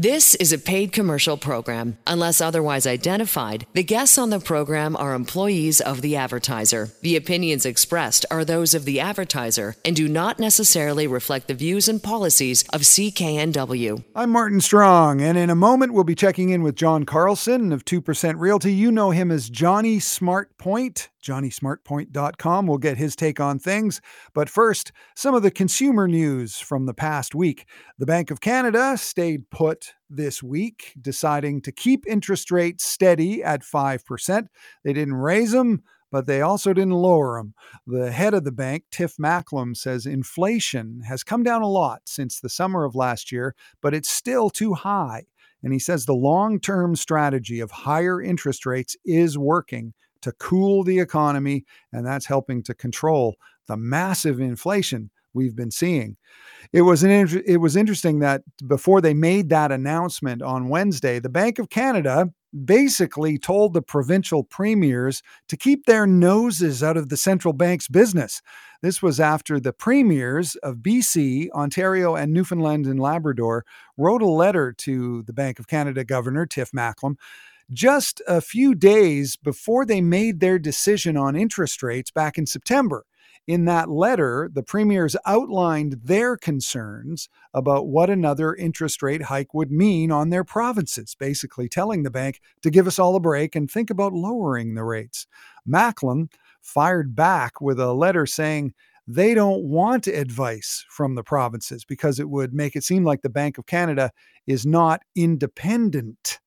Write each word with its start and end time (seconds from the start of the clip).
This 0.00 0.36
is 0.36 0.52
a 0.52 0.58
paid 0.58 0.92
commercial 0.92 1.36
program. 1.36 1.98
Unless 2.06 2.40
otherwise 2.40 2.86
identified, 2.86 3.66
the 3.72 3.82
guests 3.82 4.16
on 4.16 4.30
the 4.30 4.38
program 4.38 4.94
are 4.94 5.12
employees 5.12 5.80
of 5.80 6.02
the 6.02 6.14
advertiser. 6.14 6.90
The 7.02 7.16
opinions 7.16 7.66
expressed 7.66 8.24
are 8.30 8.44
those 8.44 8.74
of 8.74 8.84
the 8.84 9.00
advertiser 9.00 9.74
and 9.84 9.96
do 9.96 10.06
not 10.06 10.38
necessarily 10.38 11.08
reflect 11.08 11.48
the 11.48 11.54
views 11.54 11.88
and 11.88 12.00
policies 12.00 12.62
of 12.72 12.82
CKNW. 12.82 14.04
I'm 14.14 14.30
Martin 14.30 14.60
Strong, 14.60 15.20
and 15.20 15.36
in 15.36 15.50
a 15.50 15.56
moment 15.56 15.92
we'll 15.92 16.04
be 16.04 16.14
checking 16.14 16.50
in 16.50 16.62
with 16.62 16.76
John 16.76 17.02
Carlson 17.02 17.72
of 17.72 17.84
2% 17.84 18.38
Realty. 18.38 18.72
You 18.72 18.92
know 18.92 19.10
him 19.10 19.32
as 19.32 19.50
Johnny 19.50 19.98
Smartpoint. 19.98 21.08
JohnnySmartpoint.com. 21.22 22.66
We'll 22.66 22.78
get 22.78 22.96
his 22.96 23.16
take 23.16 23.40
on 23.40 23.58
things. 23.58 24.00
But 24.34 24.48
first, 24.48 24.92
some 25.16 25.34
of 25.34 25.42
the 25.42 25.50
consumer 25.50 26.08
news 26.08 26.58
from 26.58 26.86
the 26.86 26.94
past 26.94 27.34
week. 27.34 27.66
The 27.98 28.06
Bank 28.06 28.30
of 28.30 28.40
Canada 28.40 28.96
stayed 28.96 29.50
put 29.50 29.94
this 30.08 30.42
week, 30.42 30.94
deciding 31.00 31.62
to 31.62 31.72
keep 31.72 32.06
interest 32.06 32.50
rates 32.50 32.84
steady 32.84 33.42
at 33.42 33.62
5%. 33.62 34.46
They 34.84 34.92
didn't 34.92 35.14
raise 35.14 35.52
them, 35.52 35.82
but 36.10 36.26
they 36.26 36.40
also 36.40 36.72
didn't 36.72 36.92
lower 36.92 37.38
them. 37.38 37.54
The 37.86 38.10
head 38.12 38.34
of 38.34 38.44
the 38.44 38.52
bank, 38.52 38.84
Tiff 38.90 39.16
Macklem, 39.18 39.76
says 39.76 40.06
inflation 40.06 41.02
has 41.06 41.22
come 41.22 41.42
down 41.42 41.62
a 41.62 41.68
lot 41.68 42.02
since 42.06 42.40
the 42.40 42.48
summer 42.48 42.84
of 42.84 42.94
last 42.94 43.30
year, 43.30 43.54
but 43.82 43.94
it's 43.94 44.08
still 44.08 44.50
too 44.50 44.74
high. 44.74 45.24
And 45.62 45.72
he 45.72 45.78
says 45.78 46.06
the 46.06 46.14
long 46.14 46.60
term 46.60 46.96
strategy 46.96 47.60
of 47.60 47.70
higher 47.70 48.22
interest 48.22 48.64
rates 48.64 48.96
is 49.04 49.36
working 49.36 49.92
to 50.22 50.32
cool 50.32 50.84
the 50.84 50.98
economy, 50.98 51.64
and 51.92 52.06
that's 52.06 52.26
helping 52.26 52.62
to 52.64 52.74
control 52.74 53.36
the 53.66 53.76
massive 53.76 54.40
inflation 54.40 55.10
we've 55.34 55.56
been 55.56 55.70
seeing. 55.70 56.16
It 56.72 56.82
was 56.82 57.02
an 57.02 57.10
it 57.46 57.60
was 57.60 57.76
interesting 57.76 58.18
that 58.20 58.42
before 58.66 59.00
they 59.00 59.14
made 59.14 59.48
that 59.50 59.72
announcement 59.72 60.42
on 60.42 60.68
Wednesday, 60.68 61.18
the 61.18 61.28
Bank 61.28 61.58
of 61.58 61.70
Canada 61.70 62.30
basically 62.64 63.38
told 63.38 63.74
the 63.74 63.82
provincial 63.82 64.42
premiers 64.42 65.22
to 65.48 65.56
keep 65.56 65.84
their 65.84 66.06
noses 66.06 66.82
out 66.82 66.96
of 66.96 67.08
the 67.08 67.16
central 67.16 67.52
bank's 67.52 67.88
business. 67.88 68.40
This 68.80 69.02
was 69.02 69.20
after 69.20 69.58
the 69.58 69.72
premiers 69.72 70.54
of 70.56 70.76
BC, 70.76 71.50
Ontario, 71.50 72.14
and 72.14 72.32
Newfoundland 72.32 72.86
and 72.86 73.00
Labrador 73.00 73.64
wrote 73.96 74.22
a 74.22 74.26
letter 74.26 74.72
to 74.78 75.22
the 75.24 75.32
Bank 75.32 75.58
of 75.58 75.66
Canada 75.66 76.04
governor, 76.04 76.46
Tiff 76.46 76.70
Macklem, 76.72 77.16
just 77.72 78.22
a 78.26 78.40
few 78.40 78.74
days 78.74 79.36
before 79.36 79.84
they 79.84 80.00
made 80.00 80.40
their 80.40 80.58
decision 80.58 81.16
on 81.16 81.36
interest 81.36 81.82
rates 81.82 82.10
back 82.10 82.38
in 82.38 82.46
September. 82.46 83.04
In 83.46 83.64
that 83.64 83.88
letter, 83.88 84.50
the 84.52 84.62
premiers 84.62 85.16
outlined 85.24 86.00
their 86.04 86.36
concerns 86.36 87.30
about 87.54 87.86
what 87.86 88.10
another 88.10 88.54
interest 88.54 89.02
rate 89.02 89.22
hike 89.22 89.54
would 89.54 89.70
mean 89.70 90.12
on 90.12 90.28
their 90.28 90.44
provinces, 90.44 91.14
basically 91.14 91.66
telling 91.66 92.02
the 92.02 92.10
bank 92.10 92.40
to 92.62 92.70
give 92.70 92.86
us 92.86 92.98
all 92.98 93.16
a 93.16 93.20
break 93.20 93.56
and 93.56 93.70
think 93.70 93.88
about 93.88 94.12
lowering 94.12 94.74
the 94.74 94.84
rates. 94.84 95.26
Macklem 95.66 96.30
fired 96.60 97.16
back 97.16 97.60
with 97.60 97.80
a 97.80 97.94
letter 97.94 98.26
saying 98.26 98.74
they 99.06 99.32
don't 99.32 99.64
want 99.64 100.06
advice 100.06 100.84
from 100.90 101.14
the 101.14 101.24
provinces 101.24 101.86
because 101.86 102.20
it 102.20 102.28
would 102.28 102.52
make 102.52 102.76
it 102.76 102.84
seem 102.84 103.02
like 103.02 103.22
the 103.22 103.30
Bank 103.30 103.56
of 103.56 103.64
Canada 103.64 104.10
is 104.46 104.66
not 104.66 105.00
independent 105.16 106.38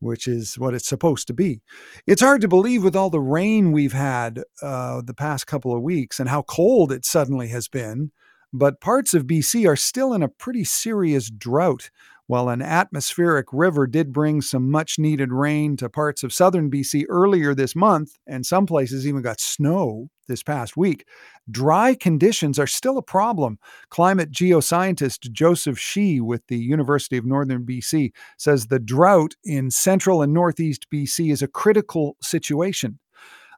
which 0.00 0.28
is 0.28 0.58
what 0.58 0.74
it's 0.74 0.88
supposed 0.88 1.26
to 1.26 1.34
be. 1.34 1.60
It's 2.06 2.22
hard 2.22 2.40
to 2.42 2.48
believe 2.48 2.84
with 2.84 2.96
all 2.96 3.10
the 3.10 3.20
rain 3.20 3.72
we've 3.72 3.92
had 3.92 4.42
uh, 4.62 5.02
the 5.02 5.14
past 5.14 5.46
couple 5.46 5.74
of 5.74 5.82
weeks 5.82 6.20
and 6.20 6.28
how 6.28 6.42
cold 6.42 6.92
it 6.92 7.04
suddenly 7.04 7.48
has 7.48 7.68
been, 7.68 8.12
but 8.52 8.80
parts 8.80 9.14
of 9.14 9.26
BC 9.26 9.68
are 9.68 9.76
still 9.76 10.12
in 10.12 10.22
a 10.22 10.28
pretty 10.28 10.64
serious 10.64 11.30
drought. 11.30 11.90
While 12.28 12.50
an 12.50 12.60
atmospheric 12.60 13.46
river 13.54 13.86
did 13.86 14.12
bring 14.12 14.42
some 14.42 14.70
much 14.70 14.98
needed 14.98 15.32
rain 15.32 15.78
to 15.78 15.88
parts 15.88 16.22
of 16.22 16.30
southern 16.30 16.70
BC 16.70 17.06
earlier 17.08 17.54
this 17.54 17.74
month, 17.74 18.18
and 18.26 18.44
some 18.44 18.66
places 18.66 19.06
even 19.06 19.22
got 19.22 19.40
snow 19.40 20.10
this 20.26 20.42
past 20.42 20.76
week, 20.76 21.06
dry 21.50 21.94
conditions 21.94 22.58
are 22.58 22.66
still 22.66 22.98
a 22.98 23.02
problem. 23.02 23.58
Climate 23.88 24.30
geoscientist 24.30 25.32
Joseph 25.32 25.78
Shea 25.78 26.20
with 26.20 26.46
the 26.48 26.58
University 26.58 27.16
of 27.16 27.24
Northern 27.24 27.64
BC 27.64 28.12
says 28.36 28.66
the 28.66 28.78
drought 28.78 29.34
in 29.42 29.70
central 29.70 30.20
and 30.20 30.34
northeast 30.34 30.86
BC 30.92 31.32
is 31.32 31.40
a 31.40 31.48
critical 31.48 32.18
situation. 32.20 32.98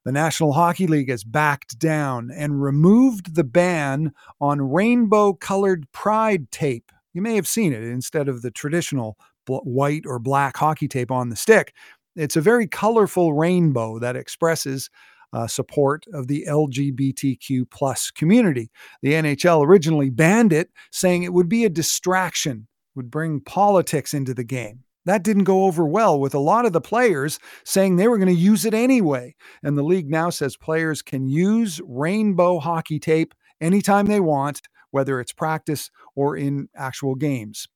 The 0.05 0.12
National 0.12 0.53
Hockey 0.53 0.87
League 0.87 1.11
has 1.11 1.25
backed 1.25 1.77
down 1.77 2.31
and 2.33 2.62
removed 2.62 3.34
the 3.34 3.43
ban 3.43 4.12
on 4.41 4.62
rainbow 4.62 5.33
colored 5.33 5.91
pride 5.91 6.53
tape 6.53 6.93
you 7.12 7.22
may 7.22 7.34
have 7.34 7.48
seen 7.48 7.72
it 7.72 7.82
instead 7.82 8.28
of 8.28 8.43
the 8.43 8.50
traditional 8.50 9.16
white 9.47 10.03
or 10.06 10.19
black 10.19 10.56
hockey 10.56 10.88
tape 10.88 11.10
on 11.10 11.28
the 11.28 11.37
stick. 11.37 11.75
It's 12.16 12.37
a 12.37 12.41
very 12.41 12.66
colorful 12.66 13.32
rainbow 13.32 13.98
that 13.98 14.16
expresses 14.16 14.91
uh, 15.32 15.47
support 15.47 16.04
of 16.12 16.26
the 16.26 16.44
LGBTQ 16.49 17.70
plus 17.70 18.10
community. 18.10 18.70
The 19.03 19.12
NHL 19.12 19.65
originally 19.65 20.10
banned 20.10 20.53
it, 20.53 20.70
saying 20.91 21.22
it 21.22 21.32
would 21.32 21.49
be 21.49 21.65
a 21.65 21.70
distraction, 21.70 22.66
would 22.94 23.10
bring 23.10 23.41
politics 23.41 24.12
into 24.12 24.34
the 24.34 24.44
game. 24.44 24.84
That 25.06 25.22
didn't 25.22 25.44
go 25.44 25.65
over 25.65 25.87
well 25.87 26.20
with 26.20 26.34
a 26.34 26.41
lot 26.41 26.66
of 26.66 26.72
the 26.72 26.81
players 26.81 27.38
saying 27.65 27.97
they 27.97 28.09
were 28.09 28.19
going 28.19 28.34
to 28.34 28.34
use 28.34 28.65
it 28.65 28.75
anyway. 28.75 29.34
And 29.62 29.78
the 29.78 29.82
league 29.82 30.10
now 30.10 30.31
says 30.31 30.56
players 30.56 31.00
can 31.00 31.26
use 31.26 31.81
rainbow 31.87 32.59
hockey 32.59 32.99
tape 32.99 33.34
anytime 33.60 34.06
they 34.06 34.20
want 34.20 34.62
whether 34.91 35.21
it's 35.21 35.33
practice 35.33 35.91
or 36.15 36.37
in 36.37 36.69
actual 36.77 37.15
games. 37.15 37.69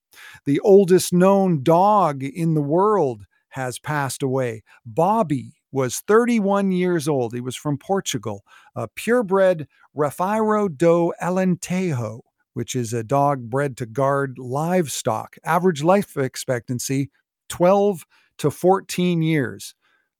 The 0.44 0.60
oldest 0.60 1.12
known 1.12 1.62
dog 1.62 2.22
in 2.22 2.54
the 2.54 2.62
world 2.62 3.24
has 3.50 3.78
passed 3.78 4.22
away. 4.22 4.62
Bobby 4.84 5.52
was 5.70 5.98
31 6.06 6.72
years 6.72 7.08
old. 7.08 7.34
He 7.34 7.40
was 7.40 7.56
from 7.56 7.78
Portugal, 7.78 8.44
a 8.76 8.88
purebred 8.88 9.66
Rafeiro 9.96 10.68
do 10.68 11.12
Alentejo, 11.20 12.20
which 12.52 12.76
is 12.76 12.92
a 12.92 13.02
dog 13.02 13.50
bred 13.50 13.76
to 13.78 13.86
guard 13.86 14.38
livestock. 14.38 15.36
Average 15.44 15.82
life 15.82 16.16
expectancy 16.16 17.10
12 17.48 18.04
to 18.38 18.50
14 18.50 19.22
years. 19.22 19.74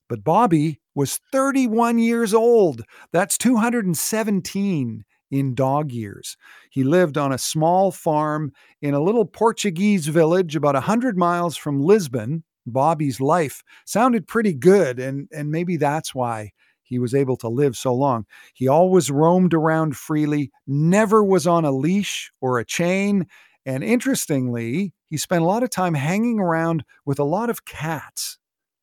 But 0.07 0.23
Bobby 0.23 0.81
was 0.93 1.19
31 1.31 1.99
years 1.99 2.33
old. 2.33 2.83
That's 3.11 3.37
217 3.37 5.03
in 5.35 5.53
dog 5.53 5.91
years. 5.91 6.37
He 6.69 6.85
lived 6.85 7.17
on 7.17 7.33
a 7.33 7.37
small 7.37 7.91
farm 7.91 8.53
in 8.81 8.93
a 8.93 9.01
little 9.01 9.25
Portuguese 9.25 10.07
village 10.07 10.55
about 10.55 10.75
100 10.75 11.17
miles 11.17 11.57
from 11.57 11.81
Lisbon. 11.81 12.45
Bobby's 12.65 13.19
life 13.19 13.61
sounded 13.85 14.27
pretty 14.27 14.53
good, 14.53 14.97
and, 14.97 15.27
and 15.33 15.51
maybe 15.51 15.75
that's 15.75 16.15
why 16.15 16.51
he 16.83 16.99
was 16.99 17.13
able 17.13 17.35
to 17.37 17.49
live 17.49 17.75
so 17.75 17.93
long. 17.93 18.25
He 18.53 18.69
always 18.69 19.11
roamed 19.11 19.53
around 19.53 19.97
freely, 19.97 20.51
never 20.65 21.21
was 21.21 21.45
on 21.45 21.65
a 21.65 21.71
leash 21.71 22.31
or 22.39 22.57
a 22.57 22.65
chain. 22.65 23.27
And 23.65 23.83
interestingly, 23.83 24.93
he 25.07 25.17
spent 25.17 25.43
a 25.43 25.47
lot 25.47 25.63
of 25.63 25.69
time 25.69 25.95
hanging 25.95 26.39
around 26.39 26.85
with 27.05 27.19
a 27.19 27.23
lot 27.23 27.49
of 27.49 27.65
cats. 27.65 28.37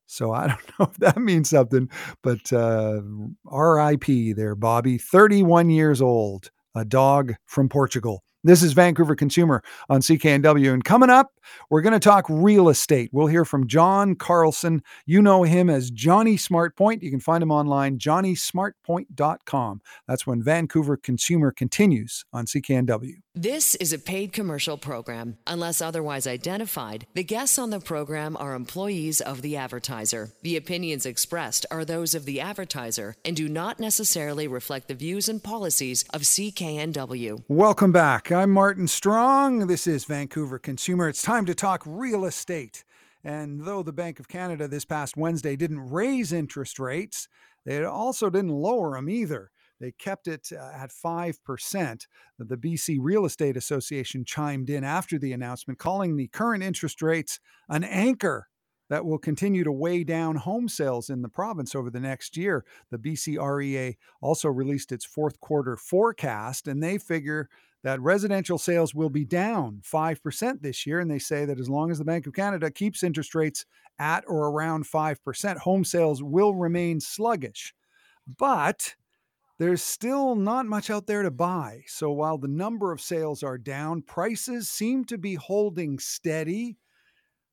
So 0.05 0.31
I 0.31 0.47
don't 0.47 0.79
know 0.79 0.85
if 0.85 0.97
that 0.97 1.17
means 1.17 1.49
something, 1.49 1.89
but 2.21 2.51
uh, 2.53 3.01
RIP 3.45 4.35
there, 4.35 4.55
Bobby, 4.55 4.97
31 4.97 5.69
years 5.69 6.01
old, 6.01 6.51
a 6.75 6.85
dog 6.85 7.33
from 7.45 7.69
Portugal. 7.69 8.23
This 8.45 8.61
is 8.61 8.73
Vancouver 8.73 9.15
Consumer 9.15 9.63
on 9.87 10.01
CKNW. 10.01 10.73
And 10.73 10.83
coming 10.83 11.09
up, 11.09 11.31
we're 11.69 11.81
going 11.81 11.93
to 11.93 11.99
talk 11.99 12.25
real 12.27 12.67
estate. 12.67 13.09
We'll 13.13 13.27
hear 13.27 13.45
from 13.45 13.67
John 13.67 14.15
Carlson. 14.15 14.83
You 15.05 15.21
know 15.21 15.43
him 15.43 15.69
as 15.69 15.89
Johnny 15.89 16.35
Smartpoint. 16.35 17.01
You 17.01 17.09
can 17.09 17.21
find 17.21 17.41
him 17.41 17.51
online, 17.51 17.99
johnnysmartpoint.com. 17.99 19.81
That's 20.09 20.27
when 20.27 20.43
Vancouver 20.43 20.97
Consumer 20.97 21.53
continues 21.53 22.25
on 22.33 22.45
CKNW. 22.45 23.22
This 23.35 23.73
is 23.73 23.91
a 23.91 23.97
paid 23.97 24.31
commercial 24.31 24.77
program. 24.77 25.39
Unless 25.47 25.81
otherwise 25.81 26.27
identified, 26.27 27.07
the 27.15 27.23
guests 27.23 27.57
on 27.57 27.71
the 27.71 27.79
program 27.79 28.37
are 28.37 28.53
employees 28.53 29.21
of 29.21 29.41
the 29.41 29.57
advertiser. 29.57 30.29
The 30.43 30.55
opinions 30.55 31.07
expressed 31.07 31.65
are 31.71 31.83
those 31.83 32.13
of 32.13 32.25
the 32.25 32.39
advertiser 32.39 33.15
and 33.25 33.35
do 33.35 33.49
not 33.49 33.79
necessarily 33.79 34.47
reflect 34.47 34.87
the 34.87 34.93
views 34.93 35.27
and 35.27 35.43
policies 35.43 36.05
of 36.13 36.21
CKNW. 36.21 37.45
Welcome 37.47 37.91
back. 37.91 38.31
I'm 38.31 38.51
Martin 38.51 38.87
Strong. 38.87 39.65
This 39.65 39.87
is 39.87 40.05
Vancouver 40.05 40.59
Consumer. 40.59 41.09
It's 41.09 41.23
time 41.23 41.47
to 41.47 41.55
talk 41.55 41.81
real 41.87 42.25
estate. 42.25 42.83
And 43.23 43.65
though 43.65 43.81
the 43.81 43.91
Bank 43.91 44.19
of 44.19 44.27
Canada 44.27 44.67
this 44.67 44.85
past 44.85 45.17
Wednesday 45.17 45.55
didn't 45.55 45.89
raise 45.89 46.31
interest 46.31 46.77
rates, 46.77 47.27
they 47.65 47.83
also 47.83 48.29
didn't 48.29 48.51
lower 48.51 48.95
them 48.95 49.09
either. 49.09 49.49
They 49.83 49.91
kept 49.91 50.29
it 50.29 50.47
uh, 50.57 50.71
at 50.73 50.91
5%. 50.91 52.07
The 52.39 52.55
BC 52.55 52.99
Real 53.01 53.25
Estate 53.25 53.57
Association 53.57 54.23
chimed 54.23 54.69
in 54.69 54.85
after 54.85 55.19
the 55.19 55.33
announcement, 55.33 55.77
calling 55.77 56.15
the 56.15 56.29
current 56.29 56.63
interest 56.63 57.01
rates 57.01 57.41
an 57.67 57.83
anchor 57.83 58.47
that 58.89 59.05
will 59.05 59.17
continue 59.17 59.65
to 59.65 59.73
weigh 59.73 60.05
down 60.05 60.37
home 60.37 60.69
sales 60.69 61.09
in 61.09 61.21
the 61.21 61.27
province 61.27 61.75
over 61.75 61.89
the 61.89 61.99
next 61.99 62.37
year. 62.37 62.63
The 62.91 62.97
BCREA 62.97 63.95
also 64.21 64.47
released 64.47 64.93
its 64.93 65.03
fourth 65.03 65.41
quarter 65.41 65.75
forecast, 65.75 66.65
and 66.69 66.81
they 66.81 66.97
figure 66.97 67.49
that 67.83 67.99
residential 67.99 68.57
sales 68.57 68.95
will 68.95 69.09
be 69.09 69.25
down 69.25 69.81
5% 69.83 70.61
this 70.61 70.85
year. 70.85 71.01
And 71.01 71.11
they 71.11 71.19
say 71.19 71.43
that 71.43 71.59
as 71.59 71.69
long 71.69 71.91
as 71.91 71.97
the 71.97 72.05
Bank 72.05 72.25
of 72.25 72.31
Canada 72.31 72.71
keeps 72.71 73.03
interest 73.03 73.35
rates 73.35 73.65
at 73.99 74.23
or 74.29 74.47
around 74.47 74.85
5%, 74.85 75.57
home 75.57 75.83
sales 75.83 76.23
will 76.23 76.55
remain 76.55 77.01
sluggish. 77.01 77.73
But 78.37 78.95
there's 79.59 79.83
still 79.83 80.35
not 80.35 80.65
much 80.65 80.89
out 80.89 81.07
there 81.07 81.23
to 81.23 81.31
buy. 81.31 81.81
So 81.87 82.11
while 82.11 82.37
the 82.37 82.47
number 82.47 82.91
of 82.91 83.01
sales 83.01 83.43
are 83.43 83.57
down, 83.57 84.01
prices 84.01 84.69
seem 84.69 85.05
to 85.05 85.17
be 85.17 85.35
holding 85.35 85.99
steady. 85.99 86.77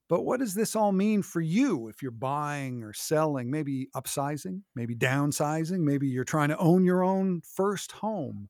But 0.08 0.23
what 0.23 0.41
does 0.41 0.55
this 0.55 0.75
all 0.75 0.93
mean 0.93 1.23
for 1.23 1.41
you 1.41 1.88
if 1.88 2.02
you're 2.02 2.11
buying 2.11 2.82
or 2.82 2.93
selling, 2.93 3.50
maybe 3.50 3.88
upsizing, 3.94 4.62
maybe 4.75 4.97
downsizing, 4.97 5.81
maybe 5.81 6.08
you're 6.08 6.25
trying 6.25 6.49
to 6.49 6.58
own 6.58 6.85
your 6.85 7.05
own 7.05 7.43
first 7.44 7.93
home? 7.93 8.49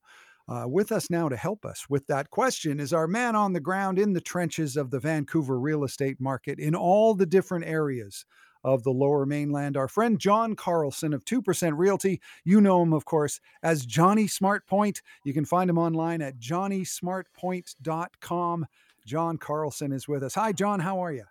Uh, 0.49 0.67
with 0.67 0.91
us 0.91 1.09
now 1.09 1.29
to 1.29 1.37
help 1.37 1.65
us 1.65 1.85
with 1.87 2.07
that 2.07 2.29
question 2.29 2.79
is 2.79 2.91
our 2.91 3.07
man 3.07 3.35
on 3.35 3.53
the 3.53 3.59
ground 3.59 3.99
in 3.99 4.11
the 4.11 4.19
trenches 4.19 4.75
of 4.75 4.89
the 4.89 4.99
Vancouver 4.99 5.57
real 5.57 5.83
estate 5.83 6.19
market 6.19 6.59
in 6.59 6.75
all 6.75 7.13
the 7.13 7.27
different 7.27 7.63
areas 7.63 8.25
of 8.63 8.83
the 8.83 8.91
lower 8.91 9.25
mainland, 9.25 9.75
our 9.77 9.87
friend 9.87 10.19
John 10.19 10.55
Carlson 10.55 11.13
of 11.13 11.23
2% 11.25 11.77
Realty. 11.77 12.19
You 12.43 12.59
know 12.61 12.81
him, 12.81 12.93
of 12.93 13.05
course, 13.05 13.39
as 13.63 13.85
Johnny 13.85 14.25
Smartpoint. 14.25 15.01
You 15.23 15.33
can 15.33 15.45
find 15.45 15.69
him 15.69 15.77
online 15.77 16.21
at 16.21 16.39
johnnysmartpoint.com. 16.39 18.65
John 19.05 19.37
Carlson 19.37 19.91
is 19.91 20.07
with 20.07 20.23
us. 20.23 20.35
Hi, 20.35 20.51
John. 20.51 20.79
How 20.79 21.03
are 21.03 21.11
you? 21.11 21.25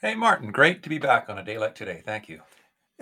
Hey, 0.00 0.14
Martin. 0.14 0.50
Great 0.50 0.82
to 0.82 0.88
be 0.88 0.96
back 0.98 1.28
on 1.28 1.36
a 1.38 1.44
day 1.44 1.58
like 1.58 1.74
today. 1.74 2.02
Thank 2.04 2.28
you. 2.28 2.40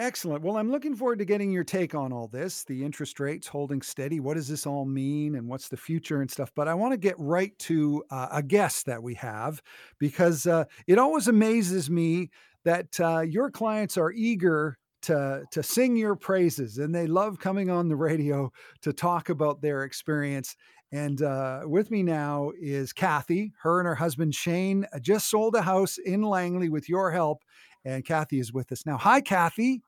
Excellent. 0.01 0.43
Well, 0.43 0.57
I'm 0.57 0.71
looking 0.71 0.97
forward 0.97 1.19
to 1.19 1.27
getting 1.27 1.53
your 1.53 1.65
take 1.65 1.95
on 1.95 2.13
all 2.13 2.27
this 2.27 2.65
the 2.65 2.85
interest 2.85 3.21
rates 3.21 3.47
holding 3.47 3.83
steady. 3.83 4.19
What 4.19 4.35
does 4.35 4.49
this 4.49 4.67
all 4.67 4.87
mean 4.87 5.35
and 5.35 5.47
what's 5.47 5.69
the 5.69 5.77
future 5.77 6.23
and 6.23 6.31
stuff? 6.31 6.51
But 6.55 6.69
I 6.69 6.75
want 6.75 6.93
to 6.93 6.97
get 6.97 7.17
right 7.19 7.57
to 7.61 8.03
uh, 8.11 8.29
a 8.33 8.43
guest 8.43 8.87
that 8.87 9.03
we 9.03 9.15
have 9.17 9.61
because 9.99 10.47
uh, 10.47 10.65
it 10.87 10.99
always 10.99 11.29
amazes 11.29 11.91
me 11.91 12.31
that 12.65 12.89
uh, 13.01 13.21
your 13.21 13.51
clients 13.51 13.97
are 13.97 14.13
eager 14.13 14.79
to 15.03 15.45
to 15.51 15.63
sing 15.63 15.97
your 15.97 16.15
praises 16.15 16.79
and 16.79 16.95
they 16.95 17.07
love 17.07 17.39
coming 17.39 17.71
on 17.71 17.89
the 17.89 17.97
radio 17.97 18.53
to 18.83 18.93
talk 18.93 19.31
about 19.31 19.63
their 19.63 19.85
experience 19.85 20.57
and 20.93 21.23
uh, 21.23 21.63
with 21.65 21.91
me 21.91 22.03
now 22.03 22.51
is 22.61 22.93
kathy 22.93 23.53
her 23.63 23.81
and 23.81 23.87
her 23.87 23.95
husband 23.95 24.35
shane 24.35 24.87
uh, 24.93 24.99
just 24.99 25.31
sold 25.31 25.55
a 25.55 25.63
house 25.63 25.99
in 25.99 26.23
langley 26.23 26.69
with 26.69 26.89
your 26.89 27.11
help 27.11 27.43
and 27.85 28.05
kathy 28.05 28.39
is 28.39 28.53
with 28.53 28.71
us 28.73 28.85
now 28.85 28.97
hi 28.97 29.21
kathy 29.21 29.83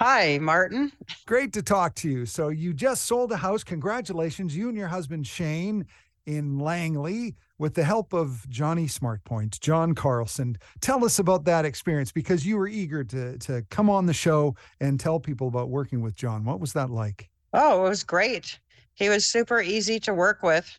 Hi, 0.00 0.38
Martin. 0.38 0.92
Great 1.26 1.52
to 1.54 1.60
talk 1.60 1.96
to 1.96 2.08
you. 2.08 2.24
So, 2.24 2.50
you 2.50 2.72
just 2.72 3.06
sold 3.06 3.32
a 3.32 3.36
house. 3.36 3.64
Congratulations, 3.64 4.56
you 4.56 4.68
and 4.68 4.78
your 4.78 4.86
husband 4.86 5.26
Shane 5.26 5.86
in 6.28 6.58
Langley 6.58 7.34
with 7.56 7.72
the 7.72 7.82
help 7.82 8.12
of 8.12 8.46
Johnny 8.50 8.84
Smartpoint, 8.84 9.58
John 9.60 9.94
Carlson. 9.94 10.58
Tell 10.82 11.02
us 11.04 11.18
about 11.18 11.44
that 11.46 11.64
experience 11.64 12.12
because 12.12 12.44
you 12.44 12.58
were 12.58 12.68
eager 12.68 13.02
to 13.04 13.38
to 13.38 13.62
come 13.70 13.88
on 13.88 14.04
the 14.04 14.12
show 14.12 14.54
and 14.80 15.00
tell 15.00 15.18
people 15.18 15.48
about 15.48 15.70
working 15.70 16.02
with 16.02 16.14
John. 16.14 16.44
What 16.44 16.60
was 16.60 16.74
that 16.74 16.90
like? 16.90 17.30
Oh, 17.54 17.86
it 17.86 17.88
was 17.88 18.04
great. 18.04 18.60
He 18.92 19.08
was 19.08 19.24
super 19.24 19.62
easy 19.62 19.98
to 20.00 20.12
work 20.12 20.42
with. 20.42 20.78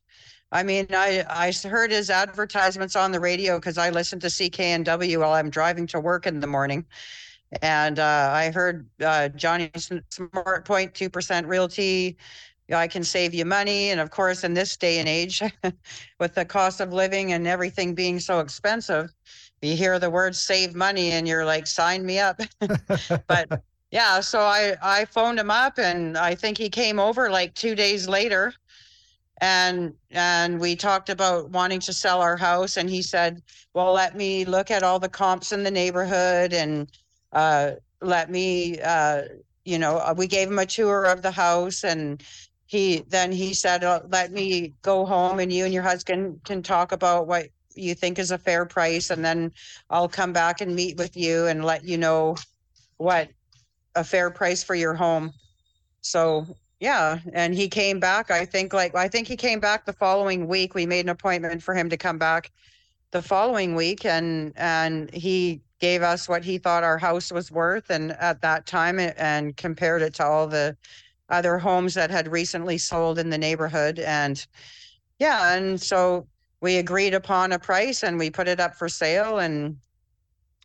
I 0.52 0.62
mean, 0.62 0.86
I 0.92 1.26
I 1.28 1.52
heard 1.68 1.90
his 1.90 2.12
advertisements 2.12 2.96
on 2.96 3.12
the 3.12 3.20
radio 3.20 3.58
because 3.58 3.80
I 3.80 3.90
listen 3.90 4.20
to 4.20 4.28
CKNW 4.28 5.20
while 5.20 5.34
I'm 5.34 5.50
driving 5.50 5.88
to 5.88 6.00
work 6.00 6.28
in 6.28 6.40
the 6.40 6.48
morning. 6.48 6.86
And 7.64 7.98
uh, 7.98 8.30
I 8.32 8.52
heard 8.52 8.88
uh, 9.04 9.30
Johnny 9.30 9.70
Smartpoint, 9.70 10.94
2% 10.94 11.48
Realty, 11.48 12.16
I 12.78 12.88
can 12.88 13.04
save 13.04 13.34
you 13.34 13.46
money. 13.46 13.90
And 13.90 14.00
of 14.00 14.12
course, 14.12 14.44
in 14.44 14.54
this 14.54 14.78
day 14.78 15.00
and 15.00 15.08
age, 15.08 15.42
with 16.20 16.36
the 16.36 16.46
cost 16.46 16.82
of 16.82 16.94
living 16.94 17.34
and 17.34 17.48
everything 17.48 17.96
being 17.96 18.20
so 18.20 18.40
expensive, 18.40 19.14
you 19.62 19.76
hear 19.76 20.00
the 20.00 20.10
word 20.10 20.36
save 20.36 20.76
money 20.76 21.12
and 21.12 21.28
you're 21.28 21.46
like, 21.46 21.68
sign 21.68 22.06
me 22.06 22.20
up. 22.20 22.40
but 23.28 23.62
yeah, 23.92 24.20
so 24.20 24.40
I, 24.42 24.76
I 24.82 25.06
phoned 25.06 25.40
him 25.40 25.52
up 25.52 25.78
and 25.80 26.18
I 26.18 26.36
think 26.36 26.58
he 26.58 26.70
came 26.70 27.00
over 27.00 27.30
like 27.30 27.54
two 27.56 27.76
days 27.76 28.08
later 28.08 28.54
and 29.42 29.94
and 30.12 30.60
we 30.60 30.76
talked 30.76 31.10
about 31.10 31.50
wanting 31.50 31.80
to 31.80 31.94
sell 31.94 32.22
our 32.22 32.38
house 32.38 32.78
and 32.78 32.90
he 32.90 33.02
said 33.02 33.42
well 33.74 33.94
let 33.94 34.16
me 34.16 34.46
look 34.46 34.70
at 34.72 34.84
all 34.84 35.00
the 35.00 35.10
comps 35.10 35.52
in 35.52 35.64
the 35.64 35.72
neighborhood 35.72 36.54
and 36.54 36.92
uh, 37.32 37.72
let 38.02 38.30
me 38.30 38.80
uh, 38.82 39.24
you 39.66 39.78
know 39.78 39.98
uh, 39.98 40.14
we 40.16 40.28
gave 40.28 40.50
him 40.50 40.60
a 40.60 40.66
tour 40.66 41.06
of 41.06 41.22
the 41.22 41.32
house 41.32 41.84
and 41.84 42.24
he 42.70 43.04
then 43.08 43.32
he 43.32 43.56
said, 43.56 43.84
uh, 43.84 44.02
"Let 44.10 44.32
me 44.32 44.76
go 44.84 45.04
home, 45.04 45.40
and 45.40 45.52
you 45.52 45.66
and 45.66 45.74
your 45.74 45.82
husband 45.82 46.40
can 46.46 46.62
talk 46.62 46.92
about 46.92 47.26
what 47.26 47.48
you 47.74 47.96
think 47.96 48.20
is 48.20 48.30
a 48.30 48.38
fair 48.38 48.64
price, 48.64 49.10
and 49.10 49.26
then 49.26 49.52
I'll 49.90 50.08
come 50.08 50.34
back 50.34 50.62
and 50.62 50.76
meet 50.76 50.96
with 50.96 51.18
you 51.18 51.48
and 51.48 51.66
let 51.66 51.84
you 51.84 51.98
know 51.98 52.36
what 52.98 53.30
a 53.96 54.04
fair 54.04 54.30
price 54.30 54.64
for 54.64 54.76
your 54.76 54.94
home." 54.94 55.34
So 56.02 56.46
yeah, 56.80 57.18
and 57.34 57.56
he 57.56 57.68
came 57.70 58.00
back. 58.00 58.30
I 58.30 58.46
think 58.46 58.72
like 58.72 58.94
I 58.94 59.08
think 59.08 59.28
he 59.28 59.36
came 59.36 59.60
back 59.60 59.86
the 59.88 59.94
following 59.94 60.48
week. 60.48 60.76
We 60.76 60.86
made 60.86 61.06
an 61.06 61.10
appointment 61.10 61.64
for 61.64 61.74
him 61.74 61.90
to 61.90 61.98
come 61.98 62.20
back 62.20 62.52
the 63.10 63.24
following 63.24 63.74
week, 63.74 64.06
and 64.06 64.54
and 64.58 65.12
he 65.12 65.62
gave 65.80 66.04
us 66.04 66.30
what 66.30 66.46
he 66.46 66.60
thought 66.60 66.84
our 66.84 67.00
house 67.00 67.32
was 67.32 67.52
worth, 67.52 67.90
and 67.90 68.12
at 68.12 68.42
that 68.42 68.68
time, 68.68 69.00
and 69.00 69.58
compared 69.58 70.04
it 70.04 70.14
to 70.16 70.24
all 70.24 70.46
the 70.46 70.78
other 71.30 71.58
homes 71.58 71.94
that 71.94 72.10
had 72.10 72.28
recently 72.28 72.78
sold 72.78 73.20
in 73.20 73.30
the 73.30 73.38
neighborhood. 73.38 74.00
And 74.00 74.46
yeah, 75.20 75.56
and 75.56 75.80
so 75.82 76.28
we 76.62 76.78
agreed 76.78 77.14
upon 77.14 77.52
a 77.52 77.60
price 77.60 78.04
and 78.04 78.18
we 78.18 78.30
put 78.30 78.48
it 78.48 78.60
up 78.60 78.76
for 78.76 78.90
sale 78.90 79.40
and 79.40 79.78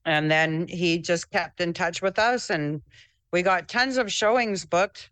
and 0.07 0.31
then 0.31 0.67
he 0.69 0.99
just 0.99 1.31
kept 1.31 1.61
in 1.61 1.73
touch 1.73 2.03
with 2.03 2.19
us 2.19 2.51
and 2.51 2.83
we 3.31 3.43
got 3.43 3.69
tons 3.69 3.97
of 3.97 4.13
showings 4.13 4.65
booked 4.65 5.11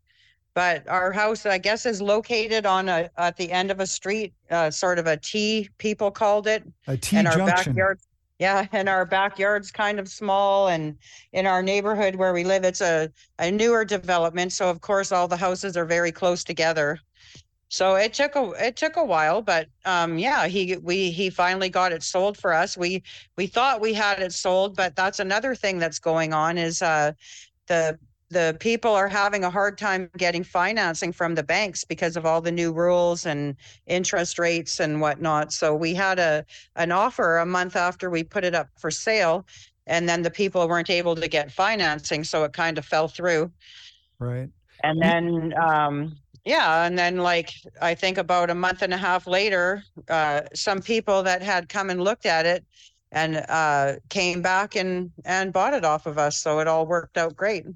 but 0.54 0.86
our 0.88 1.12
house 1.12 1.46
i 1.46 1.58
guess 1.58 1.86
is 1.86 2.02
located 2.02 2.66
on 2.66 2.88
a 2.88 3.08
at 3.16 3.36
the 3.36 3.50
end 3.50 3.70
of 3.70 3.80
a 3.80 3.86
street 3.86 4.32
uh, 4.50 4.70
sort 4.70 4.98
of 4.98 5.06
a 5.06 5.16
t 5.16 5.68
people 5.78 6.10
called 6.10 6.46
it 6.46 6.62
a 6.88 6.96
t 6.96 7.16
and 7.16 7.26
our 7.26 7.36
junction. 7.36 7.72
backyard 7.72 7.98
yeah, 8.42 8.66
and 8.72 8.88
our 8.88 9.06
backyard's 9.06 9.70
kind 9.70 10.00
of 10.00 10.08
small, 10.08 10.68
and 10.68 10.98
in 11.32 11.46
our 11.46 11.62
neighborhood 11.62 12.16
where 12.16 12.32
we 12.34 12.42
live, 12.42 12.64
it's 12.64 12.80
a, 12.80 13.08
a 13.38 13.50
newer 13.50 13.84
development. 13.84 14.52
So 14.52 14.68
of 14.68 14.80
course, 14.80 15.12
all 15.12 15.28
the 15.28 15.36
houses 15.36 15.76
are 15.76 15.84
very 15.84 16.10
close 16.10 16.42
together. 16.42 16.98
So 17.68 17.94
it 17.94 18.12
took 18.12 18.34
a 18.36 18.50
it 18.58 18.76
took 18.76 18.96
a 18.96 19.04
while, 19.04 19.42
but 19.42 19.68
um, 19.84 20.18
yeah, 20.18 20.48
he 20.48 20.76
we 20.76 21.10
he 21.12 21.30
finally 21.30 21.70
got 21.70 21.92
it 21.92 22.02
sold 22.02 22.36
for 22.36 22.52
us. 22.52 22.76
We 22.76 23.02
we 23.36 23.46
thought 23.46 23.80
we 23.80 23.94
had 23.94 24.20
it 24.20 24.32
sold, 24.32 24.76
but 24.76 24.96
that's 24.96 25.20
another 25.20 25.54
thing 25.54 25.78
that's 25.78 26.00
going 26.00 26.32
on 26.34 26.58
is 26.58 26.82
uh, 26.82 27.12
the 27.68 27.98
the 28.32 28.56
people 28.58 28.92
are 28.92 29.08
having 29.08 29.44
a 29.44 29.50
hard 29.50 29.76
time 29.76 30.10
getting 30.16 30.42
financing 30.42 31.12
from 31.12 31.34
the 31.34 31.42
banks 31.42 31.84
because 31.84 32.16
of 32.16 32.24
all 32.24 32.40
the 32.40 32.50
new 32.50 32.72
rules 32.72 33.26
and 33.26 33.56
interest 33.86 34.38
rates 34.38 34.80
and 34.80 35.00
whatnot. 35.00 35.52
So 35.52 35.74
we 35.74 35.94
had 35.94 36.18
a 36.18 36.44
an 36.76 36.92
offer 36.92 37.38
a 37.38 37.46
month 37.46 37.76
after 37.76 38.10
we 38.10 38.24
put 38.24 38.44
it 38.44 38.54
up 38.54 38.68
for 38.78 38.90
sale, 38.90 39.46
and 39.86 40.08
then 40.08 40.22
the 40.22 40.30
people 40.30 40.66
weren't 40.68 40.90
able 40.90 41.14
to 41.14 41.28
get 41.28 41.52
financing, 41.52 42.24
so 42.24 42.44
it 42.44 42.52
kind 42.52 42.78
of 42.78 42.84
fell 42.84 43.08
through. 43.08 43.50
Right. 44.18 44.48
And 44.82 45.00
then 45.00 45.54
um, 45.62 46.16
yeah, 46.44 46.84
and 46.86 46.98
then 46.98 47.18
like 47.18 47.52
I 47.80 47.94
think 47.94 48.18
about 48.18 48.50
a 48.50 48.54
month 48.54 48.82
and 48.82 48.94
a 48.94 48.98
half 48.98 49.26
later, 49.26 49.84
uh, 50.08 50.42
some 50.54 50.80
people 50.80 51.22
that 51.22 51.42
had 51.42 51.68
come 51.68 51.90
and 51.90 52.02
looked 52.02 52.26
at 52.26 52.46
it 52.46 52.64
and 53.12 53.44
uh, 53.48 53.96
came 54.08 54.42
back 54.42 54.74
and 54.74 55.12
and 55.24 55.52
bought 55.52 55.74
it 55.74 55.84
off 55.84 56.06
of 56.06 56.18
us. 56.18 56.38
So 56.38 56.60
it 56.60 56.66
all 56.66 56.86
worked 56.86 57.18
out 57.18 57.36
great 57.36 57.66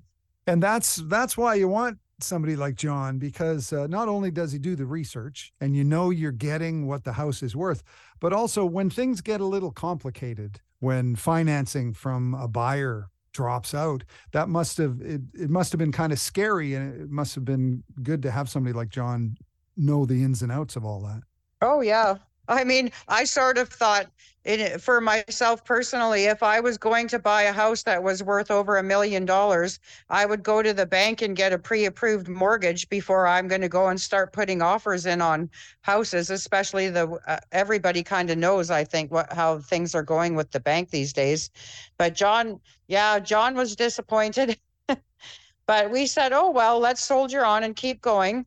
and 0.47 0.63
that's 0.63 0.97
that's 0.97 1.37
why 1.37 1.55
you 1.55 1.69
want 1.69 1.99
somebody 2.21 2.57
like 2.57 2.77
John 2.77 3.19
because 3.19 3.73
uh, 3.73 3.87
not 3.87 4.09
only 4.09 4.31
does 4.31 4.53
he 4.53 4.59
do 4.59 4.75
the 4.75 4.87
research 4.87 5.53
and 5.61 5.77
you 5.77 5.85
know 5.85 6.11
you're 6.11 6.33
getting 6.33 6.87
what 6.87 7.05
the 7.05 7.13
house 7.13 7.43
is 7.43 7.55
worth, 7.55 7.83
but 8.21 8.33
also 8.33 8.65
when 8.65 8.89
things 8.89 9.21
get 9.21 9.41
a 9.41 9.45
little 9.45 9.71
complicated, 9.71 10.61
when 10.81 11.17
financing 11.17 11.93
from 11.93 12.35
a 12.35 12.49
buyer 12.49 13.11
drops 13.33 13.75
out, 13.75 14.03
that 14.33 14.49
must 14.49 14.79
have 14.79 15.01
it, 15.03 15.21
it 15.35 15.51
must 15.51 15.73
have 15.73 15.79
been 15.79 15.93
kind 15.93 16.13
of 16.13 16.19
scary 16.19 16.75
and 16.75 17.01
it 17.03 17.11
must 17.11 17.35
have 17.35 17.45
been 17.45 17.83
good 18.03 18.23
to 18.23 18.31
have 18.31 18.49
somebody 18.49 18.73
like 18.73 18.89
John 18.89 19.37
know 19.77 20.07
the 20.07 20.23
ins 20.23 20.43
and 20.43 20.51
outs 20.51 20.77
of 20.77 20.85
all 20.85 21.01
that. 21.01 21.23
Oh 21.61 21.81
yeah. 21.81 22.17
I 22.49 22.65
mean, 22.65 22.91
I 23.09 23.25
sort 23.25 23.59
of 23.59 23.69
thought 23.69 24.07
it, 24.47 24.81
for 24.81 25.01
myself 25.01 25.65
personally, 25.65 26.25
if 26.27 26.43
I 26.43 26.61
was 26.61 26.79
going 26.79 27.09
to 27.09 27.19
buy 27.19 27.43
a 27.43 27.53
house 27.53 27.83
that 27.83 28.03
was 28.03 28.23
worth 28.23 28.51
over 28.51 28.77
a 28.77 28.83
million 28.83 29.25
dollars, 29.25 29.81
I 30.09 30.25
would 30.25 30.43
go 30.45 30.63
to 30.63 30.73
the 30.73 30.87
bank 30.87 31.21
and 31.21 31.37
get 31.37 31.53
a 31.53 31.59
pre-approved 31.59 32.29
mortgage 32.29 32.89
before 32.89 33.27
I'm 33.27 33.49
going 33.49 33.61
to 33.63 33.69
go 33.69 33.89
and 33.89 34.01
start 34.01 34.33
putting 34.33 34.63
offers 34.63 35.05
in 35.05 35.21
on 35.21 35.51
houses. 35.83 36.31
Especially 36.31 36.89
the 36.89 37.19
uh, 37.27 37.41
everybody 37.51 38.03
kind 38.05 38.31
of 38.31 38.39
knows, 38.39 38.71
I 38.71 38.85
think, 38.85 39.11
what 39.11 39.33
how 39.33 39.59
things 39.59 39.95
are 39.95 40.05
going 40.05 40.37
with 40.37 40.53
the 40.53 40.61
bank 40.61 40.91
these 40.91 41.13
days. 41.13 41.51
But 41.99 42.15
John, 42.15 42.61
yeah, 42.87 43.19
John 43.19 43.57
was 43.57 43.75
disappointed, 43.75 44.59
but 45.67 45.91
we 45.91 46.07
said, 46.07 46.33
oh 46.33 46.51
well, 46.51 46.79
let's 46.79 47.05
soldier 47.05 47.45
on 47.45 47.65
and 47.65 47.75
keep 47.75 48.01
going 48.01 48.47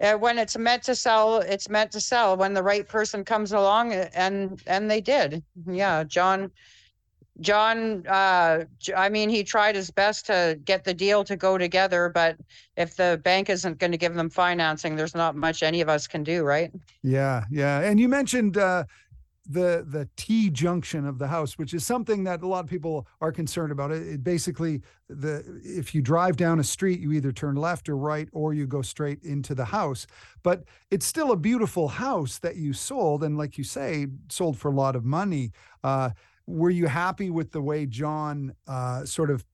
uh, 0.00 0.14
when 0.14 0.38
it's 0.38 0.56
meant 0.56 0.82
to 0.84 0.94
sell, 0.94 1.38
it's 1.38 1.68
meant 1.68 1.90
to 1.92 2.00
sell 2.00 2.36
when 2.36 2.54
the 2.54 2.62
right 2.62 2.88
person 2.88 3.24
comes 3.24 3.52
along 3.52 3.92
uh, 3.92 4.08
and, 4.14 4.62
and 4.66 4.90
they 4.90 5.00
did. 5.00 5.42
Yeah, 5.66 6.04
John, 6.04 6.50
John, 7.40 8.06
uh, 8.06 8.64
I 8.96 9.08
mean, 9.08 9.30
he 9.30 9.42
tried 9.44 9.74
his 9.74 9.90
best 9.90 10.26
to 10.26 10.58
get 10.64 10.84
the 10.84 10.94
deal 10.94 11.24
to 11.24 11.36
go 11.36 11.56
together, 11.56 12.10
but 12.12 12.36
if 12.76 12.96
the 12.96 13.20
bank 13.24 13.48
isn't 13.48 13.78
going 13.78 13.92
to 13.92 13.98
give 13.98 14.14
them 14.14 14.30
financing, 14.30 14.96
there's 14.96 15.14
not 15.14 15.36
much 15.36 15.62
any 15.62 15.80
of 15.80 15.88
us 15.88 16.06
can 16.06 16.22
do, 16.22 16.44
right? 16.44 16.70
Yeah, 17.02 17.44
yeah. 17.50 17.80
And 17.80 17.98
you 17.98 18.08
mentioned 18.08 18.58
uh, 18.58 18.84
the 19.46 19.84
the 19.88 20.08
T 20.16 20.50
junction 20.50 21.06
of 21.06 21.18
the 21.18 21.26
house, 21.26 21.58
which 21.58 21.74
is 21.74 21.84
something 21.84 22.24
that 22.24 22.42
a 22.42 22.46
lot 22.46 22.64
of 22.64 22.70
people 22.70 23.06
are 23.20 23.32
concerned 23.32 23.72
about. 23.72 23.90
It, 23.90 24.06
it 24.06 24.24
basically 24.24 24.82
the 25.08 25.60
if 25.64 25.94
you 25.94 26.02
drive 26.02 26.36
down 26.36 26.60
a 26.60 26.64
street, 26.64 27.00
you 27.00 27.12
either 27.12 27.32
turn 27.32 27.56
left 27.56 27.88
or 27.88 27.96
right, 27.96 28.28
or 28.32 28.54
you 28.54 28.66
go 28.66 28.82
straight 28.82 29.22
into 29.22 29.54
the 29.54 29.64
house. 29.64 30.06
But 30.42 30.64
it's 30.90 31.06
still 31.06 31.32
a 31.32 31.36
beautiful 31.36 31.88
house 31.88 32.38
that 32.38 32.56
you 32.56 32.72
sold, 32.72 33.24
and 33.24 33.38
like 33.38 33.56
you 33.58 33.64
say, 33.64 34.06
sold 34.28 34.58
for 34.58 34.68
a 34.70 34.74
lot 34.74 34.96
of 34.96 35.04
money. 35.04 35.52
Uh, 35.82 36.10
were 36.46 36.70
you 36.70 36.86
happy 36.86 37.30
with 37.30 37.52
the 37.52 37.62
way 37.62 37.86
John 37.86 38.54
uh, 38.66 39.04
sort 39.04 39.30
of 39.30 39.44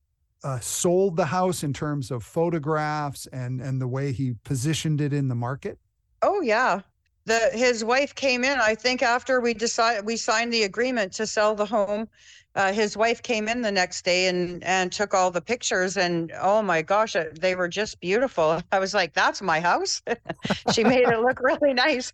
uh, 0.43 0.61
sold 0.61 1.17
the 1.17 1.27
house 1.27 1.63
in 1.63 1.73
terms 1.73 2.11
of 2.11 2.25
photographs 2.25 3.27
and 3.29 3.61
and 3.61 3.81
the 3.81 3.89
way 3.89 4.13
he 4.13 4.35
positioned 4.45 5.01
it 5.01 5.13
in 5.13 5.29
the 5.29 5.35
market? 5.35 5.79
Oh 6.23 6.41
yeah. 6.41 6.81
The 7.27 7.51
his 7.53 7.85
wife 7.85 8.15
came 8.15 8.45
in, 8.45 8.59
I 8.61 8.75
think 8.75 9.03
after 9.03 9.41
we 9.41 9.53
decided 9.53 10.07
we 10.07 10.17
signed 10.17 10.53
the 10.53 10.63
agreement 10.63 11.13
to 11.15 11.27
sell 11.27 11.55
the 11.55 11.67
home. 11.67 12.09
Uh, 12.55 12.73
his 12.73 12.97
wife 12.97 13.23
came 13.23 13.49
in 13.49 13.61
the 13.61 13.71
next 13.71 14.05
day 14.05 14.29
and 14.29 14.63
and 14.65 14.91
took 14.91 15.13
all 15.13 15.31
the 15.31 15.43
pictures 15.43 15.97
and 15.97 16.33
oh 16.41 16.63
my 16.63 16.83
gosh, 16.83 17.15
uh, 17.15 17.25
they 17.39 17.55
were 17.55 17.69
just 17.69 18.01
beautiful. 18.01 18.63
I 18.73 18.79
was 18.79 18.95
like, 18.95 19.13
that's 19.13 19.43
my 19.43 19.61
house. 19.61 20.03
she 20.73 20.85
made 20.85 21.07
it 21.07 21.21
look 21.21 21.41
really 21.41 21.75
nice. 21.75 22.13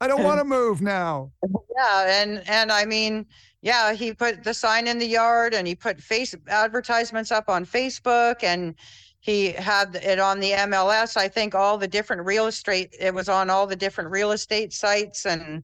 I 0.00 0.06
don't 0.06 0.22
want 0.22 0.38
to 0.38 0.44
move 0.58 0.80
now. 0.80 1.32
Yeah, 1.76 2.22
and 2.22 2.42
and 2.48 2.70
I 2.70 2.84
mean, 2.84 3.26
yeah, 3.62 3.92
he 3.92 4.14
put 4.14 4.44
the 4.44 4.54
sign 4.54 4.86
in 4.86 4.98
the 4.98 5.06
yard 5.06 5.54
and 5.54 5.66
he 5.66 5.74
put 5.74 6.00
face 6.00 6.34
advertisements 6.48 7.30
up 7.30 7.48
on 7.48 7.66
Facebook 7.66 8.42
and 8.42 8.74
he 9.20 9.52
had 9.52 9.96
it 9.96 10.18
on 10.18 10.40
the 10.40 10.52
MLS. 10.52 11.16
I 11.16 11.28
think 11.28 11.54
all 11.54 11.76
the 11.78 11.88
different 11.88 12.24
real 12.24 12.46
estate 12.46 12.94
it 12.98 13.14
was 13.14 13.28
on 13.28 13.50
all 13.50 13.66
the 13.66 13.76
different 13.76 14.10
real 14.10 14.32
estate 14.32 14.72
sites 14.72 15.26
and 15.26 15.62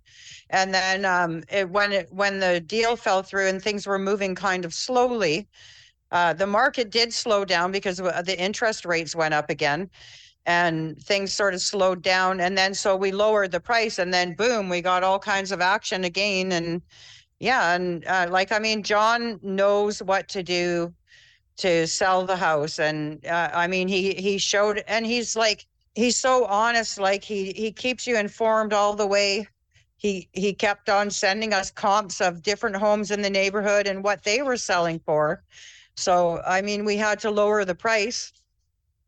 and 0.50 0.74
then 0.74 1.04
um 1.04 1.42
it 1.50 1.68
when 1.70 1.92
it 1.92 2.12
when 2.12 2.38
the 2.40 2.60
deal 2.60 2.96
fell 2.96 3.22
through 3.22 3.48
and 3.48 3.62
things 3.62 3.86
were 3.86 3.98
moving 3.98 4.34
kind 4.34 4.64
of 4.64 4.74
slowly, 4.74 5.48
uh 6.10 6.32
the 6.34 6.46
market 6.46 6.90
did 6.90 7.12
slow 7.12 7.44
down 7.44 7.72
because 7.72 7.96
the 7.98 8.36
interest 8.38 8.84
rates 8.84 9.16
went 9.16 9.34
up 9.34 9.50
again 9.50 9.90
and 10.46 11.02
things 11.02 11.32
sort 11.32 11.54
of 11.54 11.60
slowed 11.60 12.02
down 12.02 12.40
and 12.40 12.56
then 12.56 12.74
so 12.74 12.96
we 12.96 13.12
lowered 13.12 13.50
the 13.52 13.60
price 13.60 13.98
and 13.98 14.14
then 14.14 14.34
boom 14.34 14.68
we 14.68 14.80
got 14.80 15.02
all 15.02 15.18
kinds 15.18 15.52
of 15.52 15.60
action 15.60 16.04
again 16.04 16.52
and 16.52 16.82
yeah 17.40 17.74
and 17.74 18.04
uh, 18.06 18.26
like 18.30 18.52
i 18.52 18.58
mean 18.58 18.82
john 18.82 19.40
knows 19.42 20.02
what 20.02 20.28
to 20.28 20.42
do 20.42 20.94
to 21.56 21.86
sell 21.86 22.26
the 22.26 22.36
house 22.36 22.78
and 22.78 23.24
uh, 23.26 23.50
i 23.54 23.66
mean 23.66 23.88
he 23.88 24.14
he 24.14 24.38
showed 24.38 24.82
and 24.86 25.06
he's 25.06 25.36
like 25.36 25.66
he's 25.96 26.16
so 26.16 26.44
honest 26.44 27.00
like 27.00 27.24
he 27.24 27.52
he 27.52 27.72
keeps 27.72 28.06
you 28.06 28.16
informed 28.16 28.72
all 28.72 28.94
the 28.94 29.06
way. 29.06 29.48
He 29.96 30.28
he 30.32 30.52
kept 30.52 30.88
on 30.88 31.10
sending 31.10 31.52
us 31.54 31.70
comps 31.70 32.20
of 32.20 32.42
different 32.42 32.76
homes 32.76 33.10
in 33.10 33.22
the 33.22 33.30
neighborhood 33.30 33.86
and 33.88 34.04
what 34.04 34.22
they 34.22 34.42
were 34.42 34.58
selling 34.58 35.00
for. 35.00 35.42
So 35.96 36.42
i 36.46 36.62
mean 36.62 36.84
we 36.84 36.96
had 36.98 37.18
to 37.20 37.30
lower 37.30 37.64
the 37.64 37.74
price. 37.74 38.32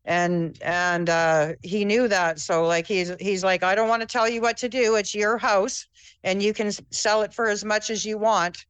And 0.05 0.57
and 0.63 1.09
uh 1.09 1.53
he 1.61 1.85
knew 1.85 2.07
that 2.07 2.39
so 2.39 2.65
like 2.65 2.87
he's 2.87 3.11
he's 3.19 3.43
like 3.43 3.63
i 3.63 3.75
don't 3.75 3.89
want 3.89 4.01
to 4.01 4.07
tell 4.07 4.27
you 4.27 4.41
what 4.41 4.57
to 4.57 4.69
do. 4.69 4.95
It's 4.95 5.13
your 5.13 5.37
house 5.37 5.87
and 6.23 6.41
you 6.41 6.53
can 6.53 6.71
sell 6.91 7.21
it 7.21 7.33
for 7.33 7.47
as 7.47 7.63
much 7.63 7.89
as 7.91 8.03
you 8.03 8.17
want. 8.17 8.65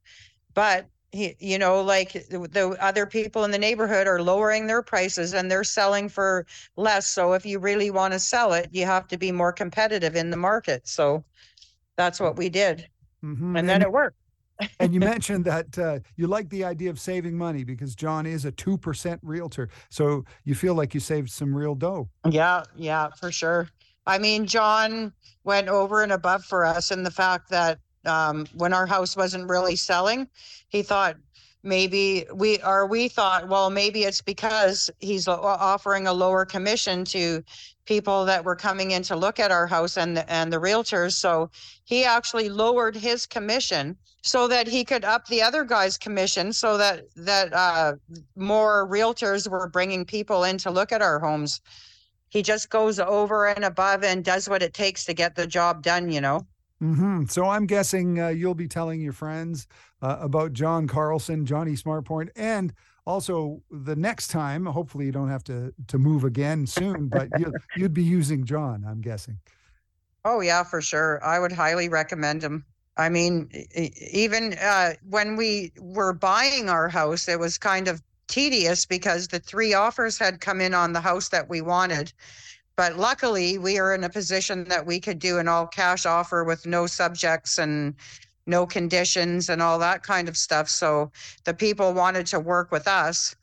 But 0.52 0.86
he 1.12 1.34
you 1.38 1.58
know 1.58 1.80
like 1.82 2.12
the, 2.12 2.48
the 2.50 2.76
other 2.80 3.06
people 3.06 3.44
in 3.44 3.50
the 3.50 3.58
neighborhood 3.58 4.06
are 4.06 4.22
lowering 4.22 4.66
their 4.66 4.82
prices 4.82 5.34
and 5.34 5.50
they're 5.50 5.64
selling 5.64 6.08
for 6.08 6.46
less 6.76 7.06
so 7.06 7.32
if 7.32 7.44
you 7.44 7.58
really 7.58 7.90
want 7.90 8.12
to 8.12 8.18
sell 8.18 8.52
it 8.52 8.68
you 8.72 8.84
have 8.86 9.08
to 9.08 9.18
be 9.18 9.32
more 9.32 9.52
competitive 9.52 10.16
in 10.16 10.30
the 10.30 10.36
market 10.36 10.86
so 10.86 11.24
that's 11.96 12.20
what 12.20 12.36
we 12.36 12.48
did 12.48 12.88
Mhm. 13.24 13.58
and 13.58 13.68
then 13.68 13.82
it 13.82 13.92
worked 13.92 14.16
and 14.80 14.94
you 14.94 15.00
mentioned 15.14 15.44
that 15.46 15.78
uh, 15.78 15.98
you 16.16 16.26
like 16.26 16.48
the 16.48 16.64
idea 16.64 16.90
of 16.90 17.00
saving 17.00 17.36
money 17.36 17.64
because 17.64 17.94
John 17.94 18.26
is 18.26 18.44
a 18.44 18.52
2% 18.52 19.18
realtor. 19.22 19.68
So 19.88 20.24
you 20.44 20.54
feel 20.54 20.74
like 20.74 20.92
you 20.92 21.00
saved 21.00 21.30
some 21.30 21.54
real 21.54 21.74
dough. 21.74 22.08
Yeah, 22.28 22.64
yeah, 22.76 23.08
for 23.16 23.32
sure. 23.32 23.68
I 24.06 24.18
mean, 24.18 24.46
John 24.46 25.12
went 25.44 25.68
over 25.68 26.02
and 26.02 26.12
above 26.12 26.44
for 26.44 26.64
us 26.64 26.90
in 26.90 27.02
the 27.02 27.10
fact 27.10 27.48
that 27.50 27.78
um, 28.04 28.46
when 28.54 28.72
our 28.72 28.86
house 28.86 29.16
wasn't 29.16 29.48
really 29.48 29.76
selling, 29.76 30.28
he 30.68 30.82
thought 30.82 31.16
maybe 31.62 32.26
we 32.34 32.58
or 32.62 32.86
we 32.86 33.08
thought, 33.08 33.48
well, 33.48 33.70
maybe 33.70 34.04
it's 34.04 34.22
because 34.22 34.90
he's 35.00 35.28
offering 35.28 36.06
a 36.06 36.12
lower 36.12 36.44
commission 36.44 37.04
to 37.04 37.44
people 37.84 38.24
that 38.24 38.44
were 38.44 38.56
coming 38.56 38.92
in 38.92 39.02
to 39.02 39.16
look 39.16 39.40
at 39.40 39.50
our 39.50 39.66
house 39.66 39.96
and 39.96 40.16
the, 40.16 40.32
and 40.32 40.52
the 40.52 40.58
realtors. 40.58 41.12
So 41.12 41.50
he 41.84 42.04
actually 42.04 42.48
lowered 42.48 42.96
his 42.96 43.26
commission 43.26 43.96
so 44.22 44.46
that 44.48 44.68
he 44.68 44.84
could 44.84 45.04
up 45.04 45.26
the 45.26 45.42
other 45.42 45.64
guy's 45.64 45.96
commission 45.96 46.52
so 46.52 46.76
that 46.76 47.04
that 47.16 47.52
uh, 47.52 47.94
more 48.36 48.86
realtors 48.88 49.48
were 49.48 49.68
bringing 49.68 50.04
people 50.04 50.44
in 50.44 50.58
to 50.58 50.70
look 50.70 50.92
at 50.92 51.02
our 51.02 51.18
homes 51.18 51.60
he 52.28 52.42
just 52.42 52.70
goes 52.70 53.00
over 53.00 53.48
and 53.48 53.64
above 53.64 54.04
and 54.04 54.24
does 54.24 54.48
what 54.48 54.62
it 54.62 54.74
takes 54.74 55.04
to 55.04 55.14
get 55.14 55.34
the 55.34 55.46
job 55.46 55.82
done 55.82 56.10
you 56.10 56.20
know 56.20 56.46
hmm 56.80 57.24
So 57.26 57.46
I'm 57.48 57.66
guessing 57.66 58.20
uh, 58.20 58.28
you'll 58.28 58.54
be 58.54 58.68
telling 58.68 59.00
your 59.00 59.12
friends 59.12 59.66
uh, 60.02 60.16
about 60.20 60.52
John 60.54 60.86
Carlson, 60.88 61.44
Johnny 61.44 61.72
Smartpoint, 61.72 62.30
and 62.36 62.72
also 63.06 63.62
the 63.70 63.96
next 63.96 64.28
time, 64.28 64.64
hopefully 64.66 65.06
you 65.06 65.12
don't 65.12 65.28
have 65.28 65.44
to 65.44 65.74
to 65.88 65.98
move 65.98 66.24
again 66.24 66.66
soon, 66.66 67.08
but 67.08 67.28
you, 67.34 67.52
you'd 67.74 67.94
be 67.94 68.02
using 68.04 68.44
John, 68.44 68.84
I'm 68.86 69.00
guessing. 69.02 69.38
oh 70.24 70.40
yeah 70.40 70.62
for 70.62 70.80
sure. 70.80 71.22
I 71.24 71.38
would 71.38 71.52
highly 71.52 71.88
recommend 71.88 72.42
him. 72.42 72.64
I 72.96 73.08
mean 73.08 73.50
even 74.12 74.54
uh, 74.54 74.94
when 75.08 75.36
we 75.36 75.72
were 75.78 76.12
buying 76.12 76.68
our 76.68 76.88
house 76.88 77.28
it 77.28 77.38
was 77.38 77.56
kind 77.58 77.88
of 77.88 78.02
tedious 78.28 78.86
because 78.86 79.28
the 79.28 79.38
three 79.40 79.74
offers 79.74 80.18
had 80.18 80.40
come 80.40 80.60
in 80.60 80.74
on 80.74 80.92
the 80.92 81.00
house 81.00 81.28
that 81.30 81.48
we 81.48 81.60
wanted 81.60 82.12
but 82.80 82.96
luckily 82.96 83.58
we 83.58 83.78
are 83.78 83.94
in 83.94 84.04
a 84.04 84.08
position 84.08 84.64
that 84.64 84.86
we 84.86 84.98
could 84.98 85.18
do 85.18 85.36
an 85.36 85.46
all 85.46 85.66
cash 85.66 86.06
offer 86.06 86.44
with 86.44 86.64
no 86.64 86.86
subjects 86.86 87.58
and 87.58 87.94
no 88.46 88.66
conditions 88.66 89.50
and 89.50 89.60
all 89.60 89.78
that 89.78 90.02
kind 90.02 90.30
of 90.30 90.34
stuff. 90.34 90.66
So 90.66 91.12
the 91.44 91.52
people 91.52 91.92
wanted 91.92 92.24
to 92.28 92.40
work 92.40 92.72
with 92.72 92.88
us 92.88 93.36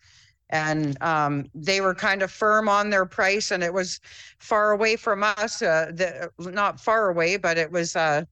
and 0.49 0.99
um, 1.03 1.45
they 1.53 1.81
were 1.81 1.93
kind 1.93 2.23
of 2.23 2.31
firm 2.31 2.67
on 2.67 2.89
their 2.89 3.05
price 3.05 3.51
and 3.51 3.61
it 3.61 3.71
was 3.71 3.99
far 4.39 4.71
away 4.71 4.95
from 4.95 5.21
us 5.21 5.61
uh, 5.61 5.91
the, 5.93 6.31
not 6.39 6.79
far 6.79 7.09
away 7.09 7.37
but 7.37 7.59
it 7.59 7.71
was 7.71 7.95
uh, 7.95 8.23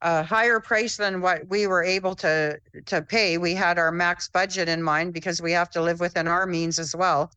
a 0.00 0.22
higher 0.22 0.60
price 0.60 0.96
than 0.96 1.20
what 1.20 1.46
we 1.50 1.66
were 1.66 1.84
able 1.84 2.14
to 2.14 2.58
to 2.86 3.02
pay. 3.02 3.36
We 3.36 3.52
had 3.52 3.78
our 3.78 3.92
max 3.92 4.30
budget 4.30 4.70
in 4.70 4.82
mind 4.82 5.12
because 5.12 5.42
we 5.42 5.52
have 5.52 5.68
to 5.72 5.82
live 5.82 6.00
within 6.00 6.26
our 6.26 6.46
means 6.46 6.78
as 6.78 6.96
well. 6.96 7.32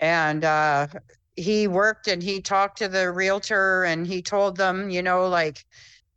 And 0.00 0.44
uh, 0.44 0.86
he 1.36 1.66
worked 1.66 2.08
and 2.08 2.22
he 2.22 2.40
talked 2.40 2.78
to 2.78 2.88
the 2.88 3.10
realtor 3.10 3.84
and 3.84 4.06
he 4.06 4.20
told 4.20 4.56
them 4.56 4.90
you 4.90 5.02
know 5.02 5.28
like 5.28 5.64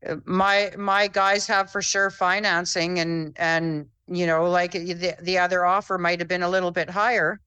uh, 0.07 0.15
my 0.25 0.72
my 0.77 1.07
guys 1.07 1.48
have 1.48 1.72
for 1.72 1.81
sure 1.81 2.10
financing 2.10 3.00
and 3.00 3.34
and 3.38 3.88
you 4.07 4.27
know 4.27 4.50
like 4.50 4.72
the, 4.72 5.15
the 5.22 5.38
other 5.38 5.65
offer 5.65 5.98
might 5.98 6.19
have 6.19 6.27
been 6.27 6.43
a 6.43 6.50
little 6.50 6.72
bit 6.72 6.89
higher 6.89 7.39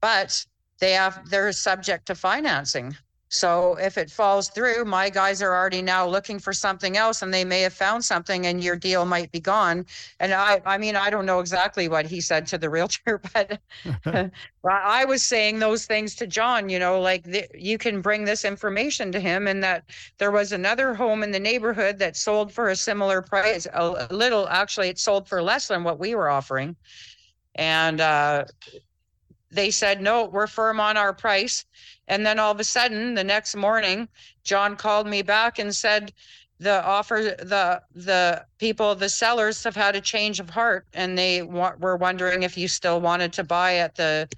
but 0.00 0.44
they 0.80 0.92
have 0.92 1.28
they're 1.30 1.52
subject 1.52 2.06
to 2.06 2.14
financing 2.14 2.94
so 3.32 3.76
if 3.80 3.96
it 3.96 4.10
falls 4.10 4.48
through 4.48 4.84
my 4.84 5.08
guys 5.08 5.42
are 5.42 5.54
already 5.54 5.82
now 5.82 6.06
looking 6.06 6.38
for 6.38 6.52
something 6.52 6.96
else 6.96 7.22
and 7.22 7.32
they 7.32 7.44
may 7.44 7.62
have 7.62 7.72
found 7.72 8.04
something 8.04 8.46
and 8.46 8.62
your 8.62 8.76
deal 8.76 9.04
might 9.04 9.32
be 9.32 9.40
gone 9.40 9.84
and 10.20 10.32
i 10.32 10.60
i 10.66 10.76
mean 10.76 10.94
i 10.96 11.10
don't 11.10 11.26
know 11.26 11.40
exactly 11.40 11.88
what 11.88 12.06
he 12.06 12.20
said 12.20 12.46
to 12.46 12.58
the 12.58 12.70
realtor 12.76 13.20
but 13.32 13.60
I 14.64 15.04
was 15.04 15.24
saying 15.24 15.58
those 15.58 15.86
things 15.86 16.14
to 16.16 16.26
John, 16.26 16.68
you 16.68 16.78
know, 16.78 17.00
like 17.00 17.24
the, 17.24 17.46
you 17.54 17.78
can 17.78 18.00
bring 18.00 18.24
this 18.24 18.44
information 18.44 19.10
to 19.12 19.18
him, 19.20 19.48
and 19.48 19.62
that 19.62 19.84
there 20.18 20.30
was 20.30 20.52
another 20.52 20.94
home 20.94 21.22
in 21.22 21.32
the 21.32 21.40
neighborhood 21.40 21.98
that 21.98 22.16
sold 22.16 22.52
for 22.52 22.68
a 22.68 22.76
similar 22.76 23.22
price, 23.22 23.66
a, 23.66 24.06
a 24.10 24.14
little 24.14 24.48
actually, 24.48 24.88
it 24.88 24.98
sold 24.98 25.28
for 25.28 25.42
less 25.42 25.68
than 25.68 25.82
what 25.82 25.98
we 25.98 26.14
were 26.14 26.28
offering. 26.28 26.76
And 27.56 28.00
uh, 28.00 28.44
they 29.52 29.70
said, 29.70 30.00
no, 30.00 30.24
we're 30.24 30.46
firm 30.46 30.80
on 30.80 30.96
our 30.96 31.12
price. 31.12 31.64
And 32.08 32.26
then 32.26 32.38
all 32.38 32.50
of 32.52 32.60
a 32.60 32.64
sudden, 32.64 33.14
the 33.14 33.24
next 33.24 33.54
morning, 33.54 34.08
John 34.42 34.76
called 34.76 35.06
me 35.06 35.22
back 35.22 35.58
and 35.58 35.74
said, 35.74 36.12
the 36.58 36.84
offer 36.84 37.34
the 37.40 37.82
the 37.92 38.44
people 38.58 38.94
the 38.94 39.08
sellers 39.08 39.64
have 39.64 39.74
had 39.74 39.96
a 39.96 40.00
change 40.00 40.38
of 40.38 40.48
heart 40.48 40.86
and 40.94 41.18
they 41.18 41.42
wa- 41.42 41.74
were 41.80 41.96
wondering 41.96 42.44
if 42.44 42.56
you 42.56 42.68
still 42.68 43.00
wanted 43.00 43.32
to 43.32 43.42
buy 43.42 43.76
at 43.76 43.96
the 43.96 44.28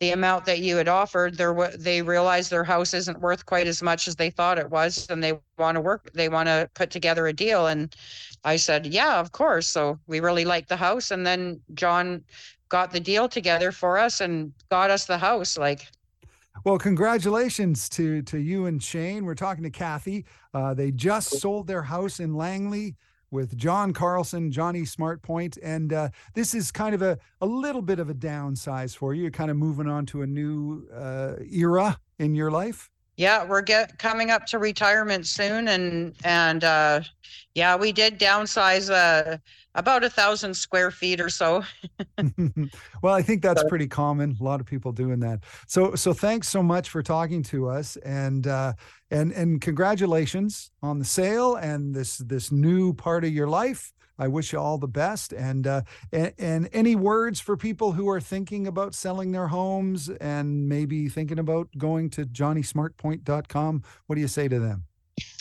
the 0.00 0.10
amount 0.12 0.46
that 0.46 0.60
you 0.60 0.76
had 0.76 0.88
offered, 0.88 1.36
there 1.36 1.70
they 1.78 2.00
realized 2.00 2.50
their 2.50 2.64
house 2.64 2.94
isn't 2.94 3.20
worth 3.20 3.44
quite 3.44 3.66
as 3.66 3.82
much 3.82 4.08
as 4.08 4.16
they 4.16 4.30
thought 4.30 4.58
it 4.58 4.70
was, 4.70 5.06
and 5.10 5.22
they 5.22 5.34
want 5.58 5.74
to 5.76 5.80
work, 5.80 6.10
they 6.14 6.30
want 6.30 6.48
to 6.48 6.68
put 6.74 6.90
together 6.90 7.26
a 7.26 7.34
deal. 7.34 7.66
And 7.66 7.94
I 8.42 8.56
said, 8.56 8.86
yeah, 8.86 9.20
of 9.20 9.32
course. 9.32 9.66
So 9.66 9.98
we 10.06 10.20
really 10.20 10.46
liked 10.46 10.70
the 10.70 10.76
house, 10.76 11.10
and 11.10 11.26
then 11.26 11.60
John 11.74 12.24
got 12.70 12.90
the 12.90 13.00
deal 13.00 13.28
together 13.28 13.70
for 13.72 13.98
us 13.98 14.22
and 14.22 14.52
got 14.70 14.90
us 14.90 15.04
the 15.04 15.18
house. 15.18 15.58
Like, 15.58 15.86
Well, 16.64 16.78
congratulations 16.78 17.88
to 17.90 18.22
to 18.22 18.38
you 18.38 18.66
and 18.66 18.82
Shane. 18.82 19.26
We're 19.26 19.34
talking 19.34 19.64
to 19.64 19.70
Kathy. 19.70 20.24
Uh, 20.54 20.72
they 20.72 20.90
just 20.90 21.38
sold 21.38 21.66
their 21.66 21.82
house 21.82 22.18
in 22.20 22.34
Langley 22.34 22.96
with 23.30 23.56
John 23.56 23.92
Carlson, 23.92 24.50
Johnny 24.50 24.82
Smartpoint, 24.82 25.56
and 25.62 25.92
uh, 25.92 26.08
this 26.34 26.54
is 26.54 26.72
kind 26.72 26.94
of 26.94 27.02
a 27.02 27.18
a 27.40 27.46
little 27.46 27.82
bit 27.82 27.98
of 28.00 28.10
a 28.10 28.14
downsize 28.14 28.96
for 28.96 29.14
you. 29.14 29.22
You're 29.22 29.30
kind 29.30 29.50
of 29.50 29.56
moving 29.56 29.86
on 29.88 30.06
to 30.06 30.22
a 30.22 30.26
new 30.26 30.88
uh, 30.92 31.34
era 31.50 31.98
in 32.18 32.34
your 32.34 32.50
life. 32.50 32.90
yeah, 33.16 33.44
we're 33.44 33.62
get 33.62 33.98
coming 33.98 34.30
up 34.30 34.46
to 34.46 34.58
retirement 34.58 35.26
soon, 35.26 35.68
and 35.68 36.14
and 36.24 36.64
uh, 36.64 37.00
yeah, 37.54 37.76
we 37.76 37.92
did 37.92 38.18
downsize 38.18 38.90
uh, 38.90 39.36
about 39.74 40.04
a 40.04 40.10
thousand 40.10 40.54
square 40.54 40.90
feet 40.90 41.20
or 41.20 41.28
so. 41.28 41.64
well, 43.02 43.14
I 43.14 43.22
think 43.22 43.42
that's 43.42 43.64
pretty 43.64 43.88
common. 43.88 44.36
A 44.40 44.42
lot 44.42 44.60
of 44.60 44.66
people 44.66 44.92
doing 44.92 45.20
that. 45.20 45.40
So, 45.66 45.94
so 45.94 46.12
thanks 46.12 46.48
so 46.48 46.62
much 46.62 46.90
for 46.90 47.02
talking 47.02 47.42
to 47.44 47.68
us, 47.68 47.96
and 47.96 48.46
uh, 48.46 48.74
and 49.10 49.32
and 49.32 49.60
congratulations 49.60 50.70
on 50.82 50.98
the 50.98 51.04
sale 51.04 51.56
and 51.56 51.94
this 51.94 52.18
this 52.18 52.50
new 52.50 52.92
part 52.94 53.24
of 53.24 53.30
your 53.30 53.48
life. 53.48 53.92
I 54.20 54.28
wish 54.28 54.52
you 54.52 54.58
all 54.58 54.76
the 54.76 54.86
best. 54.86 55.32
And 55.32 55.66
uh, 55.66 55.82
and, 56.12 56.32
and 56.38 56.68
any 56.72 56.94
words 56.94 57.40
for 57.40 57.56
people 57.56 57.92
who 57.92 58.08
are 58.10 58.20
thinking 58.20 58.66
about 58.66 58.94
selling 58.94 59.32
their 59.32 59.48
homes 59.48 60.10
and 60.20 60.68
maybe 60.68 61.08
thinking 61.08 61.38
about 61.38 61.68
going 61.78 62.10
to 62.10 62.26
johnnysmartpoint.com. 62.26 63.82
What 64.06 64.14
do 64.14 64.20
you 64.20 64.28
say 64.28 64.46
to 64.46 64.60
them? 64.60 64.84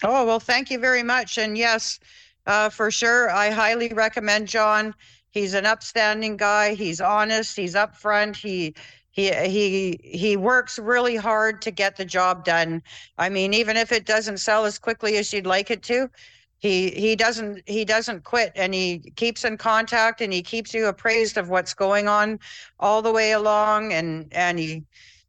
Oh, 0.03 0.25
well, 0.25 0.39
thank 0.39 0.71
you 0.71 0.79
very 0.79 1.03
much. 1.03 1.37
And 1.37 1.57
yes, 1.57 1.99
uh, 2.45 2.69
for 2.69 2.91
sure, 2.91 3.29
I 3.29 3.49
highly 3.51 3.89
recommend 3.89 4.47
John. 4.47 4.93
He's 5.31 5.53
an 5.53 5.65
upstanding 5.65 6.37
guy. 6.37 6.73
He's 6.73 7.01
honest. 7.01 7.55
He's 7.55 7.75
upfront. 7.75 8.35
He 8.35 8.73
he 9.11 9.31
he 9.31 9.99
he 10.03 10.37
works 10.37 10.79
really 10.79 11.15
hard 11.15 11.61
to 11.63 11.71
get 11.71 11.97
the 11.97 12.05
job 12.05 12.45
done. 12.45 12.81
I 13.17 13.29
mean, 13.29 13.53
even 13.53 13.77
if 13.77 13.91
it 13.91 14.05
doesn't 14.05 14.37
sell 14.37 14.65
as 14.65 14.79
quickly 14.79 15.17
as 15.17 15.31
you'd 15.33 15.45
like 15.45 15.69
it 15.71 15.83
to, 15.83 16.09
he 16.57 16.89
he 16.91 17.15
doesn't 17.15 17.61
he 17.67 17.85
doesn't 17.85 18.23
quit 18.23 18.51
and 18.55 18.73
he 18.73 18.99
keeps 19.15 19.43
in 19.45 19.57
contact 19.57 20.21
and 20.21 20.33
he 20.33 20.41
keeps 20.41 20.73
you 20.73 20.87
appraised 20.87 21.37
of 21.37 21.49
what's 21.49 21.73
going 21.73 22.07
on 22.07 22.39
all 22.79 23.01
the 23.01 23.11
way 23.11 23.31
along 23.31 23.93
and 23.93 24.27
and 24.33 24.59
he 24.59 24.83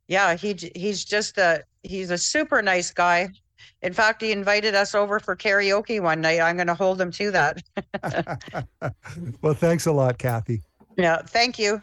yeah, 0.08 0.34
he 0.36 0.56
he's 0.74 1.04
just 1.04 1.38
a 1.38 1.62
he's 1.82 2.10
a 2.10 2.18
super 2.18 2.62
nice 2.62 2.90
guy. 2.90 3.28
In 3.82 3.92
fact, 3.92 4.22
he 4.22 4.32
invited 4.32 4.74
us 4.74 4.94
over 4.94 5.20
for 5.20 5.34
karaoke 5.36 6.00
one 6.00 6.20
night. 6.20 6.40
I'm 6.40 6.56
going 6.56 6.66
to 6.66 6.74
hold 6.74 7.00
him 7.00 7.10
to 7.12 7.30
that. 7.30 7.62
well, 9.42 9.54
thanks 9.54 9.86
a 9.86 9.92
lot, 9.92 10.18
Kathy. 10.18 10.62
Yeah, 10.96 11.22
thank 11.22 11.58
you. 11.58 11.80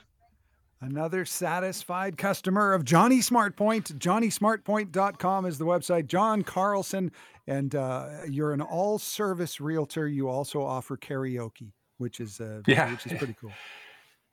Another 0.82 1.26
satisfied 1.26 2.18
customer 2.18 2.74
of 2.74 2.86
Johnny 2.86 3.18
Smartpoint. 3.20 3.98
JohnnySmartpoint.com 3.98 5.46
is 5.48 5.58
the 5.58 5.66
website. 5.66 6.06
John 6.06 6.44
Carlson, 6.44 7.12
and 7.48 7.74
uh, 7.74 8.10
you're 8.30 8.54
an 8.54 8.62
all-service 8.62 9.60
realtor. 9.60 10.08
You 10.08 10.30
also 10.30 10.62
offer 10.62 10.96
karaoke, 10.96 11.72
which 11.98 12.20
is 12.20 12.40
uh, 12.40 12.62
Yeah. 12.68 12.92
which 12.92 13.08
is 13.08 13.14
pretty 13.18 13.36
cool. 13.42 13.52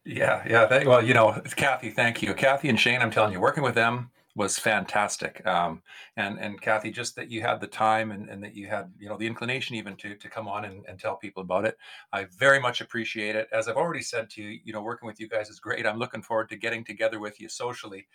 Yeah, 0.05 0.43
yeah. 0.47 0.67
Thank, 0.67 0.87
well, 0.87 1.03
you 1.03 1.15
know, 1.15 1.41
Kathy, 1.57 1.89
thank 1.89 2.21
you. 2.21 2.35
Kathy 2.35 2.69
and 2.69 2.79
Shane, 2.79 3.01
I'm 3.01 3.11
telling 3.11 3.33
you, 3.33 3.41
working 3.41 3.63
with 3.63 3.75
them 3.75 4.11
was 4.37 4.59
fantastic. 4.59 5.45
Um, 5.47 5.83
and 6.17 6.39
and 6.39 6.61
Kathy, 6.61 6.91
just 6.91 7.15
that 7.17 7.31
you 7.31 7.41
had 7.41 7.61
the 7.61 7.67
time 7.67 8.11
and, 8.11 8.29
and 8.29 8.43
that 8.43 8.57
you 8.57 8.67
had, 8.67 8.93
you 8.99 9.09
know, 9.09 9.17
the 9.17 9.27
inclination 9.27 9.77
even 9.77 9.97
to 9.97 10.17
to 10.17 10.29
come 10.29 10.49
on 10.49 10.65
and, 10.65 10.85
and 10.89 10.99
tell 10.99 11.17
people 11.17 11.43
about 11.43 11.65
it. 11.65 11.77
I 12.13 12.27
very 12.39 12.61
much 12.61 12.81
appreciate 12.81 13.37
it. 13.37 13.49
As 13.53 13.69
I've 13.69 13.77
already 13.77 14.03
said 14.03 14.31
to 14.31 14.43
you, 14.43 14.61
you 14.65 14.73
know, 14.73 14.83
working 14.83 15.07
with 15.07 15.21
you 15.21 15.29
guys 15.29 15.49
is 15.49 15.61
great. 15.61 15.87
I'm 15.87 15.99
looking 15.99 16.23
forward 16.23 16.49
to 16.51 16.57
getting 16.57 16.85
together 16.85 17.21
with 17.21 17.41
you 17.41 17.49
socially 17.49 18.07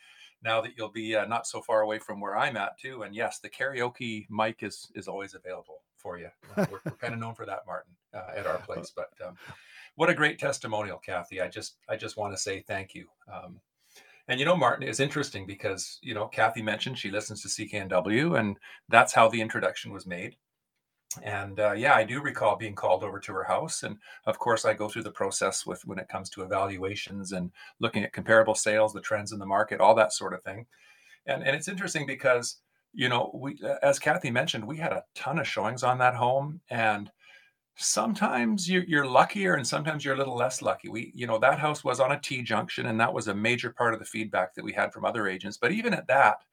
now 0.44 0.62
that 0.62 0.72
you'll 0.78 0.92
be 0.92 1.16
uh, 1.16 1.26
not 1.26 1.48
so 1.48 1.62
far 1.62 1.82
away 1.82 2.00
from 2.00 2.20
where 2.20 2.38
I'm 2.38 2.58
at 2.58 2.78
too. 2.80 3.04
And 3.04 3.16
yes, 3.16 3.40
the 3.40 3.50
karaoke 3.50 4.28
mic 4.30 4.64
is 4.64 4.92
is 4.96 5.08
always 5.08 5.36
available 5.36 5.84
for 5.98 6.18
you. 6.18 6.30
Uh, 6.56 6.66
we're 6.72 6.80
we're 6.86 6.98
kind 6.98 7.14
of 7.14 7.20
known 7.20 7.36
for 7.36 7.46
that, 7.46 7.66
Martin, 7.66 7.94
uh, 8.14 8.38
at 8.38 8.46
our 8.46 8.58
place. 8.66 8.92
But 8.96 9.10
um, 9.26 9.36
what 9.96 10.10
a 10.10 10.14
great 10.14 10.40
testimonial, 10.40 10.98
Kathy. 10.98 11.42
I 11.42 11.48
just 11.48 11.78
I 11.88 11.96
just 11.96 12.18
want 12.18 12.34
to 12.34 12.38
say 12.38 12.62
thank 12.68 12.94
you. 12.94 13.08
Um, 13.32 13.60
and 14.30 14.40
you 14.40 14.46
know, 14.46 14.56
Martin 14.56 14.88
is 14.88 15.00
interesting 15.00 15.48
because 15.48 15.98
you 16.04 16.14
know 16.14 16.28
Kathy 16.28 16.62
mentioned 16.62 16.98
she 16.98 17.10
listens 17.10 17.42
to 17.42 17.48
CKNW, 17.48 18.40
and 18.40 18.58
that's 18.88 19.12
how 19.12 19.28
the 19.28 19.42
introduction 19.42 19.92
was 19.92 20.06
made. 20.06 20.36
And 21.24 21.60
uh, 21.60 21.72
yeah, 21.72 21.96
I 21.96 22.04
do 22.04 22.22
recall 22.22 22.56
being 22.56 22.76
called 22.76 23.04
over 23.04 23.20
to 23.20 23.34
her 23.34 23.44
house, 23.44 23.82
and 23.82 23.98
of 24.28 24.38
course, 24.38 24.66
I 24.66 24.76
go 24.76 24.88
through 24.88 25.04
the 25.04 25.12
process 25.12 25.66
with 25.66 25.84
when 25.86 25.98
it 25.98 26.10
comes 26.10 26.30
to 26.32 26.44
evaluations 26.44 27.32
and 27.32 27.52
looking 27.80 28.04
at 28.04 28.14
comparable 28.14 28.54
sales, 28.54 28.94
the 28.94 29.02
trends 29.02 29.32
in 29.32 29.40
the 29.40 29.48
market, 29.48 29.82
all 29.82 29.96
that 29.96 30.14
sort 30.14 30.36
of 30.36 30.44
thing. 30.44 30.68
And 31.26 31.44
and 31.44 31.56
it's 31.56 31.68
interesting 31.68 32.06
because 32.06 32.58
you 32.94 33.10
know 33.10 33.32
we, 33.34 33.60
as 33.82 33.98
Kathy 33.98 34.30
mentioned, 34.30 34.64
we 34.64 34.78
had 34.78 34.94
a 34.94 35.06
ton 35.16 35.40
of 35.40 35.48
showings 35.48 35.82
on 35.82 35.98
that 35.98 36.14
home, 36.14 36.62
and 36.70 37.12
sometimes 37.80 38.70
you're, 38.70 38.84
you're 38.84 39.08
luckier 39.08 39.56
and 39.56 39.66
sometimes 39.66 40.04
you're 40.04 40.14
a 40.16 40.18
little 40.18 40.36
less 40.36 40.62
lucky. 40.62 40.90
We 40.90 41.12
you 41.16 41.26
know 41.28 41.40
that 41.40 41.60
house 41.60 41.84
was 41.84 42.00
on 42.00 42.12
a 42.12 42.20
t 42.20 42.42
junction 42.44 42.86
and 42.88 43.00
that 43.00 43.14
was 43.14 43.28
a 43.28 43.34
major 43.36 43.72
part 43.72 43.94
of 43.94 44.00
the 44.00 44.06
feedback 44.06 44.54
that 44.56 44.66
we 44.66 44.74
had 44.74 44.94
from 44.94 45.06
other 45.06 45.28
agents. 45.28 45.58
But 45.58 45.72
even 45.72 45.94
at 45.94 46.08
that 46.08 46.44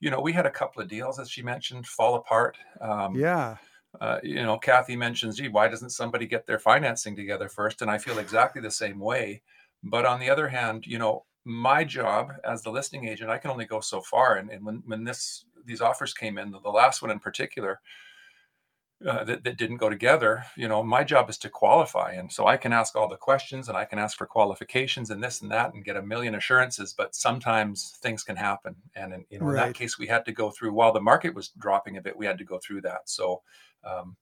you 0.00 0.10
know 0.10 0.20
we 0.20 0.32
had 0.34 0.46
a 0.46 0.50
couple 0.50 0.82
of 0.82 0.88
deals 0.88 1.18
as 1.20 1.30
she 1.30 1.42
mentioned 1.42 1.86
fall 1.86 2.16
apart. 2.16 2.58
Um, 2.80 3.22
Yeah. 3.22 3.58
uh, 4.00 4.20
you 4.22 4.36
know 4.36 4.58
kathy 4.58 4.96
mentions 4.96 5.36
gee 5.38 5.48
why 5.48 5.68
doesn't 5.68 5.90
somebody 5.90 6.26
get 6.26 6.46
their 6.46 6.58
financing 6.58 7.16
together 7.16 7.48
first? 7.48 7.82
And 7.82 7.90
i 7.90 7.98
feel 7.98 8.18
exactly 8.18 8.62
the 8.62 8.70
same 8.70 8.98
way. 9.00 9.42
But 9.82 10.06
on 10.06 10.20
the 10.20 10.30
other 10.30 10.48
hand 10.48 10.86
you 10.86 10.98
know 10.98 11.26
my 11.44 11.84
job 11.84 12.32
as 12.44 12.62
the 12.62 12.70
listing 12.70 13.06
agent 13.08 13.30
i 13.30 13.38
can 13.38 13.50
only 13.50 13.64
go 13.66 13.80
so 13.80 14.00
far. 14.02 14.36
And, 14.36 14.50
and 14.50 14.64
when, 14.66 14.82
when 14.86 15.04
this 15.04 15.44
these 15.64 15.80
offers 15.80 16.14
came 16.14 16.38
in 16.38 16.50
the, 16.52 16.60
the 16.60 16.70
last 16.70 17.02
one 17.02 17.10
in 17.10 17.20
particular 17.20 17.80
uh, 19.06 19.22
that, 19.24 19.44
that 19.44 19.56
didn't 19.56 19.76
go 19.76 19.88
together 19.88 20.44
you 20.56 20.66
know 20.66 20.82
my 20.82 21.04
job 21.04 21.30
is 21.30 21.38
to 21.38 21.48
qualify 21.48 22.12
and 22.12 22.32
so 22.32 22.46
i 22.46 22.56
can 22.56 22.72
ask 22.72 22.96
all 22.96 23.08
the 23.08 23.16
questions 23.16 23.68
and 23.68 23.78
i 23.78 23.84
can 23.84 23.98
ask 23.98 24.16
for 24.16 24.26
qualifications 24.26 25.10
and 25.10 25.22
this 25.22 25.40
and 25.40 25.50
that 25.50 25.72
and 25.72 25.84
get 25.84 25.96
a 25.96 26.02
million 26.02 26.34
assurances 26.34 26.92
but 26.92 27.14
sometimes 27.14 27.96
things 28.02 28.24
can 28.24 28.36
happen 28.36 28.74
and 28.96 29.12
in, 29.12 29.24
you 29.30 29.38
know 29.38 29.48
in 29.50 29.54
that 29.54 29.74
case 29.74 29.98
we 29.98 30.06
had 30.06 30.24
to 30.24 30.32
go 30.32 30.50
through 30.50 30.72
while 30.72 30.92
the 30.92 31.00
market 31.00 31.34
was 31.34 31.50
dropping 31.58 31.96
a 31.96 32.02
bit 32.02 32.16
we 32.16 32.26
had 32.26 32.38
to 32.38 32.44
go 32.44 32.58
through 32.58 32.80
that 32.80 33.00
so 33.04 33.40
um, 33.84 34.16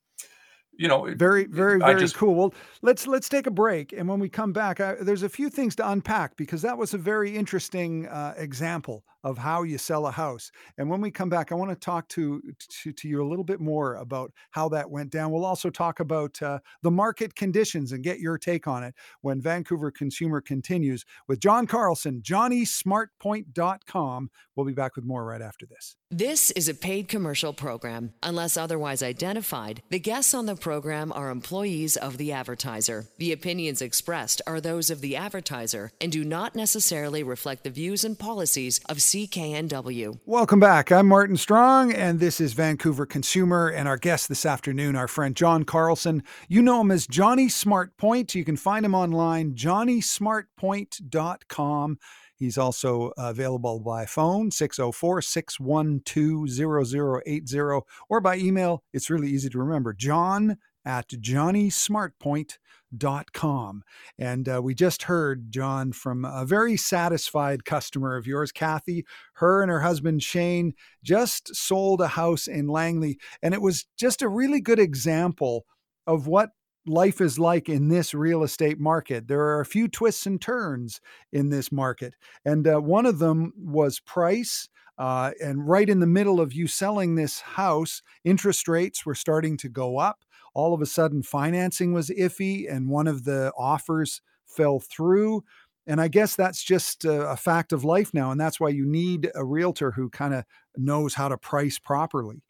you 0.79 0.89
know 0.89 1.12
Very, 1.15 1.47
very, 1.47 1.79
very 1.79 1.99
just- 2.01 2.17
cool. 2.17 2.35
Well, 2.35 2.55
let's 2.83 3.07
let's 3.07 3.29
take 3.29 3.47
a 3.47 3.51
break, 3.51 3.93
and 3.93 4.09
when 4.09 4.21
we 4.21 4.29
come 4.29 4.53
back, 4.53 4.81
I, 4.81 4.97
there's 5.01 5.23
a 5.23 5.29
few 5.29 5.49
things 5.49 5.75
to 5.77 5.91
unpack 5.91 6.37
because 6.37 6.62
that 6.62 6.77
was 6.77 6.95
a 6.95 6.99
very 6.99 7.35
interesting 7.35 8.07
uh, 8.07 8.35
example 8.37 9.05
of 9.27 9.37
how 9.37 9.65
you 9.65 9.77
sell 9.77 10.07
a 10.07 10.11
house. 10.11 10.53
And 10.79 10.89
when 10.89 11.01
we 11.01 11.11
come 11.11 11.29
back, 11.29 11.51
I 11.51 11.57
want 11.57 11.73
to 11.73 11.77
talk 11.77 12.07
to, 12.11 12.41
to 12.83 12.93
to 12.93 13.09
you 13.09 13.25
a 13.25 13.29
little 13.29 13.45
bit 13.45 13.59
more 13.59 13.97
about 13.97 14.33
how 14.53 14.69
that 14.69 14.89
went 14.89 15.11
down. 15.11 15.33
We'll 15.33 15.45
also 15.45 15.69
talk 15.69 15.99
about 15.99 16.41
uh, 16.41 16.61
the 16.83 16.93
market 16.93 17.35
conditions 17.35 17.91
and 17.91 18.05
get 18.05 18.21
your 18.21 18.39
take 18.39 18.69
on 18.69 18.85
it 18.85 18.95
when 19.23 19.41
Vancouver 19.41 19.91
Consumer 19.91 20.41
continues 20.41 21.05
with 21.27 21.41
John 21.41 21.67
Carlson, 21.67 22.23
JohnnySmartPoint.com. 22.23 24.31
We'll 24.55 24.67
be 24.67 24.73
back 24.73 24.95
with 24.95 25.05
more 25.05 25.25
right 25.25 25.43
after 25.43 25.67
this. 25.67 25.97
This 26.11 26.53
is 26.53 26.69
a 26.69 26.75
paid 26.75 27.09
commercial 27.09 27.53
program. 27.53 28.12
Unless 28.23 28.57
otherwise 28.57 29.03
identified, 29.03 29.83
the 29.91 29.99
guests 29.99 30.35
on 30.35 30.47
the 30.47 30.55
program 30.55 31.12
are 31.12 31.31
employees 31.31 31.97
of 31.97 32.17
the 32.17 32.31
advertiser. 32.31 33.07
The 33.19 33.33
opinions 33.33 33.83
expressed 33.83 34.41
are 34.47 34.61
those 34.61 34.89
of 34.89 35.01
the 35.01 35.17
advertiser 35.17 35.91
and 36.01 36.12
do 36.12 36.23
not 36.23 36.55
necessarily 36.55 37.25
reflect 37.25 37.65
the 37.65 37.71
views 37.71 38.05
and 38.05 38.17
policies 38.17 38.79
of 38.89 39.03
CKNW. 39.16 40.20
Welcome 40.26 40.61
back. 40.61 40.92
I'm 40.92 41.07
Martin 41.07 41.38
Strong, 41.38 41.90
and 41.90 42.20
this 42.20 42.38
is 42.38 42.52
Vancouver 42.52 43.07
Consumer. 43.07 43.68
And 43.68 43.88
our 43.88 43.96
guest 43.96 44.29
this 44.29 44.44
afternoon, 44.44 44.94
our 44.94 45.09
friend 45.09 45.35
John 45.35 45.64
Carlson. 45.64 46.22
You 46.48 46.61
know 46.61 46.83
him 46.83 46.90
as 46.90 47.07
Johnny 47.07 47.46
Smartpoint. 47.46 48.35
You 48.35 48.44
can 48.44 48.59
find 48.59 48.85
him 48.85 48.94
online, 48.94 49.55
johnnysmartpoint.com. 49.55 51.98
He's 52.35 52.59
also 52.59 53.12
available 53.16 53.81
by 53.81 54.05
phone, 54.05 54.50
604 54.50 55.22
612 55.22 57.22
0080, 57.26 57.81
or 58.11 58.20
by 58.20 58.37
email. 58.37 58.83
It's 58.92 59.09
really 59.09 59.31
easy 59.31 59.48
to 59.48 59.59
remember, 59.59 59.94
john 59.94 60.59
at 60.87 61.09
johnnysmartpoint.com. 61.09 63.83
And 64.18 64.49
uh, 64.49 64.62
we 64.62 64.75
just 64.75 65.03
heard, 65.03 65.51
John, 65.51 65.92
from 65.92 66.25
a 66.25 66.46
very 66.46 66.77
satisfied 66.77 67.64
customer 67.64 68.16
of 68.16 68.27
yours, 68.27 68.53
Kathy. 68.53 69.05
Her 69.35 69.61
and 69.61 69.70
her 69.70 69.81
husband, 69.81 70.22
Shane, 70.22 70.75
just 71.03 71.55
sold 71.55 72.01
a 72.01 72.09
house 72.09 72.46
in 72.46 72.68
Langley. 72.68 73.18
And 73.42 73.53
it 73.53 73.61
was 73.61 73.85
just 73.99 74.22
a 74.22 74.29
really 74.29 74.61
good 74.61 74.79
example 74.79 75.66
of 76.07 76.29
what 76.29 76.51
life 76.87 77.20
is 77.20 77.38
like 77.38 77.68
in 77.68 77.88
this 77.88 78.14
real 78.14 78.44
estate 78.44 78.79
market. 78.79 79.29
There 79.29 79.40
are 79.40 79.61
a 79.61 79.66
few 79.66 79.88
twists 79.88 80.25
and 80.27 80.40
turns 80.40 81.01
in 81.33 81.51
this 81.51 81.72
market. 81.72 82.14
And 82.44 82.66
uh, 82.66 82.81
one 82.81 83.07
of 83.07 83.18
them 83.18 83.53
was 83.57 84.01
price. 84.01 84.68
Uh, 84.99 85.33
and 85.42 85.68
right 85.68 85.90
in 85.90 86.01
the 86.01 86.07
middle 86.07 86.40
of 86.40 86.55
you 86.55 86.66
selling 86.66 87.16
this 87.16 87.40
house, 87.40 88.01
interest 88.25 88.66
rates 88.66 89.05
were 89.05 89.14
starting 89.14 89.59
to 89.59 89.68
go 89.68 89.99
up. 89.99 90.20
All 90.57 90.73
of 90.73 90.81
a 90.81 90.87
sudden, 90.87 91.23
financing 91.23 91.92
was 91.92 92.09
iffy, 92.09 92.64
and 92.73 92.88
one 92.88 93.07
of 93.07 93.25
the 93.25 93.53
offers 93.59 94.23
fell 94.47 94.81
through. 94.81 95.45
And 95.87 96.01
I 96.01 96.09
guess 96.09 96.35
that's 96.35 96.64
just 96.64 97.05
a, 97.05 97.29
a 97.29 97.37
fact 97.37 97.75
of 97.75 97.85
life 97.85 98.14
now. 98.14 98.31
And 98.31 98.40
that's 98.40 98.59
why 98.59 98.71
you 98.71 98.87
need 98.87 99.31
a 99.35 99.45
realtor 99.45 99.90
who 99.90 100.09
kind 100.09 100.33
of 100.33 100.45
knows 100.75 101.12
how 101.12 101.29
to 101.29 101.37
price 101.37 101.79
properly. 101.79 102.42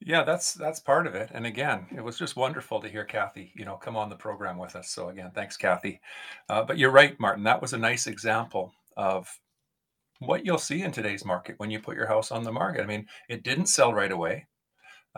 Yeah, 0.00 0.22
that's 0.22 0.54
that's 0.54 0.78
part 0.78 1.08
of 1.08 1.16
it. 1.16 1.30
And 1.34 1.44
again, 1.44 1.88
it 1.92 2.04
was 2.04 2.16
just 2.16 2.36
wonderful 2.36 2.80
to 2.80 2.88
hear 2.88 3.04
Kathy, 3.04 3.52
you 3.56 3.64
know, 3.64 3.74
come 3.74 3.96
on 3.96 4.08
the 4.08 4.14
program 4.14 4.56
with 4.56 4.76
us. 4.76 4.90
So 4.90 5.08
again, 5.08 5.32
thanks, 5.34 5.56
Kathy. 5.56 6.00
Uh, 6.48 6.62
but 6.62 6.78
you're 6.78 6.92
right, 6.92 7.18
Martin. 7.18 7.42
That 7.42 7.60
was 7.60 7.72
a 7.72 7.78
nice 7.78 8.06
example 8.06 8.72
of 8.96 9.28
what 10.20 10.46
you'll 10.46 10.58
see 10.58 10.82
in 10.82 10.92
today's 10.92 11.24
market 11.24 11.56
when 11.58 11.72
you 11.72 11.80
put 11.80 11.96
your 11.96 12.06
house 12.06 12.30
on 12.30 12.44
the 12.44 12.52
market. 12.52 12.82
I 12.82 12.86
mean, 12.86 13.06
it 13.28 13.42
didn't 13.42 13.66
sell 13.66 13.92
right 13.92 14.12
away. 14.12 14.46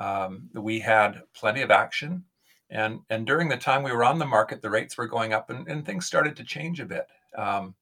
Um, 0.00 0.48
we 0.54 0.80
had 0.80 1.22
plenty 1.34 1.62
of 1.62 1.70
action, 1.70 2.24
and 2.70 3.00
and 3.10 3.26
during 3.26 3.48
the 3.48 3.56
time 3.56 3.82
we 3.82 3.92
were 3.92 4.04
on 4.04 4.18
the 4.18 4.26
market, 4.26 4.62
the 4.62 4.70
rates 4.70 4.96
were 4.96 5.06
going 5.06 5.32
up, 5.32 5.50
and, 5.50 5.68
and 5.68 5.86
things 5.86 6.06
started 6.06 6.36
to 6.36 6.44
change 6.44 6.80
a 6.80 6.86
bit. 6.86 7.06
Um, 7.36 7.74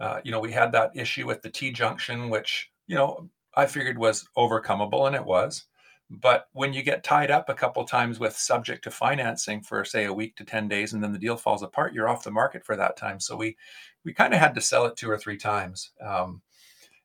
uh, 0.00 0.20
you 0.24 0.32
know, 0.32 0.40
we 0.40 0.52
had 0.52 0.72
that 0.72 0.92
issue 0.96 1.26
with 1.26 1.42
the 1.42 1.50
T 1.50 1.70
junction, 1.70 2.30
which 2.30 2.70
you 2.86 2.96
know 2.96 3.28
I 3.54 3.66
figured 3.66 3.98
was 3.98 4.26
overcomable, 4.36 5.06
and 5.06 5.14
it 5.14 5.24
was. 5.24 5.66
But 6.10 6.48
when 6.52 6.72
you 6.72 6.82
get 6.82 7.04
tied 7.04 7.30
up 7.30 7.50
a 7.50 7.54
couple 7.54 7.84
times 7.84 8.18
with 8.18 8.36
subject 8.36 8.84
to 8.84 8.90
financing 8.90 9.60
for 9.60 9.84
say 9.84 10.06
a 10.06 10.12
week 10.12 10.36
to 10.36 10.44
10 10.44 10.66
days 10.66 10.94
and 10.94 11.04
then 11.04 11.12
the 11.12 11.18
deal 11.18 11.36
falls 11.36 11.62
apart, 11.62 11.92
you're 11.92 12.08
off 12.08 12.24
the 12.24 12.30
market 12.30 12.64
for 12.64 12.76
that 12.76 12.96
time. 12.96 13.20
So 13.20 13.36
we 13.36 13.56
we 14.04 14.14
kind 14.14 14.32
of 14.32 14.40
had 14.40 14.54
to 14.54 14.62
sell 14.62 14.86
it 14.86 14.96
two 14.96 15.10
or 15.10 15.18
three 15.18 15.36
times. 15.36 15.90
Um, 16.00 16.40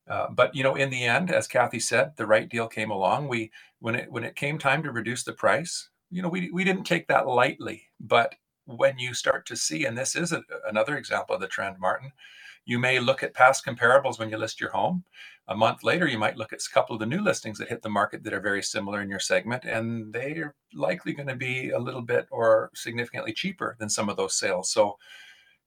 uh, 0.07 0.27
but 0.29 0.55
you 0.55 0.63
know, 0.63 0.75
in 0.75 0.89
the 0.89 1.03
end, 1.03 1.31
as 1.31 1.47
Kathy 1.47 1.79
said, 1.79 2.13
the 2.15 2.25
right 2.25 2.47
deal 2.47 2.67
came 2.67 2.91
along. 2.91 3.27
We 3.27 3.51
when 3.83 3.95
it 3.95 4.09
when 4.09 4.23
it 4.23 4.37
came 4.37 4.57
time 4.57 4.81
to 4.81 4.93
reduce 4.93 5.25
the 5.25 5.33
price, 5.33 5.89
you 6.09 6.21
know, 6.21 6.29
we 6.29 6.49
we 6.51 6.63
didn't 6.63 6.85
take 6.85 7.05
that 7.07 7.27
lightly. 7.27 7.83
But 7.99 8.33
when 8.63 8.97
you 8.97 9.13
start 9.13 9.45
to 9.47 9.57
see, 9.57 9.83
and 9.83 9.97
this 9.97 10.15
is 10.15 10.31
a, 10.31 10.41
another 10.69 10.95
example 10.95 11.35
of 11.35 11.41
the 11.41 11.49
trend, 11.49 11.77
Martin, 11.79 12.13
you 12.63 12.79
may 12.79 12.99
look 12.99 13.23
at 13.23 13.33
past 13.33 13.65
comparables 13.65 14.17
when 14.17 14.29
you 14.29 14.37
list 14.37 14.61
your 14.61 14.69
home 14.71 15.03
a 15.49 15.55
month 15.55 15.83
later, 15.83 16.07
you 16.07 16.17
might 16.17 16.37
look 16.37 16.53
at 16.53 16.61
a 16.61 16.73
couple 16.73 16.95
of 16.95 17.01
the 17.01 17.05
new 17.05 17.21
listings 17.21 17.57
that 17.57 17.67
hit 17.67 17.81
the 17.81 17.89
market 17.89 18.23
that 18.23 18.33
are 18.33 18.39
very 18.39 18.63
similar 18.63 19.01
in 19.01 19.09
your 19.09 19.19
segment, 19.19 19.65
and 19.65 20.13
they're 20.13 20.55
likely 20.73 21.11
going 21.11 21.27
to 21.27 21.35
be 21.35 21.71
a 21.71 21.79
little 21.79 22.01
bit 22.01 22.27
or 22.31 22.71
significantly 22.73 23.33
cheaper 23.33 23.75
than 23.79 23.89
some 23.89 24.07
of 24.07 24.15
those 24.15 24.37
sales. 24.39 24.71
So 24.71 24.97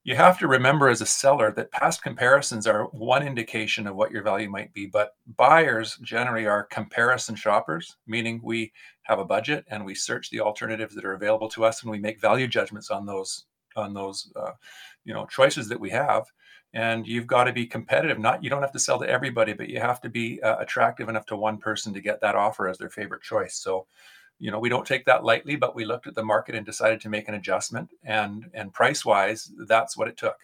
you 0.07 0.15
have 0.15 0.39
to 0.39 0.47
remember 0.47 0.87
as 0.87 1.01
a 1.01 1.05
seller 1.05 1.51
that 1.51 1.69
past 1.73 2.01
comparisons 2.01 2.65
are 2.65 2.85
one 2.85 3.27
indication 3.27 3.85
of 3.85 3.97
what 3.97 4.09
your 4.09 4.23
value 4.23 4.49
might 4.49 4.71
be, 4.71 4.85
but 4.85 5.17
buyers 5.35 5.97
generally 5.97 6.45
are 6.45 6.63
comparison 6.63 7.35
shoppers, 7.35 7.97
meaning 8.07 8.39
we 8.41 8.71
have 9.01 9.19
a 9.19 9.25
budget 9.25 9.65
and 9.67 9.83
we 9.83 9.93
search 9.93 10.29
the 10.29 10.39
alternatives 10.39 10.95
that 10.95 11.03
are 11.03 11.15
available 11.15 11.49
to 11.49 11.65
us 11.65 11.81
and 11.81 11.91
we 11.91 11.99
make 11.99 12.21
value 12.21 12.47
judgments 12.47 12.89
on 12.89 13.05
those 13.05 13.47
on 13.75 13.93
those 13.93 14.31
uh, 14.37 14.51
you 15.03 15.13
know 15.13 15.25
choices 15.25 15.67
that 15.67 15.79
we 15.79 15.89
have. 15.89 16.23
And 16.73 17.05
you've 17.05 17.27
got 17.27 17.43
to 17.43 17.51
be 17.51 17.65
competitive 17.65 18.17
not 18.17 18.41
you 18.41 18.49
don't 18.49 18.61
have 18.61 18.71
to 18.71 18.79
sell 18.79 18.99
to 18.99 19.09
everybody 19.09 19.51
but 19.51 19.67
you 19.67 19.81
have 19.81 19.99
to 19.99 20.09
be 20.09 20.41
uh, 20.41 20.55
attractive 20.59 21.09
enough 21.09 21.25
to 21.25 21.35
one 21.35 21.57
person 21.57 21.93
to 21.93 21.99
get 21.99 22.21
that 22.21 22.35
offer 22.35 22.69
as 22.69 22.77
their 22.77 22.89
favorite 22.89 23.23
choice. 23.23 23.57
So 23.57 23.87
you 24.39 24.51
know 24.51 24.59
we 24.59 24.69
don't 24.69 24.85
take 24.85 25.05
that 25.05 25.23
lightly 25.23 25.55
but 25.55 25.75
we 25.75 25.85
looked 25.85 26.07
at 26.07 26.15
the 26.15 26.23
market 26.23 26.55
and 26.55 26.65
decided 26.65 27.01
to 27.01 27.09
make 27.09 27.27
an 27.27 27.35
adjustment 27.35 27.89
and 28.03 28.49
and 28.53 28.73
price 28.73 29.05
wise 29.05 29.51
that's 29.67 29.97
what 29.97 30.07
it 30.07 30.17
took 30.17 30.37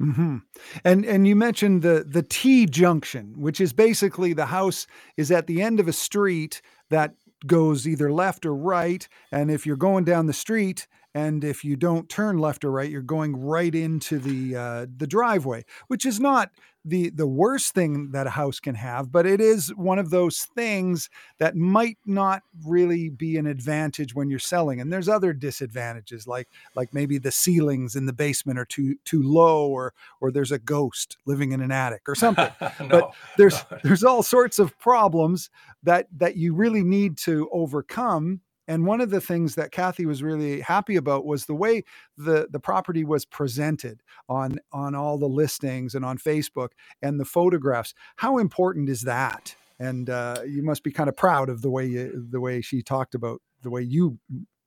Mm-hmm. 0.00 0.36
And 0.84 1.06
and 1.06 1.26
you 1.26 1.34
mentioned 1.34 1.80
the 1.80 2.04
the 2.06 2.22
T 2.22 2.66
junction, 2.66 3.32
which 3.36 3.60
is 3.60 3.72
basically 3.72 4.34
the 4.34 4.46
house 4.46 4.86
is 5.16 5.30
at 5.30 5.46
the 5.46 5.62
end 5.62 5.80
of 5.80 5.88
a 5.88 5.92
street 5.92 6.60
that 6.90 7.14
goes 7.46 7.86
either 7.86 8.12
left 8.12 8.44
or 8.44 8.54
right. 8.54 9.08
And 9.32 9.50
if 9.50 9.64
you're 9.64 9.76
going 9.76 10.04
down 10.04 10.26
the 10.26 10.32
street 10.32 10.86
and 11.14 11.42
if 11.44 11.64
you 11.64 11.76
don't 11.76 12.10
turn 12.10 12.38
left 12.38 12.62
or 12.62 12.70
right, 12.70 12.90
you're 12.90 13.00
going 13.00 13.36
right 13.36 13.74
into 13.74 14.18
the 14.18 14.54
uh, 14.54 14.86
the 14.94 15.06
driveway, 15.06 15.64
which 15.88 16.04
is 16.04 16.20
not 16.20 16.50
the 16.86 17.10
the 17.10 17.26
worst 17.26 17.74
thing 17.74 18.12
that 18.12 18.28
a 18.28 18.30
house 18.30 18.60
can 18.60 18.76
have, 18.76 19.10
but 19.10 19.26
it 19.26 19.40
is 19.40 19.74
one 19.74 19.98
of 19.98 20.10
those 20.10 20.44
things 20.54 21.10
that 21.38 21.56
might 21.56 21.98
not 22.06 22.42
really 22.64 23.08
be 23.08 23.36
an 23.36 23.46
advantage 23.46 24.14
when 24.14 24.30
you're 24.30 24.38
selling. 24.38 24.80
And 24.80 24.92
there's 24.92 25.08
other 25.08 25.32
disadvantages, 25.32 26.26
like 26.28 26.48
like 26.76 26.94
maybe 26.94 27.18
the 27.18 27.32
ceilings 27.32 27.96
in 27.96 28.06
the 28.06 28.12
basement 28.12 28.58
are 28.58 28.64
too 28.64 28.94
too 29.04 29.22
low, 29.22 29.68
or 29.68 29.94
or 30.20 30.30
there's 30.30 30.52
a 30.52 30.58
ghost 30.58 31.16
living 31.26 31.52
in 31.52 31.60
an 31.60 31.72
attic 31.72 32.02
or 32.06 32.14
something. 32.14 32.50
no, 32.80 32.88
but 32.88 33.10
there's 33.36 33.64
no. 33.70 33.78
there's 33.82 34.04
all 34.04 34.22
sorts 34.22 34.58
of 34.60 34.78
problems 34.78 35.50
that 35.82 36.06
that 36.16 36.36
you 36.36 36.54
really 36.54 36.84
need 36.84 37.18
to 37.18 37.48
overcome 37.52 38.40
and 38.68 38.86
one 38.86 39.00
of 39.00 39.10
the 39.10 39.20
things 39.20 39.54
that 39.54 39.70
Kathy 39.70 40.06
was 40.06 40.22
really 40.22 40.60
happy 40.60 40.96
about 40.96 41.24
was 41.24 41.46
the 41.46 41.54
way 41.54 41.84
the, 42.16 42.48
the 42.50 42.60
property 42.60 43.04
was 43.04 43.24
presented 43.24 44.02
on, 44.28 44.58
on 44.72 44.94
all 44.94 45.18
the 45.18 45.28
listings 45.28 45.94
and 45.94 46.04
on 46.04 46.18
Facebook 46.18 46.70
and 47.02 47.20
the 47.20 47.24
photographs. 47.24 47.94
How 48.16 48.38
important 48.38 48.88
is 48.88 49.02
that? 49.02 49.54
And 49.78 50.10
uh, 50.10 50.42
you 50.46 50.62
must 50.62 50.82
be 50.82 50.90
kind 50.90 51.08
of 51.08 51.16
proud 51.16 51.48
of 51.48 51.62
the 51.62 51.70
way 51.70 51.86
you, 51.86 52.26
the 52.30 52.40
way 52.40 52.60
she 52.60 52.82
talked 52.82 53.14
about 53.14 53.40
the 53.62 53.70
way 53.70 53.82
you 53.82 54.18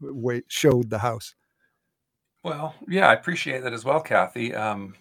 way, 0.02 0.44
showed 0.48 0.90
the 0.90 1.00
house. 1.00 1.36
Well, 2.44 2.76
yeah, 2.88 3.08
I 3.08 3.14
appreciate 3.14 3.64
that 3.64 3.74
as 3.74 3.84
well, 3.84 4.02
Kathy. 4.02 4.54
Um, 4.54 4.96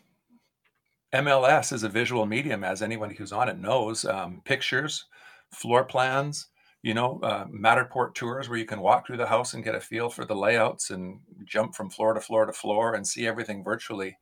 MLS 1.14 1.72
is 1.72 1.82
a 1.82 1.88
visual 1.88 2.26
medium, 2.26 2.64
as 2.64 2.82
anyone 2.82 3.10
who's 3.10 3.32
on 3.32 3.48
it 3.48 3.58
knows. 3.58 4.04
Um, 4.04 4.42
pictures, 4.44 5.06
floor 5.52 5.84
plans, 5.84 6.48
you 6.82 6.94
know, 6.94 7.18
uh, 7.22 7.44
Matterport 7.46 8.14
tours 8.14 8.48
where 8.48 8.58
you 8.58 8.64
can 8.64 8.80
walk 8.80 9.06
through 9.06 9.16
the 9.16 9.26
house 9.26 9.54
and 9.54 9.64
get 9.64 9.74
a 9.74 9.80
feel 9.80 10.08
for 10.08 10.24
the 10.24 10.34
layouts 10.34 10.90
and 10.90 11.20
jump 11.44 11.74
from 11.74 11.90
floor 11.90 12.14
to 12.14 12.20
floor 12.20 12.46
to 12.46 12.52
floor 12.52 12.94
and 12.94 13.06
see 13.06 13.26
everything 13.26 13.64
virtually. 13.64 14.16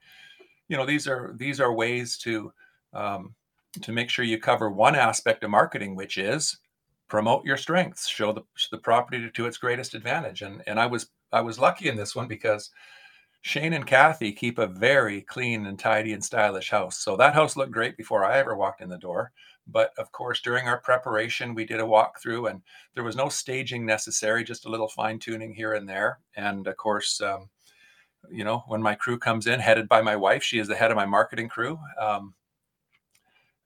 You 0.68 0.76
know, 0.76 0.86
these 0.86 1.06
are 1.06 1.34
these 1.36 1.60
are 1.60 1.72
ways 1.72 2.16
to 2.18 2.52
um, 2.94 3.34
to 3.82 3.92
make 3.92 4.08
sure 4.08 4.24
you 4.24 4.38
cover 4.38 4.70
one 4.70 4.96
aspect 4.96 5.44
of 5.44 5.50
marketing, 5.50 5.94
which 5.96 6.16
is 6.16 6.58
promote 7.08 7.44
your 7.44 7.56
strengths, 7.56 8.08
show 8.08 8.32
the 8.32 8.42
the 8.70 8.78
property 8.78 9.20
to, 9.20 9.30
to 9.30 9.46
its 9.46 9.58
greatest 9.58 9.94
advantage. 9.94 10.42
And 10.42 10.62
and 10.66 10.80
I 10.80 10.86
was 10.86 11.10
I 11.32 11.42
was 11.42 11.58
lucky 11.58 11.88
in 11.88 11.96
this 11.96 12.16
one 12.16 12.26
because 12.26 12.70
Shane 13.42 13.74
and 13.74 13.86
Kathy 13.86 14.32
keep 14.32 14.58
a 14.58 14.66
very 14.66 15.20
clean 15.22 15.66
and 15.66 15.78
tidy 15.78 16.14
and 16.14 16.24
stylish 16.24 16.70
house. 16.70 16.98
So 16.98 17.16
that 17.16 17.34
house 17.34 17.54
looked 17.56 17.70
great 17.70 17.96
before 17.96 18.24
I 18.24 18.38
ever 18.38 18.56
walked 18.56 18.80
in 18.80 18.88
the 18.88 18.98
door. 18.98 19.30
But 19.66 19.92
of 19.98 20.12
course, 20.12 20.40
during 20.40 20.68
our 20.68 20.79
preparation, 20.79 21.55
we 21.55 21.64
did 21.64 21.81
a 21.81 21.85
walkthrough 21.85 22.50
and 22.50 22.62
there 22.94 23.05
was 23.05 23.16
no 23.16 23.29
staging 23.29 23.85
necessary, 23.85 24.44
just 24.44 24.64
a 24.64 24.70
little 24.70 24.88
fine 24.88 25.18
tuning 25.18 25.52
here 25.52 25.74
and 25.74 25.88
there. 25.88 26.20
And 26.37 26.66
of 26.66 26.76
course, 26.76 27.20
um, 27.20 27.48
you 28.31 28.44
know, 28.44 28.64
when 28.68 28.83
my 28.83 28.94
crew 28.94 29.18
comes 29.18 29.46
in, 29.46 29.61
headed 29.61 29.88
by 29.88 30.02
my 30.02 30.16
wife, 30.16 30.42
she 30.42 30.59
is 30.59 30.68
the 30.68 30.76
head 30.76 30.90
of 30.90 30.96
my 30.96 31.07
marketing 31.07 31.48
crew. 31.48 31.79
Um, 32.00 32.35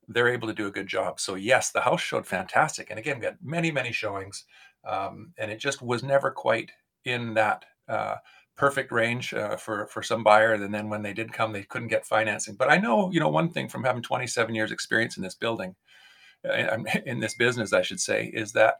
they're 0.08 0.28
able 0.28 0.48
to 0.48 0.54
do 0.54 0.66
a 0.66 0.72
good 0.72 0.86
job. 0.86 1.20
So 1.20 1.34
yes, 1.36 1.70
the 1.70 1.82
house 1.82 2.00
showed 2.00 2.26
fantastic. 2.26 2.90
And 2.90 2.98
again, 2.98 3.20
we 3.20 3.26
had 3.26 3.38
many, 3.42 3.70
many 3.70 3.92
showings, 3.92 4.44
um, 4.84 5.32
and 5.38 5.50
it 5.50 5.58
just 5.58 5.82
was 5.82 6.02
never 6.02 6.30
quite 6.30 6.72
in 7.04 7.34
that 7.34 7.64
uh, 7.88 8.16
perfect 8.56 8.90
range 8.90 9.32
uh, 9.32 9.56
for 9.56 9.86
for 9.86 10.02
some 10.02 10.24
buyer. 10.24 10.54
And 10.54 10.74
then 10.74 10.88
when 10.88 11.02
they 11.02 11.12
did 11.12 11.32
come, 11.32 11.52
they 11.52 11.62
couldn't 11.62 11.88
get 11.88 12.06
financing. 12.06 12.56
But 12.56 12.70
I 12.70 12.76
know, 12.78 13.10
you 13.12 13.20
know, 13.20 13.28
one 13.28 13.50
thing 13.50 13.68
from 13.68 13.84
having 13.84 14.02
27 14.02 14.54
years 14.54 14.72
experience 14.72 15.16
in 15.16 15.22
this 15.22 15.36
building 15.36 15.76
in 17.06 17.20
this 17.20 17.34
business, 17.34 17.72
I 17.72 17.82
should 17.82 18.00
say, 18.00 18.26
is 18.32 18.52
that 18.52 18.76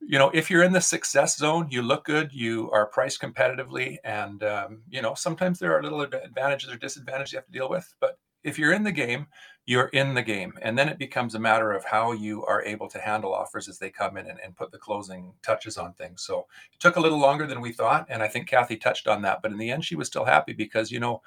you 0.00 0.18
know 0.18 0.30
if 0.30 0.50
you're 0.50 0.62
in 0.62 0.72
the 0.72 0.80
success 0.80 1.36
zone, 1.36 1.68
you 1.70 1.82
look 1.82 2.04
good, 2.04 2.32
you 2.32 2.70
are 2.70 2.86
priced 2.86 3.20
competitively, 3.20 3.98
and 4.04 4.42
um, 4.42 4.82
you 4.88 5.02
know 5.02 5.14
sometimes 5.14 5.58
there 5.58 5.76
are 5.76 5.82
little 5.82 6.00
advantages 6.00 6.70
or 6.70 6.76
disadvantages 6.76 7.32
you 7.32 7.38
have 7.38 7.46
to 7.46 7.52
deal 7.52 7.68
with. 7.68 7.92
But 8.00 8.18
if 8.42 8.58
you're 8.58 8.72
in 8.72 8.84
the 8.84 8.92
game, 8.92 9.26
you're 9.66 9.88
in 9.88 10.14
the 10.14 10.22
game, 10.22 10.54
and 10.62 10.76
then 10.76 10.88
it 10.88 10.98
becomes 10.98 11.34
a 11.34 11.38
matter 11.38 11.72
of 11.72 11.84
how 11.84 12.12
you 12.12 12.44
are 12.46 12.64
able 12.64 12.88
to 12.88 12.98
handle 12.98 13.34
offers 13.34 13.68
as 13.68 13.78
they 13.78 13.90
come 13.90 14.16
in 14.16 14.26
and, 14.26 14.38
and 14.42 14.56
put 14.56 14.72
the 14.72 14.78
closing 14.78 15.32
touches 15.42 15.76
on 15.76 15.92
things. 15.92 16.22
So 16.22 16.46
it 16.72 16.80
took 16.80 16.96
a 16.96 17.00
little 17.00 17.18
longer 17.18 17.46
than 17.46 17.60
we 17.60 17.72
thought, 17.72 18.06
and 18.08 18.22
I 18.22 18.28
think 18.28 18.48
Kathy 18.48 18.76
touched 18.76 19.06
on 19.06 19.22
that. 19.22 19.42
But 19.42 19.52
in 19.52 19.58
the 19.58 19.70
end, 19.70 19.84
she 19.84 19.96
was 19.96 20.08
still 20.08 20.24
happy 20.24 20.54
because 20.54 20.90
you 20.90 20.98
know 20.98 21.22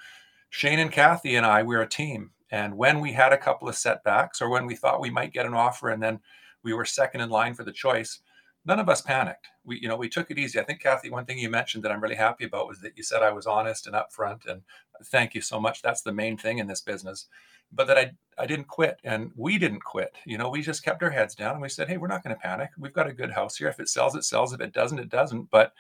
Shane 0.50 0.80
and 0.80 0.92
Kathy 0.92 1.36
and 1.36 1.46
I, 1.46 1.64
we're 1.64 1.82
a 1.82 1.90
team. 1.90 2.32
And 2.54 2.78
when 2.78 3.00
we 3.00 3.12
had 3.12 3.34
a 3.34 3.38
couple 3.38 3.68
of 3.68 3.76
setbacks 3.76 4.40
or 4.40 4.48
when 4.48 4.68
we 4.68 4.76
thought 4.76 5.02
we 5.02 5.10
might 5.10 5.34
get 5.34 5.48
an 5.48 5.56
offer 5.56 5.90
and 5.90 6.02
then 6.04 6.20
we 6.62 6.74
were 6.74 6.86
second 6.86 7.22
in 7.22 7.32
line 7.32 7.56
for 7.56 7.64
the 7.64 7.72
choice, 7.72 8.20
none 8.64 8.80
of 8.80 8.88
us 8.90 9.02
panicked. 9.02 9.48
We, 9.66 9.80
you 9.80 9.88
know, 9.88 9.96
we 9.96 10.08
took 10.08 10.30
it 10.30 10.38
easy. 10.38 10.60
I 10.60 10.64
think 10.64 10.80
Kathy, 10.80 11.10
one 11.10 11.26
thing 11.26 11.40
you 11.40 11.50
mentioned 11.50 11.84
that 11.84 11.92
I'm 11.92 12.00
really 12.00 12.14
happy 12.14 12.46
about 12.46 12.68
was 12.68 12.80
that 12.82 12.96
you 12.96 13.02
said 13.02 13.24
I 13.24 13.32
was 13.32 13.48
honest 13.48 13.88
and 13.88 13.96
upfront, 13.96 14.46
and 14.46 14.62
thank 15.06 15.34
you 15.34 15.42
so 15.42 15.60
much. 15.60 15.82
That's 15.82 16.04
the 16.04 16.14
main 16.14 16.38
thing 16.38 16.60
in 16.60 16.68
this 16.68 16.82
business. 16.82 17.26
But 17.72 17.88
that 17.88 17.98
I, 17.98 18.12
I 18.38 18.46
didn't 18.46 18.68
quit, 18.68 19.00
and 19.04 19.32
we 19.36 19.58
didn't 19.58 19.84
quit. 19.84 20.14
You 20.24 20.38
know, 20.38 20.52
we 20.52 20.62
just 20.62 20.86
kept 20.86 21.02
our 21.02 21.10
heads 21.10 21.34
down 21.34 21.54
and 21.54 21.62
we 21.62 21.70
said, 21.70 21.90
hey, 21.90 21.98
we're 21.98 22.08
not 22.08 22.24
going 22.24 22.36
to 22.36 22.40
panic. 22.40 22.70
We've 22.78 22.94
got 22.94 23.08
a 23.08 23.14
good 23.14 23.32
house 23.32 23.58
here. 23.58 23.68
If 23.68 23.80
it 23.80 23.90
sells, 23.90 24.16
it 24.16 24.26
sells. 24.26 24.54
If 24.54 24.62
it 24.62 24.74
doesn't, 24.74 25.00
it 25.00 25.10
doesn't. 25.10 25.50
But 25.50 25.74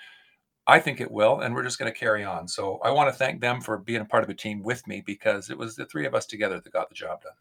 I 0.65 0.79
think 0.79 1.01
it 1.01 1.11
will, 1.11 1.41
and 1.41 1.53
we're 1.53 1.63
just 1.63 1.77
going 1.77 1.91
to 1.91 1.97
carry 1.97 2.23
on. 2.23 2.47
So 2.47 2.79
I 2.83 2.91
want 2.91 3.09
to 3.09 3.17
thank 3.17 3.41
them 3.41 3.59
for 3.59 3.77
being 3.77 4.01
a 4.01 4.05
part 4.05 4.23
of 4.23 4.29
a 4.29 4.33
team 4.33 4.63
with 4.63 4.87
me 4.87 5.03
because 5.05 5.49
it 5.49 5.57
was 5.57 5.75
the 5.75 5.85
three 5.85 6.05
of 6.05 6.15
us 6.15 6.25
together 6.25 6.59
that 6.59 6.73
got 6.73 6.89
the 6.89 6.95
job 6.95 7.21
done. 7.21 7.33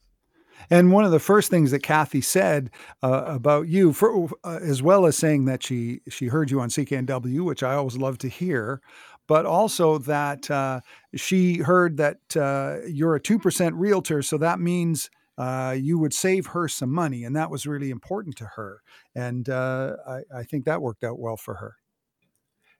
And 0.70 0.92
one 0.92 1.04
of 1.04 1.10
the 1.10 1.20
first 1.20 1.50
things 1.50 1.70
that 1.70 1.82
Kathy 1.82 2.20
said 2.20 2.70
uh, 3.02 3.24
about 3.26 3.68
you, 3.68 3.92
for, 3.92 4.28
uh, 4.44 4.58
as 4.62 4.82
well 4.82 5.06
as 5.06 5.16
saying 5.16 5.44
that 5.46 5.62
she 5.62 6.00
she 6.08 6.26
heard 6.26 6.50
you 6.50 6.60
on 6.60 6.68
CKNW, 6.68 7.44
which 7.44 7.62
I 7.62 7.74
always 7.74 7.96
love 7.96 8.18
to 8.18 8.28
hear, 8.28 8.80
but 9.26 9.46
also 9.46 9.98
that 9.98 10.50
uh, 10.50 10.80
she 11.14 11.58
heard 11.58 11.96
that 11.96 12.36
uh, 12.36 12.86
you're 12.86 13.14
a 13.14 13.20
two 13.20 13.38
percent 13.38 13.74
realtor, 13.74 14.22
so 14.22 14.38
that 14.38 14.60
means 14.60 15.10
uh, 15.38 15.74
you 15.76 15.98
would 15.98 16.14
save 16.14 16.46
her 16.46 16.68
some 16.68 16.92
money, 16.92 17.24
and 17.24 17.34
that 17.34 17.50
was 17.50 17.66
really 17.66 17.90
important 17.90 18.36
to 18.36 18.44
her. 18.56 18.82
And 19.14 19.48
uh, 19.48 19.96
I, 20.06 20.20
I 20.34 20.42
think 20.44 20.64
that 20.64 20.82
worked 20.82 21.04
out 21.04 21.18
well 21.18 21.36
for 21.36 21.54
her. 21.54 21.76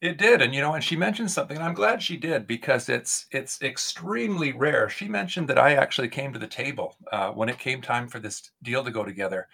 It 0.03 0.19
did, 0.19 0.43
and 0.43 0.53
you 0.53 0.61
know, 0.61 0.75
and 0.75 0.83
she 0.83 0.97
mentioned 0.97 1.31
something, 1.31 1.57
and 1.57 1.65
I'm 1.65 1.75
glad 1.75 2.03
she 2.03 2.17
did 2.17 2.49
because 2.49 2.88
it's 2.88 3.27
it's 3.31 3.62
extremely 3.62 4.53
rare. 4.53 4.88
She 4.88 5.07
mentioned 5.07 5.47
that 5.49 5.59
I 5.59 5.75
actually 5.75 6.09
came 6.09 6.33
to 6.33 6.41
the 6.41 6.49
table 6.49 6.97
uh, 7.12 7.31
when 7.31 7.49
it 7.49 7.59
came 7.61 7.81
time 7.81 8.09
for 8.09 8.19
this 8.19 8.51
deal 8.65 8.83
to 8.83 8.91
go 8.91 9.05
together, 9.05 9.47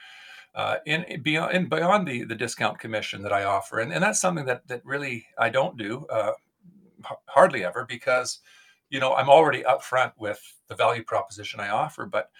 uh, 0.54 0.78
in, 0.86 1.22
beyond 1.22 1.52
and 1.54 1.68
beyond 1.68 2.08
the 2.08 2.24
the 2.24 2.34
discount 2.34 2.78
commission 2.78 3.22
that 3.24 3.32
I 3.32 3.44
offer, 3.44 3.80
and 3.80 3.92
and 3.92 4.02
that's 4.02 4.22
something 4.22 4.46
that 4.46 4.66
that 4.68 4.80
really 4.86 5.26
I 5.38 5.50
don't 5.50 5.76
do 5.76 6.06
uh, 6.06 6.32
hardly 7.26 7.64
ever 7.64 7.84
because, 7.84 8.40
you 8.90 9.00
know, 9.00 9.14
I'm 9.14 9.28
already 9.28 9.62
upfront 9.64 10.12
with 10.18 10.40
the 10.68 10.74
value 10.74 11.04
proposition 11.04 11.60
I 11.60 11.68
offer, 11.68 12.06
but 12.06 12.30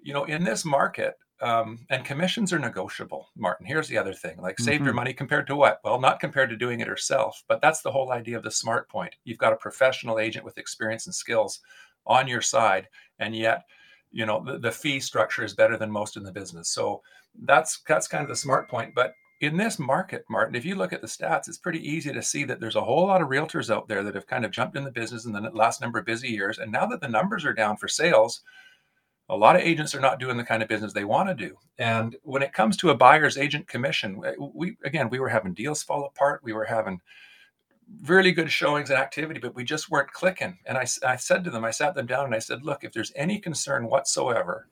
you 0.00 0.14
know, 0.14 0.24
in 0.24 0.42
this 0.42 0.64
market, 0.64 1.16
um, 1.40 1.78
and 1.90 2.04
commissions 2.04 2.52
are 2.52 2.58
negotiable 2.58 3.28
martin. 3.36 3.66
Here's 3.66 3.88
the 3.88 3.98
other 3.98 4.12
thing 4.12 4.38
like 4.40 4.58
save 4.58 4.76
mm-hmm. 4.76 4.84
your 4.84 4.94
money 4.94 5.12
compared 5.12 5.46
to 5.48 5.56
what? 5.56 5.80
Well 5.84 6.00
not 6.00 6.20
compared 6.20 6.50
to 6.50 6.56
doing 6.56 6.80
it 6.80 6.88
herself 6.88 7.42
but 7.48 7.60
that's 7.60 7.82
the 7.82 7.92
whole 7.92 8.12
idea 8.12 8.36
of 8.36 8.42
the 8.42 8.50
smart 8.50 8.88
point. 8.88 9.14
You've 9.24 9.38
got 9.38 9.52
a 9.52 9.56
professional 9.56 10.18
agent 10.18 10.44
with 10.44 10.58
experience 10.58 11.06
and 11.06 11.14
skills 11.14 11.60
on 12.06 12.28
your 12.28 12.42
side 12.42 12.88
and 13.18 13.36
yet 13.36 13.64
you 14.10 14.26
know 14.26 14.42
the, 14.44 14.58
the 14.58 14.72
fee 14.72 15.00
structure 15.00 15.44
is 15.44 15.54
better 15.54 15.76
than 15.76 15.90
most 15.90 16.16
in 16.16 16.22
the 16.22 16.32
business. 16.32 16.70
So 16.70 17.02
that's 17.42 17.82
that's 17.86 18.08
kind 18.08 18.22
of 18.22 18.28
the 18.28 18.36
smart 18.36 18.68
point. 18.68 18.94
But 18.94 19.14
in 19.40 19.56
this 19.56 19.78
market 19.78 20.24
martin 20.28 20.56
if 20.56 20.64
you 20.64 20.74
look 20.74 20.92
at 20.92 21.00
the 21.00 21.06
stats 21.06 21.46
it's 21.46 21.58
pretty 21.58 21.88
easy 21.88 22.12
to 22.12 22.20
see 22.20 22.42
that 22.42 22.58
there's 22.58 22.74
a 22.74 22.80
whole 22.80 23.06
lot 23.06 23.22
of 23.22 23.28
realtors 23.28 23.72
out 23.72 23.86
there 23.86 24.02
that 24.02 24.16
have 24.16 24.26
kind 24.26 24.44
of 24.44 24.50
jumped 24.50 24.76
in 24.76 24.82
the 24.82 24.90
business 24.90 25.26
in 25.26 25.32
the 25.32 25.50
last 25.54 25.80
number 25.80 26.00
of 26.00 26.04
busy 26.04 26.28
years. 26.28 26.58
And 26.58 26.72
now 26.72 26.86
that 26.86 27.00
the 27.00 27.08
numbers 27.08 27.44
are 27.44 27.52
down 27.52 27.76
for 27.76 27.86
sales 27.86 28.42
a 29.28 29.36
lot 29.36 29.56
of 29.56 29.62
agents 29.62 29.94
are 29.94 30.00
not 30.00 30.18
doing 30.18 30.36
the 30.36 30.44
kind 30.44 30.62
of 30.62 30.68
business 30.68 30.92
they 30.92 31.04
want 31.04 31.28
to 31.28 31.34
do. 31.34 31.56
And 31.78 32.16
when 32.22 32.42
it 32.42 32.52
comes 32.52 32.76
to 32.78 32.90
a 32.90 32.96
buyer's 32.96 33.36
agent 33.36 33.68
commission 33.68 34.22
we 34.54 34.76
again 34.84 35.10
we 35.10 35.20
were 35.20 35.28
having 35.28 35.54
deals 35.54 35.82
fall 35.82 36.04
apart. 36.06 36.40
We 36.42 36.52
were 36.52 36.64
having 36.64 37.00
really 38.04 38.32
good 38.32 38.50
showings 38.50 38.90
and 38.90 38.98
activity 38.98 39.40
but 39.40 39.54
we 39.54 39.64
just 39.64 39.90
weren't 39.90 40.12
clicking. 40.12 40.58
And 40.66 40.78
I, 40.78 40.86
I 41.06 41.16
said 41.16 41.44
to 41.44 41.50
them 41.50 41.64
i 41.64 41.70
sat 41.70 41.94
them 41.94 42.06
down 42.06 42.26
and 42.26 42.34
i 42.34 42.38
said 42.38 42.64
look 42.64 42.84
if 42.84 42.92
there's 42.92 43.12
any 43.16 43.38
concern 43.38 43.86
whatsoever 43.86 44.68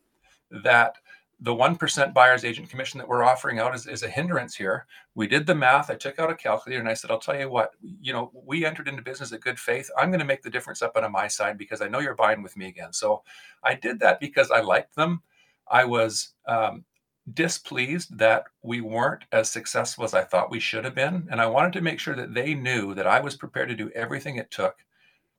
that 0.51 0.97
the 1.41 1.55
1% 1.55 2.15
buyer's 2.15 2.45
agent 2.45 2.71
commission 2.71 2.99
that 2.99 3.09
we're 3.09 3.23
offering 3.23 3.59
out 3.59 3.75
is, 3.75 3.87
is 3.87 4.03
a 4.03 4.09
hindrance 4.09 4.55
here. 4.55 4.87
We 5.15 5.27
did 5.27 5.47
the 5.47 5.55
math. 5.55 5.91
I 5.91 5.95
took 5.95 6.19
out 6.19 6.31
a 6.31 6.35
calculator 6.35 6.81
and 6.81 6.89
I 6.89 6.95
said, 6.95 7.11
I'll 7.11 7.19
tell 7.19 7.39
you 7.39 7.51
what, 7.51 7.73
you 7.83 8.13
know, 8.13 8.31
we 8.33 8.65
entered 8.65 8.89
into 8.89 9.03
business 9.03 9.33
at 9.33 9.43
good 9.43 9.59
faith. 9.59 9.91
I'm 9.99 10.09
going 10.09 10.21
to 10.21 10.27
make 10.27 10.43
the 10.43 10.51
difference 10.51 10.81
up 10.81 10.97
on 10.97 11.13
my 11.13 11.29
side 11.29 11.59
because 11.59 11.83
I 11.83 11.89
know 11.89 11.99
you're 11.99 12.15
buying 12.15 12.43
with 12.43 12.57
me 12.57 12.69
again. 12.69 12.93
So 12.93 13.23
I 13.63 13.75
did 13.75 14.01
that 14.01 14.19
because 14.19 14.51
I 14.51 14.61
liked 14.61 14.97
them. 14.97 15.23
I 15.69 15.85
was 15.85 16.33
um, 16.47 16.85
displeased 17.35 18.17
that 18.17 18.45
we 18.63 18.81
weren't 18.81 19.25
as 19.33 19.51
successful 19.51 20.05
as 20.05 20.15
I 20.15 20.25
thought 20.25 20.51
we 20.51 20.61
should 20.61 20.85
have 20.85 20.95
been. 20.95 21.29
And 21.31 21.39
I 21.39 21.47
wanted 21.47 21.75
to 21.75 21.83
make 21.83 22.01
sure 22.01 22.17
that 22.17 22.33
they 22.33 22.55
knew 22.55 22.95
that 22.95 23.07
I 23.07 23.21
was 23.21 23.37
prepared 23.37 23.69
to 23.69 23.77
do 23.77 23.91
everything 23.91 24.37
it 24.37 24.51
took 24.51 24.77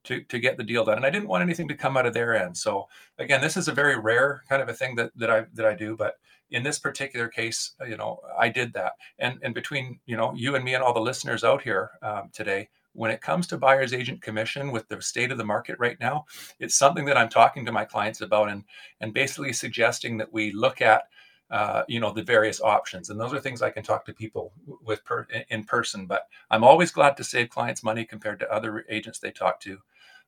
to, 0.08 0.22
to 0.24 0.39
get 0.39 0.58
the 0.58 0.63
deal 0.63 0.86
done. 0.86 0.98
And 0.98 1.06
I 1.06 1.10
didn't 1.10 1.28
want 1.28 1.43
anything 1.43 1.67
to 1.67 1.76
come 1.76 1.98
out 1.98 2.06
of 2.06 2.13
their 2.13 2.36
end. 2.36 2.58
So 2.58 2.88
again, 3.20 3.41
this 3.41 3.58
is 3.58 3.67
a 3.67 3.74
very 3.74 4.00
rare 4.00 4.43
kind 4.50 4.62
of 4.62 4.70
a 4.70 4.74
thing 4.74 4.96
that, 4.96 5.12
that 5.15 5.30
I 5.30 5.46
that 5.54 5.65
I 5.65 5.76
do. 5.76 5.96
But 5.96 6.15
in 6.52 6.63
this 6.63 6.80
particular 6.80 7.28
case, 7.28 7.74
uh, 7.82 7.86
you 7.86 7.98
know, 7.98 8.20
I 8.38 8.50
did 8.50 8.74
that. 8.74 8.93
And 9.20 9.39
and 9.43 9.54
between 9.54 10.00
you 10.06 10.17
know 10.17 10.34
you 10.34 10.56
and 10.56 10.63
me 10.63 10.74
and 10.74 10.84
all 10.84 10.93
the 10.93 11.00
listeners 11.00 11.43
out 11.43 11.62
here 11.62 11.91
um, 12.02 12.30
today, 12.34 12.70
when 12.93 13.12
it 13.12 13.22
comes 13.22 13.48
to 13.48 13.58
buyer's 13.58 13.93
agent 13.93 14.22
commission 14.22 14.72
with 14.72 14.88
the 14.88 15.02
state 15.02 15.32
of 15.32 15.38
the 15.38 15.46
market 15.46 15.78
right 15.80 16.00
now, 16.00 16.26
it's 16.60 16.76
something 16.76 17.06
that 17.06 17.17
I'm 17.17 17.30
talking 17.30 17.65
to 17.65 17.72
my 17.72 17.86
clients 17.86 18.22
about 18.22 18.50
and 18.50 18.63
and 19.02 19.13
basically 19.13 19.54
suggesting 19.54 20.17
that 20.17 20.32
we 20.32 20.52
look 20.52 20.82
at 20.82 21.04
uh, 21.50 21.84
you 21.88 22.00
know 22.00 22.12
the 22.12 22.24
various 22.24 22.62
options 22.62 23.10
and 23.10 23.17
those 23.17 23.34
are 23.34 23.39
things 23.39 23.62
i 23.62 23.70
can 23.70 23.82
talk 23.82 24.06
to 24.06 24.13
people 24.13 24.52
with 24.84 25.04
per, 25.06 25.26
in 25.50 25.63
person 25.63 26.06
but 26.06 26.28
i'm 26.52 26.63
always 26.63 26.91
glad 26.91 27.15
to 27.15 27.24
save 27.24 27.50
clients 27.50 27.84
money 27.84 28.04
compared 28.04 28.38
to 28.38 28.52
other 28.52 28.86
agents 28.89 29.20
they 29.20 29.32
talk 29.32 29.58
to 29.58 29.78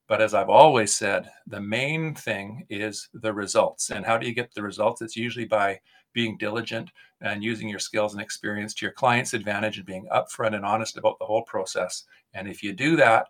but 0.10 0.22
as 0.22 0.34
I've 0.34 0.50
always 0.50 0.96
said, 0.96 1.30
the 1.46 1.62
main 1.62 2.16
thing 2.16 2.66
is 2.68 3.10
the 3.14 3.32
results. 3.32 3.92
And 3.92 4.04
how 4.04 4.18
do 4.18 4.26
you 4.26 4.34
get 4.34 4.52
the 4.54 4.64
results? 4.64 5.04
It's 5.04 5.16
usually 5.16 5.46
by 5.46 5.80
being 6.14 6.36
diligent 6.36 6.90
and 7.22 7.44
using 7.44 7.70
your 7.70 7.78
skills 7.78 8.14
and 8.14 8.22
experience 8.22 8.74
to 8.74 8.86
your 8.88 8.92
client's 8.92 9.36
advantage 9.36 9.78
and 9.78 9.86
being 9.86 10.08
upfront 10.12 10.56
and 10.56 10.66
honest 10.66 10.98
about 10.98 11.20
the 11.20 11.26
whole 11.26 11.44
process. 11.44 12.06
And 12.34 12.48
if 12.48 12.64
you 12.64 12.74
do 12.74 12.96
that, 12.96 13.28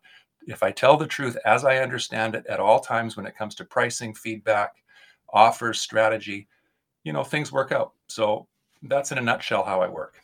if 0.47 0.63
I 0.63 0.71
tell 0.71 0.95
the 0.95 1.05
truth 1.05 1.37
as 1.45 1.65
I 1.65 1.79
understand 1.79 2.33
it 2.33 2.45
at 2.47 2.61
all 2.61 2.79
times 2.79 3.17
when 3.17 3.25
it 3.25 3.35
comes 3.37 3.55
to 3.55 3.65
pricing, 3.65 4.15
feedback, 4.15 4.71
offers, 5.33 5.81
strategy, 5.81 6.47
you 7.03 7.11
know, 7.11 7.25
things 7.25 7.51
work 7.51 7.73
out. 7.73 7.91
So 8.07 8.47
that's 8.83 9.11
in 9.11 9.17
a 9.17 9.21
nutshell 9.21 9.65
how 9.65 9.81
I 9.81 9.89
work. 9.89 10.21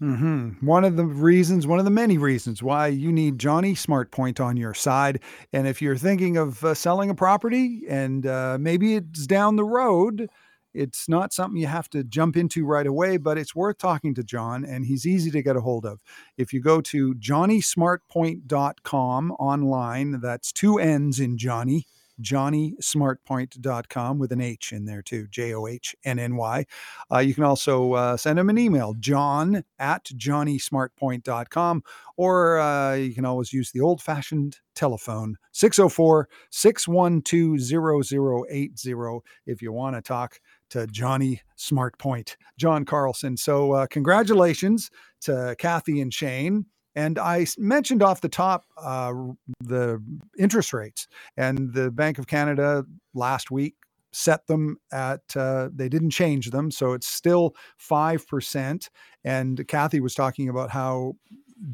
Mm-hmm. 0.00 0.64
One 0.64 0.84
of 0.84 0.96
the 0.96 1.04
reasons, 1.04 1.66
one 1.66 1.80
of 1.80 1.84
the 1.84 1.90
many 1.90 2.18
reasons 2.18 2.62
why 2.62 2.86
you 2.86 3.10
need 3.10 3.38
Johnny 3.38 3.74
SmartPoint 3.74 4.38
on 4.38 4.56
your 4.56 4.74
side. 4.74 5.20
And 5.52 5.66
if 5.66 5.82
you're 5.82 5.96
thinking 5.96 6.36
of 6.36 6.62
uh, 6.62 6.74
selling 6.74 7.10
a 7.10 7.16
property 7.16 7.82
and 7.88 8.24
uh, 8.24 8.58
maybe 8.60 8.94
it's 8.94 9.26
down 9.26 9.56
the 9.56 9.64
road, 9.64 10.28
it's 10.74 11.08
not 11.08 11.32
something 11.32 11.58
you 11.60 11.66
have 11.66 11.90
to 11.90 12.04
jump 12.04 12.36
into 12.36 12.64
right 12.64 12.86
away, 12.86 13.16
but 13.16 13.36
it's 13.38 13.56
worth 13.56 13.78
talking 13.78 14.14
to 14.14 14.22
John, 14.22 14.64
and 14.64 14.86
he's 14.86 15.04
easy 15.06 15.32
to 15.32 15.42
get 15.42 15.56
a 15.56 15.60
hold 15.60 15.84
of. 15.84 16.00
If 16.36 16.52
you 16.52 16.60
go 16.60 16.80
to 16.82 17.14
johnnysmartpoint.com 17.14 19.32
online, 19.32 20.20
that's 20.20 20.52
two 20.52 20.78
N's 20.78 21.18
in 21.18 21.36
Johnny, 21.38 21.86
johnnysmartpoint.com 22.22 24.18
with 24.18 24.32
an 24.32 24.40
H 24.40 24.72
in 24.72 24.84
there 24.84 25.02
too, 25.02 25.26
J 25.28 25.54
O 25.54 25.66
H 25.66 25.94
N 26.04 26.18
N 26.18 26.36
Y. 26.36 26.64
Uh, 27.12 27.18
you 27.18 27.34
can 27.34 27.44
also 27.44 27.92
uh, 27.94 28.16
send 28.16 28.38
him 28.38 28.50
an 28.50 28.58
email, 28.58 28.94
john 28.98 29.64
at 29.78 30.04
johnnysmartpoint.com, 30.04 31.82
or 32.16 32.58
uh, 32.58 32.94
you 32.94 33.14
can 33.14 33.24
always 33.24 33.52
use 33.52 33.70
the 33.70 33.80
old 33.80 34.02
fashioned 34.02 34.58
telephone, 34.74 35.36
604 35.52 36.28
612 36.50 38.04
0080, 38.04 39.20
if 39.46 39.60
you 39.60 39.72
want 39.72 39.96
to 39.96 40.02
talk 40.02 40.38
to 40.70 40.86
Johnny 40.86 41.40
Smartpoint, 41.56 42.36
John 42.58 42.84
Carlson. 42.84 43.36
So, 43.36 43.72
uh, 43.72 43.86
congratulations 43.86 44.90
to 45.22 45.56
Kathy 45.58 46.00
and 46.00 46.12
Shane. 46.12 46.66
And 46.98 47.16
I 47.16 47.46
mentioned 47.56 48.02
off 48.02 48.22
the 48.22 48.28
top 48.28 48.64
uh, 48.76 49.12
the 49.60 50.02
interest 50.36 50.72
rates, 50.72 51.06
and 51.36 51.72
the 51.72 51.92
Bank 51.92 52.18
of 52.18 52.26
Canada 52.26 52.84
last 53.14 53.52
week 53.52 53.76
set 54.10 54.48
them 54.48 54.78
at 54.90 55.20
uh, 55.36 55.68
they 55.72 55.88
didn't 55.88 56.10
change 56.10 56.50
them 56.50 56.70
so 56.70 56.94
it's 56.94 57.06
still 57.06 57.54
5% 57.78 58.88
and 59.22 59.68
kathy 59.68 60.00
was 60.00 60.14
talking 60.14 60.48
about 60.48 60.70
how 60.70 61.14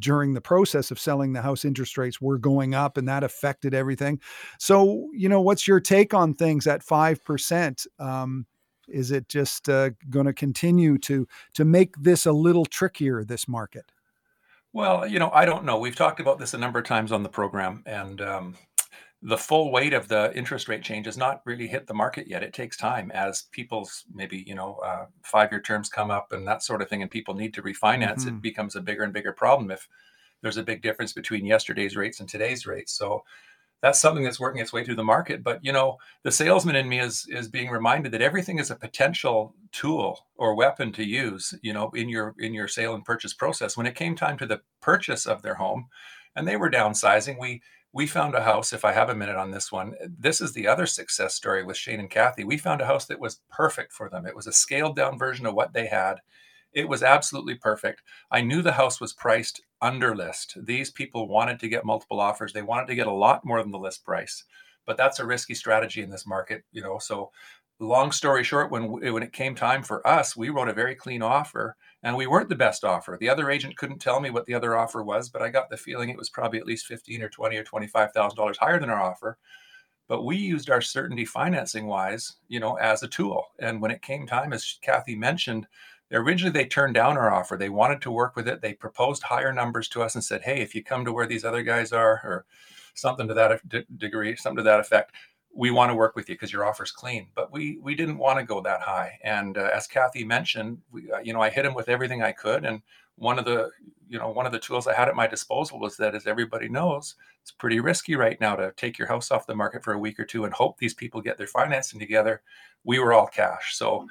during 0.00 0.34
the 0.34 0.40
process 0.40 0.90
of 0.90 0.98
selling 0.98 1.32
the 1.32 1.42
house 1.42 1.64
interest 1.64 1.96
rates 1.96 2.20
were 2.20 2.36
going 2.36 2.74
up 2.74 2.96
and 2.96 3.08
that 3.08 3.22
affected 3.22 3.72
everything. 3.72 4.20
So 4.58 5.08
you 5.14 5.28
know 5.28 5.40
what's 5.40 5.68
your 5.68 5.80
take 5.80 6.12
on 6.12 6.34
things 6.34 6.66
at 6.66 6.84
5% 6.84 7.86
um, 8.00 8.46
is 8.88 9.10
it 9.10 9.28
just 9.28 9.68
uh, 9.68 9.90
going 10.10 10.26
to 10.26 10.32
continue 10.32 10.98
to 10.98 11.26
to 11.54 11.64
make 11.64 11.96
this 11.96 12.26
a 12.26 12.32
little 12.32 12.66
trickier 12.66 13.24
this 13.24 13.46
market 13.46 13.92
well, 14.74 15.06
you 15.06 15.20
know, 15.20 15.30
I 15.32 15.44
don't 15.44 15.64
know. 15.64 15.78
We've 15.78 15.94
talked 15.94 16.18
about 16.18 16.40
this 16.40 16.52
a 16.52 16.58
number 16.58 16.80
of 16.80 16.84
times 16.84 17.12
on 17.12 17.22
the 17.22 17.28
program, 17.28 17.84
and 17.86 18.20
um, 18.20 18.54
the 19.22 19.38
full 19.38 19.70
weight 19.70 19.94
of 19.94 20.08
the 20.08 20.36
interest 20.36 20.68
rate 20.68 20.82
change 20.82 21.06
has 21.06 21.16
not 21.16 21.42
really 21.46 21.68
hit 21.68 21.86
the 21.86 21.94
market 21.94 22.26
yet. 22.26 22.42
It 22.42 22.52
takes 22.52 22.76
time 22.76 23.12
as 23.12 23.44
people's 23.52 24.02
maybe 24.12 24.42
you 24.44 24.56
know 24.56 24.74
uh, 24.84 25.06
five-year 25.22 25.60
terms 25.60 25.88
come 25.88 26.10
up 26.10 26.32
and 26.32 26.46
that 26.48 26.64
sort 26.64 26.82
of 26.82 26.88
thing, 26.88 27.02
and 27.02 27.10
people 27.10 27.34
need 27.34 27.54
to 27.54 27.62
refinance. 27.62 28.22
Mm-hmm. 28.22 28.36
It 28.36 28.42
becomes 28.42 28.74
a 28.74 28.80
bigger 28.80 29.04
and 29.04 29.12
bigger 29.12 29.32
problem 29.32 29.70
if 29.70 29.88
there's 30.42 30.56
a 30.56 30.62
big 30.64 30.82
difference 30.82 31.12
between 31.12 31.46
yesterday's 31.46 31.96
rates 31.96 32.18
and 32.18 32.28
today's 32.28 32.66
rates. 32.66 32.92
So 32.92 33.22
that's 33.84 34.00
something 34.00 34.24
that's 34.24 34.40
working 34.40 34.62
its 34.62 34.72
way 34.72 34.82
through 34.82 34.94
the 34.94 35.04
market. 35.04 35.44
But 35.44 35.62
you 35.62 35.70
know, 35.70 35.98
the 36.22 36.32
salesman 36.32 36.74
in 36.74 36.88
me 36.88 37.00
is 37.00 37.26
is 37.28 37.48
being 37.48 37.68
reminded 37.68 38.12
that 38.12 38.22
everything 38.22 38.58
is 38.58 38.70
a 38.70 38.76
potential 38.76 39.54
tool 39.72 40.26
or 40.36 40.54
weapon 40.54 40.90
to 40.92 41.04
use. 41.04 41.52
You 41.60 41.74
know, 41.74 41.90
in 41.90 42.08
your 42.08 42.34
in 42.38 42.54
your 42.54 42.66
sale 42.66 42.94
and 42.94 43.04
purchase 43.04 43.34
process. 43.34 43.76
When 43.76 43.86
it 43.86 43.94
came 43.94 44.16
time 44.16 44.38
to 44.38 44.46
the 44.46 44.62
purchase 44.80 45.26
of 45.26 45.42
their 45.42 45.56
home, 45.56 45.88
and 46.34 46.48
they 46.48 46.56
were 46.56 46.70
downsizing, 46.70 47.38
we 47.38 47.60
we 47.92 48.06
found 48.06 48.34
a 48.34 48.42
house. 48.42 48.72
If 48.72 48.86
I 48.86 48.92
have 48.92 49.10
a 49.10 49.14
minute 49.14 49.36
on 49.36 49.50
this 49.50 49.70
one, 49.70 49.92
this 50.18 50.40
is 50.40 50.54
the 50.54 50.66
other 50.66 50.86
success 50.86 51.34
story 51.34 51.62
with 51.62 51.76
Shane 51.76 52.00
and 52.00 52.08
Kathy. 52.08 52.42
We 52.44 52.56
found 52.56 52.80
a 52.80 52.86
house 52.86 53.04
that 53.08 53.20
was 53.20 53.42
perfect 53.50 53.92
for 53.92 54.08
them. 54.08 54.24
It 54.26 54.34
was 54.34 54.46
a 54.46 54.52
scaled 54.52 54.96
down 54.96 55.18
version 55.18 55.44
of 55.44 55.52
what 55.52 55.74
they 55.74 55.88
had. 55.88 56.20
It 56.74 56.88
was 56.88 57.02
absolutely 57.02 57.54
perfect. 57.54 58.02
I 58.30 58.40
knew 58.42 58.60
the 58.62 58.72
house 58.72 59.00
was 59.00 59.12
priced 59.12 59.62
under 59.80 60.14
list. 60.14 60.56
These 60.66 60.90
people 60.90 61.28
wanted 61.28 61.60
to 61.60 61.68
get 61.68 61.84
multiple 61.84 62.20
offers. 62.20 62.52
They 62.52 62.62
wanted 62.62 62.86
to 62.88 62.94
get 62.94 63.06
a 63.06 63.12
lot 63.12 63.44
more 63.44 63.62
than 63.62 63.70
the 63.70 63.78
list 63.78 64.04
price. 64.04 64.44
But 64.86 64.96
that's 64.96 65.20
a 65.20 65.26
risky 65.26 65.54
strategy 65.54 66.02
in 66.02 66.10
this 66.10 66.26
market, 66.26 66.64
you 66.72 66.82
know. 66.82 66.98
So 66.98 67.30
long 67.78 68.12
story 68.12 68.44
short, 68.44 68.70
when 68.70 68.90
when 68.90 69.22
it 69.22 69.32
came 69.32 69.54
time 69.54 69.82
for 69.82 70.06
us, 70.06 70.36
we 70.36 70.50
wrote 70.50 70.68
a 70.68 70.74
very 70.74 70.94
clean 70.94 71.22
offer, 71.22 71.76
and 72.02 72.16
we 72.16 72.26
weren't 72.26 72.48
the 72.48 72.54
best 72.56 72.84
offer. 72.84 73.16
The 73.18 73.28
other 73.28 73.50
agent 73.50 73.76
couldn't 73.76 74.00
tell 74.00 74.20
me 74.20 74.30
what 74.30 74.46
the 74.46 74.54
other 74.54 74.76
offer 74.76 75.02
was, 75.02 75.28
but 75.30 75.42
I 75.42 75.48
got 75.48 75.70
the 75.70 75.76
feeling 75.76 76.10
it 76.10 76.18
was 76.18 76.28
probably 76.30 76.58
at 76.58 76.66
least 76.66 76.86
fifteen 76.86 77.22
or 77.22 77.28
twenty 77.28 77.56
or 77.56 77.64
twenty 77.64 77.86
five 77.86 78.12
thousand 78.12 78.36
dollars 78.36 78.58
higher 78.58 78.78
than 78.80 78.90
our 78.90 79.00
offer. 79.02 79.38
But 80.08 80.24
we 80.24 80.36
used 80.36 80.70
our 80.70 80.80
certainty 80.80 81.24
financing 81.24 81.86
wise, 81.86 82.36
you 82.48 82.60
know, 82.60 82.74
as 82.76 83.02
a 83.02 83.08
tool. 83.08 83.46
And 83.58 83.80
when 83.82 83.90
it 83.90 84.02
came 84.02 84.26
time, 84.26 84.52
as 84.52 84.78
Kathy 84.82 85.16
mentioned, 85.16 85.66
originally 86.12 86.52
they 86.52 86.66
turned 86.66 86.94
down 86.94 87.16
our 87.16 87.32
offer. 87.32 87.56
They 87.56 87.68
wanted 87.68 88.02
to 88.02 88.10
work 88.10 88.36
with 88.36 88.48
it. 88.48 88.60
They 88.60 88.74
proposed 88.74 89.22
higher 89.22 89.52
numbers 89.52 89.88
to 89.90 90.02
us 90.02 90.14
and 90.14 90.24
said, 90.24 90.42
"Hey, 90.42 90.60
if 90.60 90.74
you 90.74 90.82
come 90.84 91.04
to 91.04 91.12
where 91.12 91.26
these 91.26 91.44
other 91.44 91.62
guys 91.62 91.92
are, 91.92 92.20
or 92.24 92.46
something 92.94 93.28
to 93.28 93.34
that 93.34 93.60
degree, 93.98 94.36
something 94.36 94.58
to 94.58 94.62
that 94.70 94.80
effect." 94.80 95.12
we 95.54 95.70
want 95.70 95.90
to 95.90 95.94
work 95.94 96.16
with 96.16 96.28
you 96.28 96.34
because 96.34 96.52
your 96.52 96.66
offer's 96.66 96.90
clean. 96.90 97.28
But 97.34 97.52
we 97.52 97.78
we 97.80 97.94
didn't 97.94 98.18
want 98.18 98.38
to 98.38 98.44
go 98.44 98.60
that 98.62 98.80
high. 98.80 99.18
And 99.22 99.56
uh, 99.56 99.70
as 99.72 99.86
Kathy 99.86 100.24
mentioned, 100.24 100.78
we, 100.90 101.10
uh, 101.10 101.20
you 101.20 101.32
know, 101.32 101.40
I 101.40 101.50
hit 101.50 101.64
him 101.64 101.74
with 101.74 101.88
everything 101.88 102.22
I 102.22 102.32
could. 102.32 102.64
And 102.64 102.82
one 103.16 103.38
of 103.38 103.44
the 103.44 103.70
you 104.08 104.18
know 104.18 104.30
one 104.30 104.46
of 104.46 104.52
the 104.52 104.58
tools 104.58 104.86
I 104.86 104.94
had 104.94 105.08
at 105.08 105.16
my 105.16 105.26
disposal 105.26 105.78
was 105.78 105.96
that, 105.98 106.14
as 106.14 106.26
everybody 106.26 106.68
knows, 106.68 107.14
it's 107.42 107.52
pretty 107.52 107.80
risky 107.80 108.16
right 108.16 108.40
now 108.40 108.56
to 108.56 108.72
take 108.76 108.98
your 108.98 109.08
house 109.08 109.30
off 109.30 109.46
the 109.46 109.54
market 109.54 109.84
for 109.84 109.92
a 109.92 109.98
week 109.98 110.18
or 110.18 110.24
two 110.24 110.44
and 110.44 110.52
hope 110.52 110.78
these 110.78 110.94
people 110.94 111.20
get 111.20 111.38
their 111.38 111.46
financing 111.46 112.00
together. 112.00 112.42
We 112.82 112.98
were 112.98 113.12
all 113.12 113.28
cash, 113.28 113.76
so 113.76 114.06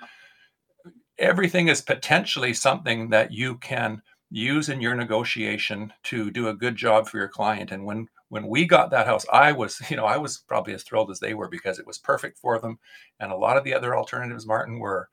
everything 1.18 1.68
is 1.68 1.82
potentially 1.82 2.54
something 2.54 3.10
that 3.10 3.32
you 3.32 3.58
can 3.58 4.02
use 4.30 4.68
in 4.68 4.82
your 4.82 4.96
negotiation 4.96 5.94
to 6.04 6.32
do 6.32 6.48
a 6.48 6.56
good 6.56 6.76
job 6.76 7.08
for 7.08 7.18
your 7.18 7.28
client. 7.28 7.72
And 7.72 7.86
when 7.86 8.08
when 8.30 8.48
we 8.48 8.66
got 8.66 8.90
that 8.90 9.06
house, 9.06 9.28
I 9.32 9.52
was, 9.52 9.80
you 9.92 9.96
know, 9.96 10.06
I 10.06 10.18
was 10.18 10.40
probably 10.40 10.74
as 10.74 10.84
thrilled 10.84 11.12
as 11.12 11.20
they 11.20 11.36
were 11.36 11.48
because 11.48 11.78
it 11.78 11.86
was 11.86 12.00
perfect 12.00 12.40
for 12.40 12.60
them. 12.60 12.80
And 13.20 13.32
a 13.32 13.38
lot 13.38 13.58
of 13.58 13.64
the 13.64 13.76
other 13.76 13.96
alternatives, 13.96 14.48
Martin, 14.48 14.80
were 14.80 15.10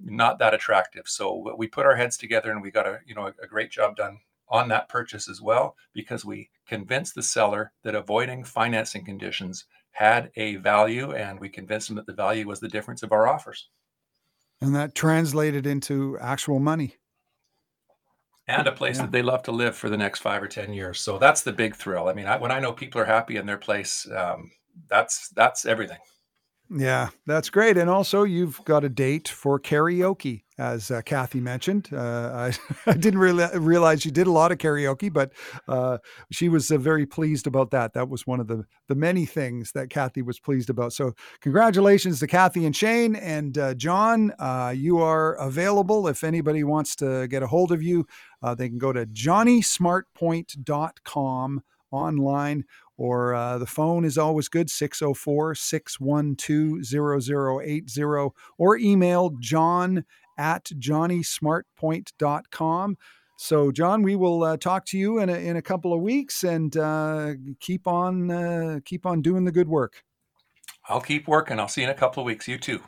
not 0.00 0.38
that 0.38 0.54
attractive. 0.54 1.04
So 1.06 1.54
we 1.58 1.66
put 1.66 1.84
our 1.84 1.94
heads 1.94 2.16
together 2.16 2.50
and 2.50 2.62
we 2.62 2.70
got 2.70 2.86
a, 2.86 3.00
you 3.04 3.14
know, 3.14 3.26
a, 3.26 3.34
a 3.42 3.46
great 3.46 3.70
job 3.70 3.96
done 3.96 4.18
on 4.48 4.68
that 4.68 4.88
purchase 4.88 5.28
as 5.28 5.42
well 5.42 5.76
because 5.92 6.24
we 6.24 6.50
convinced 6.66 7.14
the 7.14 7.22
seller 7.22 7.72
that 7.82 7.94
avoiding 7.94 8.44
financing 8.44 9.04
conditions 9.04 9.66
had 9.92 10.30
a 10.36 10.56
value 10.56 11.12
and 11.12 11.38
we 11.38 11.48
convinced 11.48 11.88
them 11.88 11.96
that 11.96 12.06
the 12.06 12.14
value 12.14 12.46
was 12.46 12.60
the 12.60 12.68
difference 12.68 13.02
of 13.02 13.12
our 13.12 13.28
offers. 13.28 13.68
And 14.66 14.74
that 14.74 14.94
translated 14.94 15.66
into 15.66 16.18
actual 16.20 16.58
money 16.58 16.96
and 18.46 18.66
a 18.66 18.72
place 18.72 18.96
yeah. 18.96 19.02
that 19.02 19.12
they 19.12 19.22
love 19.22 19.42
to 19.44 19.52
live 19.52 19.76
for 19.76 19.88
the 19.88 19.96
next 19.96 20.20
five 20.20 20.42
or 20.42 20.48
ten 20.48 20.72
years. 20.72 21.00
So 21.00 21.18
that's 21.18 21.42
the 21.42 21.52
big 21.52 21.74
thrill. 21.74 22.08
I 22.08 22.14
mean, 22.14 22.26
I, 22.26 22.36
when 22.36 22.50
I 22.50 22.60
know 22.60 22.72
people 22.72 23.00
are 23.00 23.06
happy 23.06 23.36
in 23.36 23.46
their 23.46 23.56
place, 23.58 24.06
um, 24.14 24.50
that's 24.88 25.28
that's 25.30 25.64
everything. 25.64 25.98
Yeah, 26.76 27.10
that's 27.24 27.50
great. 27.50 27.76
And 27.76 27.88
also, 27.88 28.24
you've 28.24 28.60
got 28.64 28.82
a 28.82 28.88
date 28.88 29.28
for 29.28 29.60
karaoke, 29.60 30.42
as 30.58 30.90
uh, 30.90 31.02
Kathy 31.02 31.38
mentioned. 31.38 31.90
Uh, 31.92 32.32
I, 32.34 32.52
I 32.90 32.94
didn't 32.94 33.20
really 33.20 33.46
realize 33.58 34.04
you 34.04 34.10
did 34.10 34.26
a 34.26 34.32
lot 34.32 34.50
of 34.50 34.58
karaoke, 34.58 35.12
but 35.12 35.30
uh, 35.68 35.98
she 36.32 36.48
was 36.48 36.72
uh, 36.72 36.78
very 36.78 37.06
pleased 37.06 37.46
about 37.46 37.70
that. 37.70 37.92
That 37.92 38.08
was 38.08 38.26
one 38.26 38.40
of 38.40 38.48
the 38.48 38.64
the 38.88 38.96
many 38.96 39.24
things 39.24 39.70
that 39.72 39.88
Kathy 39.88 40.20
was 40.20 40.40
pleased 40.40 40.68
about. 40.68 40.92
So, 40.92 41.12
congratulations 41.40 42.18
to 42.20 42.26
Kathy 42.26 42.66
and 42.66 42.74
Shane 42.74 43.14
and 43.14 43.56
uh, 43.56 43.74
John. 43.74 44.32
Uh, 44.40 44.74
you 44.76 44.98
are 44.98 45.34
available 45.34 46.08
if 46.08 46.24
anybody 46.24 46.64
wants 46.64 46.96
to 46.96 47.28
get 47.28 47.44
a 47.44 47.46
hold 47.46 47.70
of 47.70 47.84
you. 47.84 48.04
they 48.56 48.68
can 48.68 48.78
go 48.78 48.92
to 48.92 49.06
johnnysmartpoint.com 49.06 51.62
online 51.94 52.64
or 52.96 53.34
uh, 53.34 53.58
the 53.58 53.66
phone 53.66 54.04
is 54.04 54.16
always 54.18 54.48
good 54.48 54.68
604 54.70 55.54
612 55.54 56.84
0080 56.84 58.02
or 58.58 58.76
email 58.76 59.30
john 59.40 60.04
at 60.36 60.64
johnnysmartpoint.com 60.64 62.96
so 63.36 63.70
john 63.72 64.02
we 64.02 64.16
will 64.16 64.44
uh, 64.44 64.56
talk 64.56 64.86
to 64.86 64.98
you 64.98 65.18
in 65.18 65.28
a, 65.28 65.34
in 65.34 65.56
a 65.56 65.62
couple 65.62 65.92
of 65.92 66.00
weeks 66.00 66.44
and 66.44 66.76
uh, 66.76 67.34
keep 67.60 67.86
on 67.86 68.30
uh, 68.30 68.80
keep 68.84 69.06
on 69.06 69.22
doing 69.22 69.44
the 69.44 69.52
good 69.52 69.68
work 69.68 70.02
i'll 70.88 71.00
keep 71.00 71.28
working 71.28 71.60
i'll 71.60 71.68
see 71.68 71.82
you 71.82 71.86
in 71.86 71.90
a 71.90 71.98
couple 71.98 72.20
of 72.20 72.26
weeks 72.26 72.48
you 72.48 72.58
too 72.58 72.80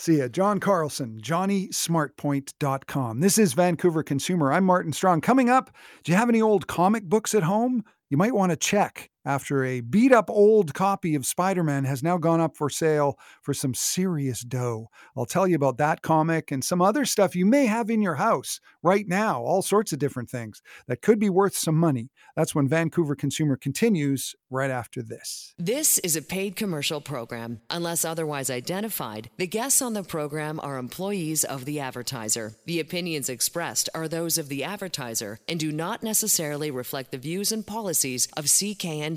See 0.00 0.16
ya. 0.16 0.28
John 0.28 0.60
Carlson, 0.60 1.20
JohnnySmartPoint.com. 1.22 3.20
This 3.20 3.36
is 3.36 3.52
Vancouver 3.52 4.02
Consumer. 4.02 4.50
I'm 4.50 4.64
Martin 4.64 4.94
Strong. 4.94 5.20
Coming 5.20 5.50
up, 5.50 5.70
do 6.04 6.12
you 6.12 6.16
have 6.16 6.30
any 6.30 6.40
old 6.40 6.66
comic 6.66 7.04
books 7.04 7.34
at 7.34 7.42
home? 7.42 7.84
You 8.10 8.16
might 8.16 8.34
want 8.34 8.50
to 8.50 8.56
check 8.56 9.09
after 9.24 9.64
a 9.64 9.80
beat 9.80 10.12
up 10.12 10.30
old 10.30 10.74
copy 10.74 11.14
of 11.14 11.26
Spider 11.26 11.62
Man 11.62 11.84
has 11.84 12.02
now 12.02 12.16
gone 12.16 12.40
up 12.40 12.56
for 12.56 12.70
sale 12.70 13.18
for 13.42 13.52
some 13.52 13.74
serious 13.74 14.40
dough. 14.40 14.88
I'll 15.16 15.26
tell 15.26 15.46
you 15.46 15.56
about 15.56 15.78
that 15.78 16.02
comic 16.02 16.50
and 16.50 16.64
some 16.64 16.80
other 16.80 17.04
stuff 17.04 17.36
you 17.36 17.46
may 17.46 17.66
have 17.66 17.90
in 17.90 18.00
your 18.00 18.14
house 18.14 18.60
right 18.82 19.06
now, 19.06 19.42
all 19.42 19.62
sorts 19.62 19.92
of 19.92 19.98
different 19.98 20.30
things 20.30 20.62
that 20.86 21.02
could 21.02 21.18
be 21.18 21.28
worth 21.28 21.54
some 21.54 21.76
money. 21.76 22.10
That's 22.36 22.54
when 22.54 22.68
Vancouver 22.68 23.14
Consumer 23.14 23.56
continues 23.56 24.34
right 24.48 24.70
after 24.70 25.02
this. 25.02 25.54
This 25.58 25.98
is 25.98 26.16
a 26.16 26.22
paid 26.22 26.56
commercial 26.56 27.00
program. 27.00 27.60
Unless 27.70 28.04
otherwise 28.04 28.50
identified, 28.50 29.30
the 29.36 29.46
guests 29.46 29.82
on 29.82 29.92
the 29.92 30.02
program 30.02 30.58
are 30.62 30.78
employees 30.78 31.44
of 31.44 31.64
the 31.64 31.80
advertiser. 31.80 32.54
The 32.66 32.80
opinions 32.80 33.28
expressed 33.28 33.88
are 33.94 34.08
those 34.08 34.38
of 34.38 34.48
the 34.48 34.64
advertiser 34.64 35.38
and 35.48 35.60
do 35.60 35.70
not 35.70 36.02
necessarily 36.02 36.70
reflect 36.70 37.10
the 37.10 37.18
views 37.18 37.52
and 37.52 37.66
policies 37.66 38.26
of 38.36 38.46
CKN 38.46 39.09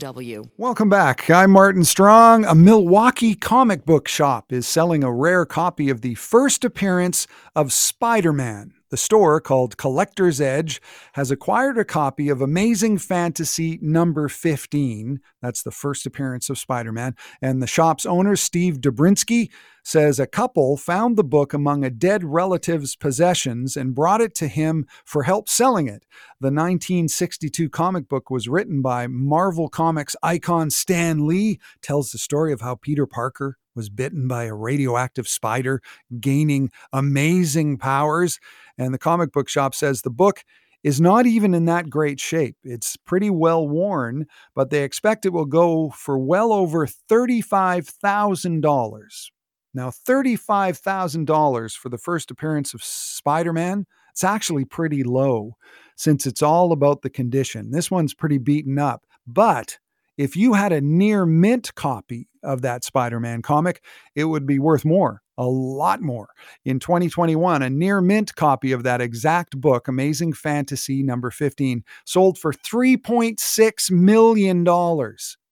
Welcome 0.57 0.89
back. 0.89 1.29
I'm 1.29 1.51
Martin 1.51 1.83
Strong. 1.83 2.45
A 2.45 2.55
Milwaukee 2.55 3.35
comic 3.35 3.85
book 3.85 4.07
shop 4.07 4.51
is 4.51 4.67
selling 4.67 5.03
a 5.03 5.11
rare 5.11 5.45
copy 5.45 5.89
of 5.89 6.01
the 6.01 6.15
first 6.15 6.63
appearance 6.63 7.27
of 7.55 7.71
Spider 7.71 8.33
Man. 8.33 8.73
The 8.93 8.97
store, 8.97 9.41
called 9.41 9.75
Collector's 9.77 10.39
Edge, 10.39 10.79
has 11.13 11.31
acquired 11.31 11.79
a 11.79 11.83
copy 11.83 12.29
of 12.29 12.41
Amazing 12.43 12.99
Fantasy 12.99 13.79
number 13.81 14.29
15. 14.29 15.19
That's 15.41 15.63
the 15.63 15.71
first 15.71 16.05
appearance 16.05 16.47
of 16.47 16.59
Spider 16.59 16.91
Man. 16.91 17.15
And 17.41 17.59
the 17.59 17.65
shop's 17.65 18.05
owner, 18.05 18.35
Steve 18.35 18.81
Dobrinsky, 18.81 19.49
says 19.83 20.19
a 20.19 20.27
couple 20.27 20.77
found 20.77 21.17
the 21.17 21.23
book 21.23 21.55
among 21.55 21.83
a 21.83 21.89
dead 21.89 22.23
relative's 22.23 22.95
possessions 22.95 23.75
and 23.75 23.95
brought 23.95 24.21
it 24.21 24.35
to 24.35 24.47
him 24.47 24.85
for 25.03 25.23
help 25.23 25.49
selling 25.49 25.87
it. 25.87 26.05
The 26.39 26.51
1962 26.51 27.69
comic 27.69 28.07
book 28.07 28.29
was 28.29 28.47
written 28.47 28.83
by 28.83 29.07
Marvel 29.07 29.69
Comics 29.69 30.15
icon 30.21 30.69
Stan 30.69 31.25
Lee, 31.25 31.59
tells 31.81 32.11
the 32.11 32.19
story 32.19 32.53
of 32.53 32.61
how 32.61 32.75
Peter 32.75 33.07
Parker 33.07 33.57
was 33.75 33.89
bitten 33.89 34.27
by 34.27 34.45
a 34.45 34.53
radioactive 34.53 35.27
spider, 35.27 35.81
gaining 36.19 36.69
amazing 36.91 37.77
powers. 37.77 38.39
And 38.77 38.93
the 38.93 38.99
comic 38.99 39.31
book 39.31 39.49
shop 39.49 39.75
says 39.75 40.01
the 40.01 40.09
book 40.09 40.43
is 40.83 40.99
not 40.99 41.25
even 41.25 41.53
in 41.53 41.63
that 41.65 41.89
great 41.89 42.19
shape. 42.19 42.57
It's 42.63 42.97
pretty 42.97 43.29
well 43.29 43.65
worn, 43.67 44.25
but 44.53 44.69
they 44.69 44.83
expect 44.83 45.25
it 45.25 45.33
will 45.33 45.45
go 45.45 45.91
for 45.91 46.19
well 46.19 46.51
over 46.51 46.85
$35,000. 46.85 49.29
Now, 49.75 49.89
$35,000 49.89 51.75
for 51.75 51.89
the 51.89 51.97
first 51.97 52.29
appearance 52.29 52.75
of 52.75 52.83
Spider 52.83 53.53
Man, 53.53 53.87
it's 54.11 54.23
actually 54.23 54.65
pretty 54.65 55.03
low 55.03 55.55
since 55.95 56.27
it's 56.27 56.43
all 56.43 56.71
about 56.71 57.01
the 57.01 57.09
condition. 57.09 57.71
This 57.71 57.89
one's 57.89 58.13
pretty 58.13 58.37
beaten 58.37 58.77
up, 58.77 59.03
but 59.25 59.79
if 60.17 60.35
you 60.35 60.53
had 60.53 60.71
a 60.71 60.81
near 60.81 61.25
mint 61.25 61.73
copy 61.75 62.27
of 62.43 62.61
that 62.61 62.83
Spider 62.83 63.19
Man 63.19 63.41
comic, 63.41 63.83
it 64.15 64.25
would 64.25 64.45
be 64.45 64.59
worth 64.59 64.85
more, 64.85 65.21
a 65.37 65.45
lot 65.45 66.01
more. 66.01 66.29
In 66.65 66.79
2021, 66.79 67.61
a 67.61 67.69
near 67.69 68.01
mint 68.01 68.35
copy 68.35 68.71
of 68.71 68.83
that 68.83 69.01
exact 69.01 69.59
book, 69.59 69.87
Amazing 69.87 70.33
Fantasy 70.33 71.03
number 71.03 71.31
15, 71.31 71.83
sold 72.05 72.37
for 72.37 72.53
$3.6 72.53 73.91
million 73.91 74.67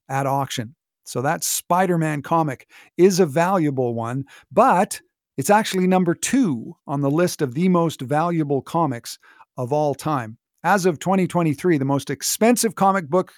at 0.10 0.26
auction. 0.28 0.76
So 1.06 1.22
that 1.22 1.44
Spider 1.44 1.98
Man 1.98 2.22
comic 2.22 2.68
is 2.98 3.20
a 3.20 3.26
valuable 3.26 3.96
one, 3.96 4.26
but 4.52 5.02
it's 5.38 5.50
actually 5.50 5.88
number 5.88 6.14
two 6.14 6.76
on 6.88 7.02
the 7.02 7.10
list 7.10 7.42
of 7.42 7.54
the 7.54 7.68
most 7.68 8.02
valuable 8.02 8.62
comics 8.62 9.18
of 9.58 9.74
all 9.74 9.96
time. 9.96 10.38
As 10.64 10.86
of 10.86 11.00
2023, 11.00 11.80
the 11.80 11.86
most 11.86 12.12
expensive 12.12 12.76
comic 12.76 13.10
book 13.10 13.34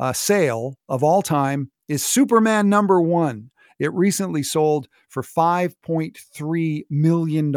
uh, 0.00 0.12
sale 0.14 0.78
of 0.88 1.04
all 1.04 1.22
time 1.22 1.70
is 1.88 2.02
Superman 2.04 2.68
number 2.68 3.00
one. 3.00 3.50
It 3.78 3.92
recently 3.92 4.42
sold 4.42 4.88
for 5.08 5.22
$5.3 5.22 6.82
million. 6.90 7.56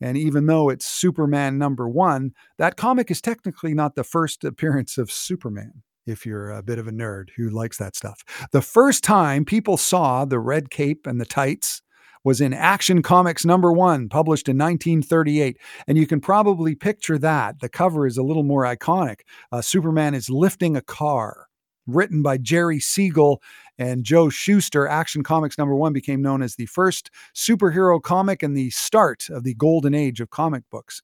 And 0.00 0.16
even 0.16 0.46
though 0.46 0.68
it's 0.68 0.86
Superman 0.86 1.58
number 1.58 1.88
one, 1.88 2.32
that 2.58 2.76
comic 2.76 3.10
is 3.10 3.20
technically 3.20 3.74
not 3.74 3.94
the 3.94 4.04
first 4.04 4.44
appearance 4.44 4.98
of 4.98 5.10
Superman 5.10 5.82
if 6.06 6.26
you're 6.26 6.50
a 6.50 6.62
bit 6.62 6.78
of 6.78 6.86
a 6.86 6.92
nerd 6.92 7.30
who 7.36 7.48
likes 7.48 7.78
that 7.78 7.96
stuff. 7.96 8.22
The 8.52 8.62
first 8.62 9.02
time 9.02 9.44
people 9.44 9.76
saw 9.76 10.24
the 10.24 10.38
red 10.38 10.70
cape 10.70 11.06
and 11.06 11.20
the 11.20 11.24
tights 11.24 11.82
was 12.24 12.40
in 12.40 12.52
Action 12.52 13.02
Comics 13.02 13.44
number 13.44 13.70
one, 13.70 14.08
published 14.08 14.48
in 14.48 14.56
1938. 14.56 15.58
And 15.86 15.96
you 15.98 16.06
can 16.06 16.20
probably 16.20 16.74
picture 16.74 17.18
that. 17.18 17.60
The 17.60 17.68
cover 17.68 18.06
is 18.06 18.16
a 18.16 18.22
little 18.22 18.42
more 18.42 18.64
iconic. 18.64 19.20
Uh, 19.52 19.60
Superman 19.60 20.14
is 20.14 20.30
lifting 20.30 20.76
a 20.76 20.82
car. 20.82 21.46
Written 21.86 22.22
by 22.22 22.38
Jerry 22.38 22.80
Siegel 22.80 23.42
and 23.76 24.04
Joe 24.04 24.30
Shuster, 24.30 24.88
Action 24.88 25.22
Comics 25.22 25.58
number 25.58 25.74
one 25.74 25.92
became 25.92 26.22
known 26.22 26.40
as 26.40 26.56
the 26.56 26.64
first 26.64 27.10
superhero 27.34 28.00
comic 28.02 28.42
and 28.42 28.56
the 28.56 28.70
start 28.70 29.28
of 29.28 29.44
the 29.44 29.52
golden 29.52 29.94
age 29.94 30.18
of 30.18 30.30
comic 30.30 30.62
books. 30.70 31.02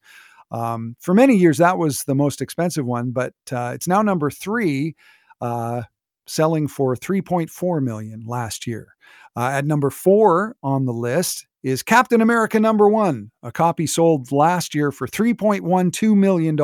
Um, 0.49 0.95
for 0.99 1.13
many 1.13 1.35
years, 1.35 1.59
that 1.59 1.77
was 1.77 2.03
the 2.05 2.15
most 2.15 2.41
expensive 2.41 2.85
one, 2.85 3.11
but 3.11 3.33
uh, 3.51 3.73
it's 3.75 3.87
now 3.87 4.01
number 4.01 4.31
three, 4.31 4.95
uh, 5.39 5.83
selling 6.25 6.67
for 6.67 6.95
3.4 6.95 7.83
million 7.83 8.23
last 8.25 8.65
year. 8.65 8.95
Uh, 9.35 9.49
at 9.49 9.65
number 9.65 9.89
four 9.89 10.55
on 10.61 10.85
the 10.85 10.93
list 10.93 11.47
is 11.63 11.83
Captain 11.83 12.21
America 12.21 12.59
number 12.59 12.89
one. 12.89 13.31
A 13.43 13.51
copy 13.51 13.85
sold 13.85 14.31
last 14.31 14.73
year 14.73 14.91
for 14.91 15.07
$3.12 15.07 16.15
million. 16.15 16.55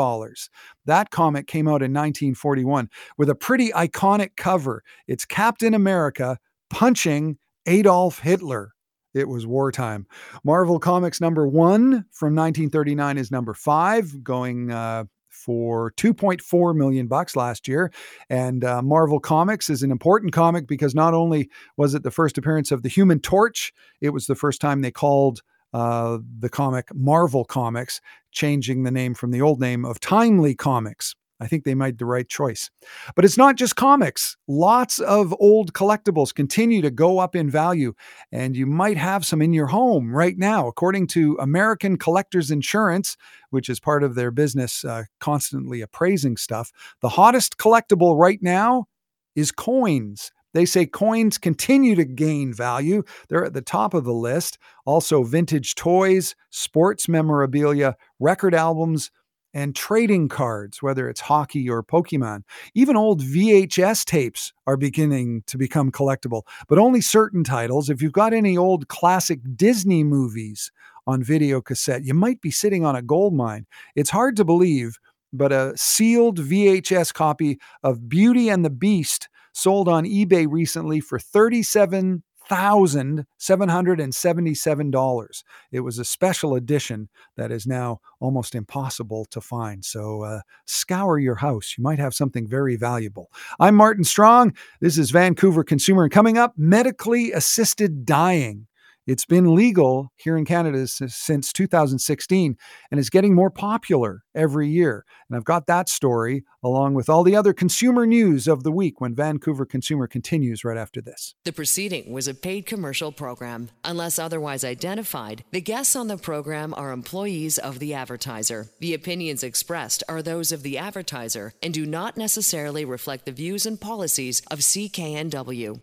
That 0.86 1.12
comic 1.12 1.48
came 1.48 1.68
out 1.68 1.84
in 1.84 1.94
1941 1.94 2.90
with 3.18 3.30
a 3.30 3.36
pretty 3.36 3.70
iconic 3.70 4.36
cover. 4.36 4.84
It's 5.08 5.26
Captain 5.26 5.74
America 5.74 6.38
punching 6.70 7.38
Adolf 7.68 8.20
Hitler. 8.20 8.72
It 9.14 9.28
was 9.28 9.48
wartime. 9.48 10.06
Marvel 10.44 10.80
Comics 10.80 11.22
number 11.22 11.48
one 11.48 12.06
from 12.12 12.36
1939 12.36 13.18
is 13.18 13.32
number 13.32 13.54
five, 13.54 14.24
going 14.24 14.72
uh, 14.72 15.06
for 15.48 15.94
2.4 15.94 16.76
million 16.76 17.08
bucks 17.08 17.38
last 17.38 17.70
year. 17.70 17.90
And 18.30 18.66
uh, 18.66 18.82
Marvel 18.82 19.22
Comics 19.22 19.70
is 19.70 19.82
an 19.82 19.92
important 19.92 20.34
comic 20.34 20.68
because 20.68 20.94
not 20.94 21.14
only 21.14 21.50
was 21.78 21.96
it 21.96 22.04
the 22.04 22.12
first 22.12 22.38
appearance 22.38 22.70
of 22.70 22.84
the 22.84 22.90
Human 22.90 23.22
Torch, 23.22 23.74
it 24.02 24.10
was 24.10 24.26
the 24.26 24.36
first 24.36 24.60
time 24.60 24.82
they 24.82 24.92
called 24.92 25.42
uh, 25.74 26.18
the 26.40 26.50
comic 26.50 26.94
Marvel 26.94 27.46
Comics, 27.46 28.02
changing 28.32 28.84
the 28.84 28.92
name 28.92 29.14
from 29.14 29.32
the 29.32 29.42
old 29.42 29.62
name 29.62 29.86
of 29.86 30.02
Timely 30.02 30.54
Comics. 30.54 31.16
I 31.40 31.48
think 31.48 31.64
they 31.64 31.76
made 31.76 31.98
the 31.98 32.06
right 32.06 32.28
choice. 32.28 32.70
But 33.16 33.26
it's 33.26 33.38
not 33.38 33.56
just 33.56 33.76
comics. 33.76 34.38
Lots 34.48 35.00
of 35.00 35.36
old 35.40 35.74
collectibles 35.74 36.34
continue 36.34 36.82
to 36.82 36.92
go 36.92 37.20
up 37.20 37.36
in 37.36 37.50
value, 37.50 37.94
and 38.32 38.56
you 38.56 38.66
might 38.66 38.98
have 38.98 39.26
some 39.26 39.42
in 39.42 39.54
your 39.54 39.68
home 39.68 40.16
right 40.16 40.38
now. 40.38 40.68
According 40.68 41.08
to 41.08 41.38
American 41.40 41.98
Collectors 41.98 42.52
Insurance, 42.52 43.18
which 43.52 43.70
is 43.70 43.80
part 43.80 44.04
of 44.04 44.16
their 44.16 44.32
business 44.32 44.84
uh, 44.84 45.04
constantly 45.20 45.82
appraising 45.82 46.38
stuff, 46.38 46.72
the 47.02 47.10
hottest 47.10 47.58
collectible 47.58 48.20
right 48.20 48.40
now 48.42 48.88
is 49.36 49.52
coins. 49.52 50.32
They 50.54 50.66
say 50.66 50.88
coins 50.88 51.38
continue 51.38 51.94
to 51.96 52.06
gain 52.06 52.52
value. 52.52 53.04
They're 53.30 53.46
at 53.46 53.54
the 53.54 53.62
top 53.62 53.94
of 53.94 54.06
the 54.06 54.14
list. 54.14 54.58
Also, 54.86 55.24
vintage 55.24 55.76
toys, 55.76 56.36
sports 56.50 57.08
memorabilia, 57.08 57.96
record 58.20 58.56
albums, 58.56 59.12
and 59.58 59.76
trading 59.76 60.30
cards, 60.30 60.84
whether 60.84 61.10
it's 61.10 61.20
hockey 61.20 61.68
or 61.68 61.82
Pokemon. 61.82 62.44
Even 62.76 62.96
old 62.96 63.24
VHS 63.24 64.06
tapes 64.06 64.54
are 64.68 64.78
beginning 64.78 65.42
to 65.48 65.58
become 65.58 65.92
collectible, 65.92 66.44
but 66.68 66.78
only 66.78 67.02
certain 67.02 67.44
titles. 67.44 67.90
If 67.90 68.00
you've 68.00 68.12
got 68.12 68.34
any 68.34 68.56
old 68.56 68.88
classic 68.88 69.40
Disney 69.56 70.04
movies 70.04 70.72
on 71.08 71.24
video 71.24 71.60
cassette, 71.60 72.06
you 72.06 72.14
might 72.14 72.40
be 72.40 72.52
sitting 72.52 72.86
on 72.86 72.96
a 72.96 73.02
gold 73.02 73.34
mine. 73.34 73.66
It's 73.96 74.12
hard 74.12 74.36
to 74.36 74.46
believe, 74.46 75.00
but 75.34 75.52
a 75.52 75.74
sealed 75.76 76.38
VHS 76.38 77.12
copy 77.12 77.58
of 77.82 78.08
Beauty 78.08 78.50
and 78.50 78.64
the 78.64 78.70
Beast 78.70 79.28
sold 79.54 79.88
on 79.88 80.06
eBay 80.06 80.46
recently 80.48 81.00
for 81.00 81.18
37 81.18 82.22
$1,777. 82.50 85.44
It 85.72 85.80
was 85.82 86.00
a 86.00 86.06
special 86.06 86.56
edition 86.56 87.10
that 87.36 87.52
is 87.52 87.68
now 87.68 88.00
almost 88.20 88.56
impossible 88.56 89.26
to 89.26 89.42
find. 89.42 89.86
So 89.86 90.24
uh, 90.24 90.42
scour 90.66 91.20
your 91.20 91.36
house. 91.36 91.76
You 91.78 91.84
might 91.84 92.00
have 92.00 92.14
something 92.14 92.48
very 92.48 92.76
valuable. 92.76 93.32
I'm 93.60 93.76
Martin 93.76 94.04
Strong. 94.04 94.56
This 94.82 94.98
is 94.98 95.12
Vancouver 95.12 95.64
Consumer. 95.64 96.04
And 96.04 96.12
coming 96.12 96.38
up, 96.38 96.54
medically 96.58 97.32
assisted 97.32 98.06
dying. 98.06 98.68
It's 99.08 99.24
been 99.24 99.56
legal 99.56 100.12
here 100.18 100.36
in 100.36 100.44
Canada 100.44 100.86
since 100.86 101.54
2016 101.54 102.58
and 102.92 103.00
is 103.00 103.10
getting 103.10 103.34
more 103.34 103.50
popular 103.50 104.26
every 104.36 104.68
year. 104.68 105.06
And 105.30 105.38
I've 105.38 105.46
got 105.46 105.66
that 105.68 105.88
story 105.88 106.44
along 106.62 106.94
with 106.94 107.08
all 107.08 107.24
the 107.24 107.34
other 107.34 107.54
consumer 107.54 108.06
news 108.06 108.50
of 108.50 108.64
the 108.64 108.72
week 108.72 109.00
when 109.00 109.16
Vancouver 109.16 109.66
Consumer 109.66 110.08
continues 110.08 110.66
right 110.66 110.76
after 110.78 111.00
this. 111.00 111.36
The 111.46 111.54
proceeding 111.54 112.12
was 112.12 112.28
a 112.28 112.34
paid 112.34 112.66
commercial 112.66 113.14
program. 113.14 113.70
Unless 113.86 114.20
otherwise 114.20 114.66
identified, 114.66 115.46
the 115.52 115.62
guests 115.62 115.96
on 115.96 116.10
the 116.10 116.18
program 116.18 116.74
are 116.74 116.92
employees 116.92 117.58
of 117.58 117.80
the 117.80 117.94
advertiser. 117.94 118.68
The 118.82 118.94
opinions 118.94 119.42
expressed 119.42 120.04
are 120.10 120.22
those 120.22 120.52
of 120.52 120.64
the 120.64 120.78
advertiser 120.78 121.54
and 121.64 121.74
do 121.74 121.86
not 121.86 122.18
necessarily 122.18 122.84
reflect 122.84 123.24
the 123.24 123.32
views 123.32 123.66
and 123.66 123.80
policies 123.80 124.42
of 124.52 124.60
CKNW. 124.60 125.80